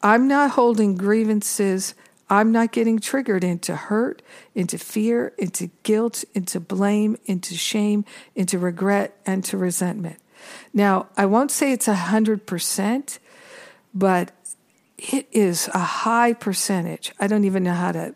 I'm 0.05 0.29
not 0.29 0.51
holding 0.51 0.97
grievances. 0.97 1.95
I'm 2.29 2.53
not 2.53 2.73
getting 2.73 2.99
triggered 2.99 3.43
into 3.43 3.75
hurt, 3.75 4.21
into 4.55 4.77
fear, 4.77 5.33
into 5.39 5.71
guilt, 5.83 6.25
into 6.35 6.61
blame, 6.61 7.17
into 7.25 7.55
shame, 7.55 8.05
into 8.35 8.59
regret, 8.59 9.19
and 9.25 9.43
to 9.45 9.57
resentment. 9.57 10.19
Now, 10.75 11.09
I 11.17 11.25
won't 11.25 11.51
say 11.51 11.73
it's 11.73 11.89
a 11.89 11.95
hundred 11.95 12.47
percent, 12.47 13.19
but 13.95 14.31
it 14.99 15.27
is 15.33 15.69
a 15.73 15.79
high 15.79 16.35
percentage. 16.35 17.13
I 17.19 17.27
don't 17.27 17.45
even 17.45 17.63
know 17.63 17.73
how 17.73 17.93
to 17.93 18.15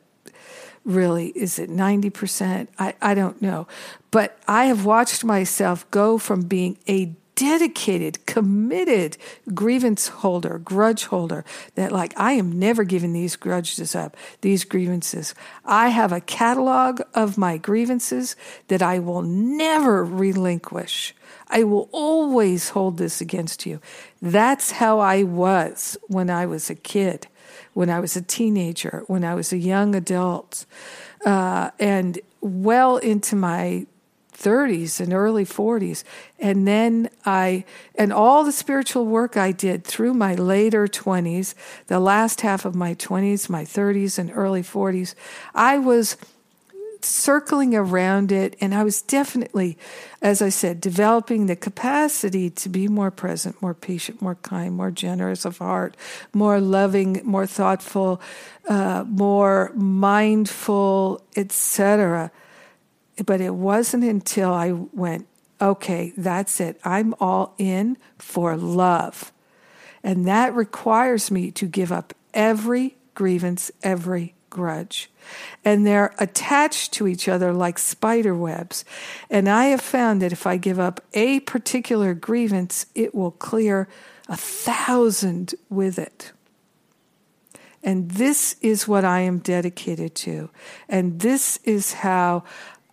really, 0.85 1.29
is 1.29 1.59
it 1.59 1.71
90%? 1.71 2.69
I, 2.79 2.95
I 3.01 3.15
don't 3.15 3.41
know. 3.43 3.67
But 4.11 4.39
I 4.49 4.67
have 4.67 4.85
watched 4.87 5.23
myself 5.23 5.89
go 5.91 6.17
from 6.19 6.43
being 6.43 6.79
a 6.89 7.15
dedicated, 7.39 8.27
committed 8.27 9.17
grievance 9.55 10.09
holder, 10.09 10.59
grudge 10.59 11.05
holder 11.05 11.45
that, 11.77 11.93
like, 11.93 12.13
I 12.17 12.33
am 12.33 12.59
never 12.59 12.83
giving 12.83 13.13
these 13.13 13.37
grudges 13.37 13.95
up, 13.95 14.17
these 14.41 14.65
grievances. 14.65 15.37
I 15.65 15.91
have 15.91 16.11
a 16.11 16.21
catalog 16.21 17.01
of 17.15 17.39
my 17.39 17.57
grievances 17.57 18.35
that 18.67 18.83
I 18.83 18.99
will 18.99 19.23
never 19.23 20.05
relinquish. 20.05 21.15
I 21.49 21.63
will 21.63 21.89
always 21.93 22.71
hold 22.71 22.99
this 22.99 23.21
against 23.21 23.67
you. 23.67 23.81
That's 24.21 24.73
how 24.73 24.99
I 24.99 25.23
was 25.23 25.97
when 26.09 26.31
I 26.31 26.45
was 26.45 26.69
a 26.71 26.75
kid, 26.75 27.29
when 27.73 27.89
I 27.89 28.01
was 28.01 28.17
a 28.17 28.23
teenager, 28.23 29.05
when 29.07 29.23
I 29.23 29.37
was 29.37 29.53
a 29.53 29.59
young 29.59 29.95
adult, 29.95 30.67
uh, 31.25 31.71
and 31.79 32.19
well 32.41 32.97
into 32.97 33.37
my 33.37 33.87
30s 34.39 35.01
and 35.01 35.13
early 35.13 35.45
40s. 35.45 36.05
And 36.39 36.67
then 36.67 37.11
I, 37.25 37.65
and 37.95 38.13
all 38.13 38.45
the 38.45 38.53
spiritual 38.53 39.05
work 39.05 39.37
I 39.37 39.53
did 39.53 39.85
through 39.85 40.15
my 40.15 40.35
later 40.35 40.87
20s, 40.87 41.55
the 41.89 41.99
last 41.99 42.43
half 42.43 42.65
of 42.65 42.75
my 42.75 42.95
20s, 42.95 43.49
my 43.49 43.65
30s, 43.65 44.19
and 44.19 44.31
early 44.33 44.63
40s, 44.63 45.15
I 45.55 45.79
was 45.79 46.17
circling 47.01 47.75
around 47.75 48.31
it. 48.33 48.57
And 48.61 48.75
I 48.75 48.85
was 48.85 49.03
definitely, 49.03 49.77
as 50.23 50.41
I 50.41 50.49
said, 50.49 50.81
developing 50.81 51.47
the 51.47 51.57
capacity 51.57 52.51
to 52.51 52.69
be 52.69 52.89
more 52.89 53.11
present, 53.11 53.61
more 53.61 53.75
patient, 53.75 54.23
more 54.23 54.37
kind, 54.37 54.75
more 54.75 54.91
generous 54.91 55.45
of 55.45 55.59
heart, 55.59 55.97
more 56.33 56.61
loving, 56.61 57.21
more 57.25 57.47
thoughtful, 57.47 58.21
uh, 58.69 59.05
more 59.07 59.73
mindful, 59.75 61.23
etc 61.37 62.31
but 63.25 63.41
it 63.41 63.55
wasn't 63.55 64.05
until 64.05 64.53
I 64.53 64.73
went, 64.73 65.27
okay, 65.61 66.13
that's 66.17 66.61
it. 66.61 66.81
I'm 66.85 67.15
all 67.21 67.55
in 67.59 67.97
for 68.19 68.57
love. 68.57 69.33
And 70.03 70.27
that 70.27 70.55
requires 70.55 71.31
me 71.31 71.51
to 71.53 71.67
give 71.67 71.91
up 71.91 72.15
every 72.33 72.97
grievance, 73.15 73.71
every 73.83 74.35
grudge. 74.51 75.11
And 75.65 75.87
they're 75.87 76.15
attached 76.19 76.93
to 76.95 77.07
each 77.07 77.29
other 77.29 77.53
like 77.53 77.79
spider 77.79 78.35
webs. 78.35 78.85
And 79.29 79.49
I 79.49 79.67
have 79.67 79.81
found 79.81 80.23
that 80.23 80.33
if 80.33 80.47
I 80.47 80.57
give 80.57 80.79
up 80.79 81.01
a 81.15 81.41
particular 81.41 82.15
grievance, 82.15 82.87
it 82.95 83.15
will 83.15 83.33
clear 83.33 83.89
a 84.29 84.37
thousand 84.37 85.55
with 85.69 85.99
it. 85.99 86.33
And 87.83 88.11
this 88.11 88.57
is 88.61 88.89
what 88.89 89.05
I 89.05 89.21
am 89.21 89.39
dedicated 89.39 90.15
to. 90.17 90.51
And 90.89 91.21
this 91.21 91.59
is 91.65 91.93
how 91.95 92.45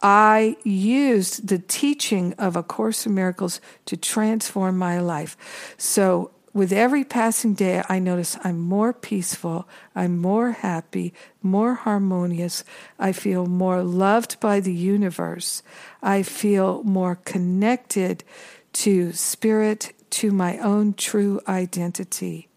I 0.07 0.55
used 0.63 1.47
the 1.47 1.57
teaching 1.57 2.33
of 2.33 2.55
A 2.55 2.61
Course 2.61 3.07
in 3.07 3.15
Miracles 3.15 3.59
to 3.87 3.97
transform 3.97 4.77
my 4.77 4.99
life. 4.99 5.35
So, 5.79 6.29
with 6.53 6.71
every 6.71 7.03
passing 7.03 7.55
day, 7.55 7.81
I 7.89 7.97
notice 7.97 8.37
I'm 8.43 8.59
more 8.59 8.93
peaceful, 8.93 9.67
I'm 9.95 10.19
more 10.19 10.51
happy, 10.51 11.11
more 11.41 11.73
harmonious. 11.73 12.63
I 12.99 13.13
feel 13.13 13.47
more 13.47 13.81
loved 13.81 14.39
by 14.39 14.59
the 14.59 14.71
universe. 14.71 15.63
I 16.03 16.21
feel 16.21 16.83
more 16.83 17.15
connected 17.15 18.23
to 18.73 19.11
spirit, 19.11 19.91
to 20.11 20.31
my 20.31 20.59
own 20.59 20.93
true 20.93 21.41
identity. 21.47 22.47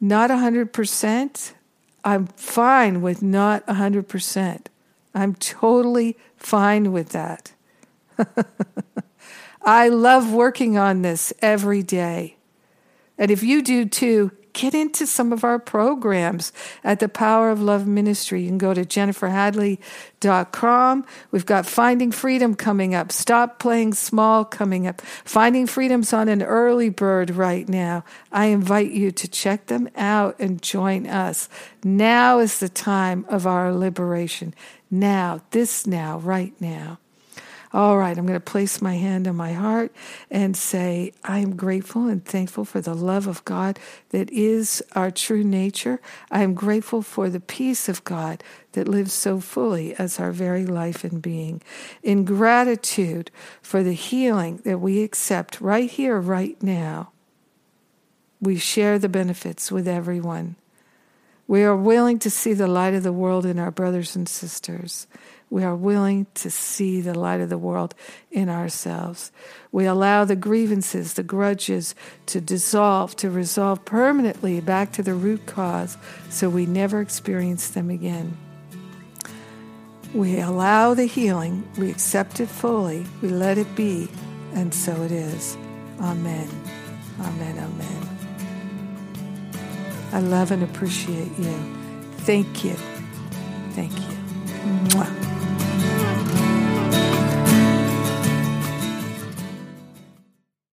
Not 0.00 0.30
100%, 0.30 1.52
I'm 2.04 2.26
fine 2.26 3.02
with 3.02 3.22
not 3.22 3.66
100%. 3.66 4.66
I'm 5.14 5.34
totally 5.34 6.16
fine 6.36 6.92
with 6.92 7.10
that. 7.10 7.52
I 9.62 9.88
love 9.88 10.32
working 10.32 10.76
on 10.76 11.02
this 11.02 11.32
every 11.40 11.82
day. 11.82 12.36
And 13.18 13.30
if 13.30 13.42
you 13.42 13.62
do 13.62 13.84
too, 13.84 14.32
get 14.52 14.74
into 14.74 15.06
some 15.06 15.32
of 15.32 15.44
our 15.44 15.58
programs 15.58 16.52
at 16.84 17.00
the 17.00 17.08
Power 17.08 17.50
of 17.50 17.60
Love 17.60 17.84
Ministry. 17.86 18.42
You 18.42 18.48
can 18.48 18.58
go 18.58 18.74
to 18.74 18.84
jenniferhadley.com. 18.84 21.06
We've 21.30 21.46
got 21.46 21.64
Finding 21.66 22.12
Freedom 22.12 22.54
coming 22.54 22.94
up, 22.94 23.10
Stop 23.12 23.58
Playing 23.58 23.94
Small 23.94 24.44
coming 24.44 24.86
up. 24.86 25.00
Finding 25.24 25.66
Freedom's 25.66 26.12
on 26.12 26.28
an 26.28 26.42
early 26.42 26.90
bird 26.90 27.30
right 27.30 27.66
now. 27.68 28.04
I 28.30 28.46
invite 28.46 28.90
you 28.90 29.10
to 29.12 29.28
check 29.28 29.66
them 29.66 29.88
out 29.96 30.36
and 30.38 30.62
join 30.62 31.06
us. 31.06 31.48
Now 31.84 32.38
is 32.38 32.60
the 32.60 32.68
time 32.68 33.24
of 33.28 33.46
our 33.46 33.72
liberation. 33.72 34.54
Now, 34.90 35.40
this 35.50 35.86
now, 35.86 36.18
right 36.18 36.52
now. 36.60 36.98
All 37.74 37.96
right, 37.96 38.16
I'm 38.16 38.26
going 38.26 38.38
to 38.38 38.44
place 38.44 38.82
my 38.82 38.96
hand 38.96 39.26
on 39.26 39.36
my 39.36 39.54
heart 39.54 39.92
and 40.30 40.54
say, 40.54 41.12
I 41.24 41.38
am 41.38 41.56
grateful 41.56 42.06
and 42.06 42.22
thankful 42.22 42.66
for 42.66 42.82
the 42.82 42.94
love 42.94 43.26
of 43.26 43.42
God 43.46 43.78
that 44.10 44.30
is 44.30 44.82
our 44.92 45.10
true 45.10 45.42
nature. 45.42 45.98
I 46.30 46.42
am 46.42 46.52
grateful 46.52 47.00
for 47.00 47.30
the 47.30 47.40
peace 47.40 47.88
of 47.88 48.04
God 48.04 48.44
that 48.72 48.88
lives 48.88 49.14
so 49.14 49.40
fully 49.40 49.94
as 49.94 50.20
our 50.20 50.32
very 50.32 50.66
life 50.66 51.02
and 51.02 51.22
being. 51.22 51.62
In 52.02 52.26
gratitude 52.26 53.30
for 53.62 53.82
the 53.82 53.94
healing 53.94 54.58
that 54.64 54.78
we 54.78 55.02
accept 55.02 55.58
right 55.58 55.90
here, 55.90 56.20
right 56.20 56.62
now, 56.62 57.10
we 58.38 58.58
share 58.58 58.98
the 58.98 59.08
benefits 59.08 59.72
with 59.72 59.88
everyone. 59.88 60.56
We 61.46 61.62
are 61.62 61.76
willing 61.76 62.18
to 62.20 62.30
see 62.30 62.52
the 62.52 62.66
light 62.66 62.94
of 62.94 63.02
the 63.02 63.12
world 63.12 63.46
in 63.46 63.58
our 63.58 63.70
brothers 63.70 64.14
and 64.14 64.28
sisters. 64.28 65.06
We 65.52 65.64
are 65.64 65.76
willing 65.76 66.26
to 66.36 66.50
see 66.50 67.02
the 67.02 67.12
light 67.12 67.42
of 67.42 67.50
the 67.50 67.58
world 67.58 67.94
in 68.30 68.48
ourselves. 68.48 69.30
We 69.70 69.84
allow 69.84 70.24
the 70.24 70.34
grievances, 70.34 71.12
the 71.12 71.22
grudges 71.22 71.94
to 72.26 72.40
dissolve, 72.40 73.14
to 73.16 73.30
resolve 73.30 73.84
permanently 73.84 74.62
back 74.62 74.92
to 74.92 75.02
the 75.02 75.12
root 75.12 75.44
cause 75.44 75.98
so 76.30 76.48
we 76.48 76.64
never 76.64 77.02
experience 77.02 77.68
them 77.68 77.90
again. 77.90 78.34
We 80.14 80.40
allow 80.40 80.94
the 80.94 81.04
healing, 81.04 81.68
we 81.76 81.90
accept 81.90 82.40
it 82.40 82.48
fully, 82.48 83.04
we 83.20 83.28
let 83.28 83.58
it 83.58 83.76
be, 83.76 84.08
and 84.54 84.72
so 84.72 85.02
it 85.02 85.12
is. 85.12 85.58
Amen. 86.00 86.48
Amen. 87.20 87.58
Amen. 87.58 88.08
I 90.12 90.20
love 90.20 90.50
and 90.50 90.62
appreciate 90.62 91.38
you. 91.38 91.76
Thank 92.20 92.64
you. 92.64 92.72
Thank 93.74 93.92
you. 93.92 94.16
Mwah. 94.88 95.41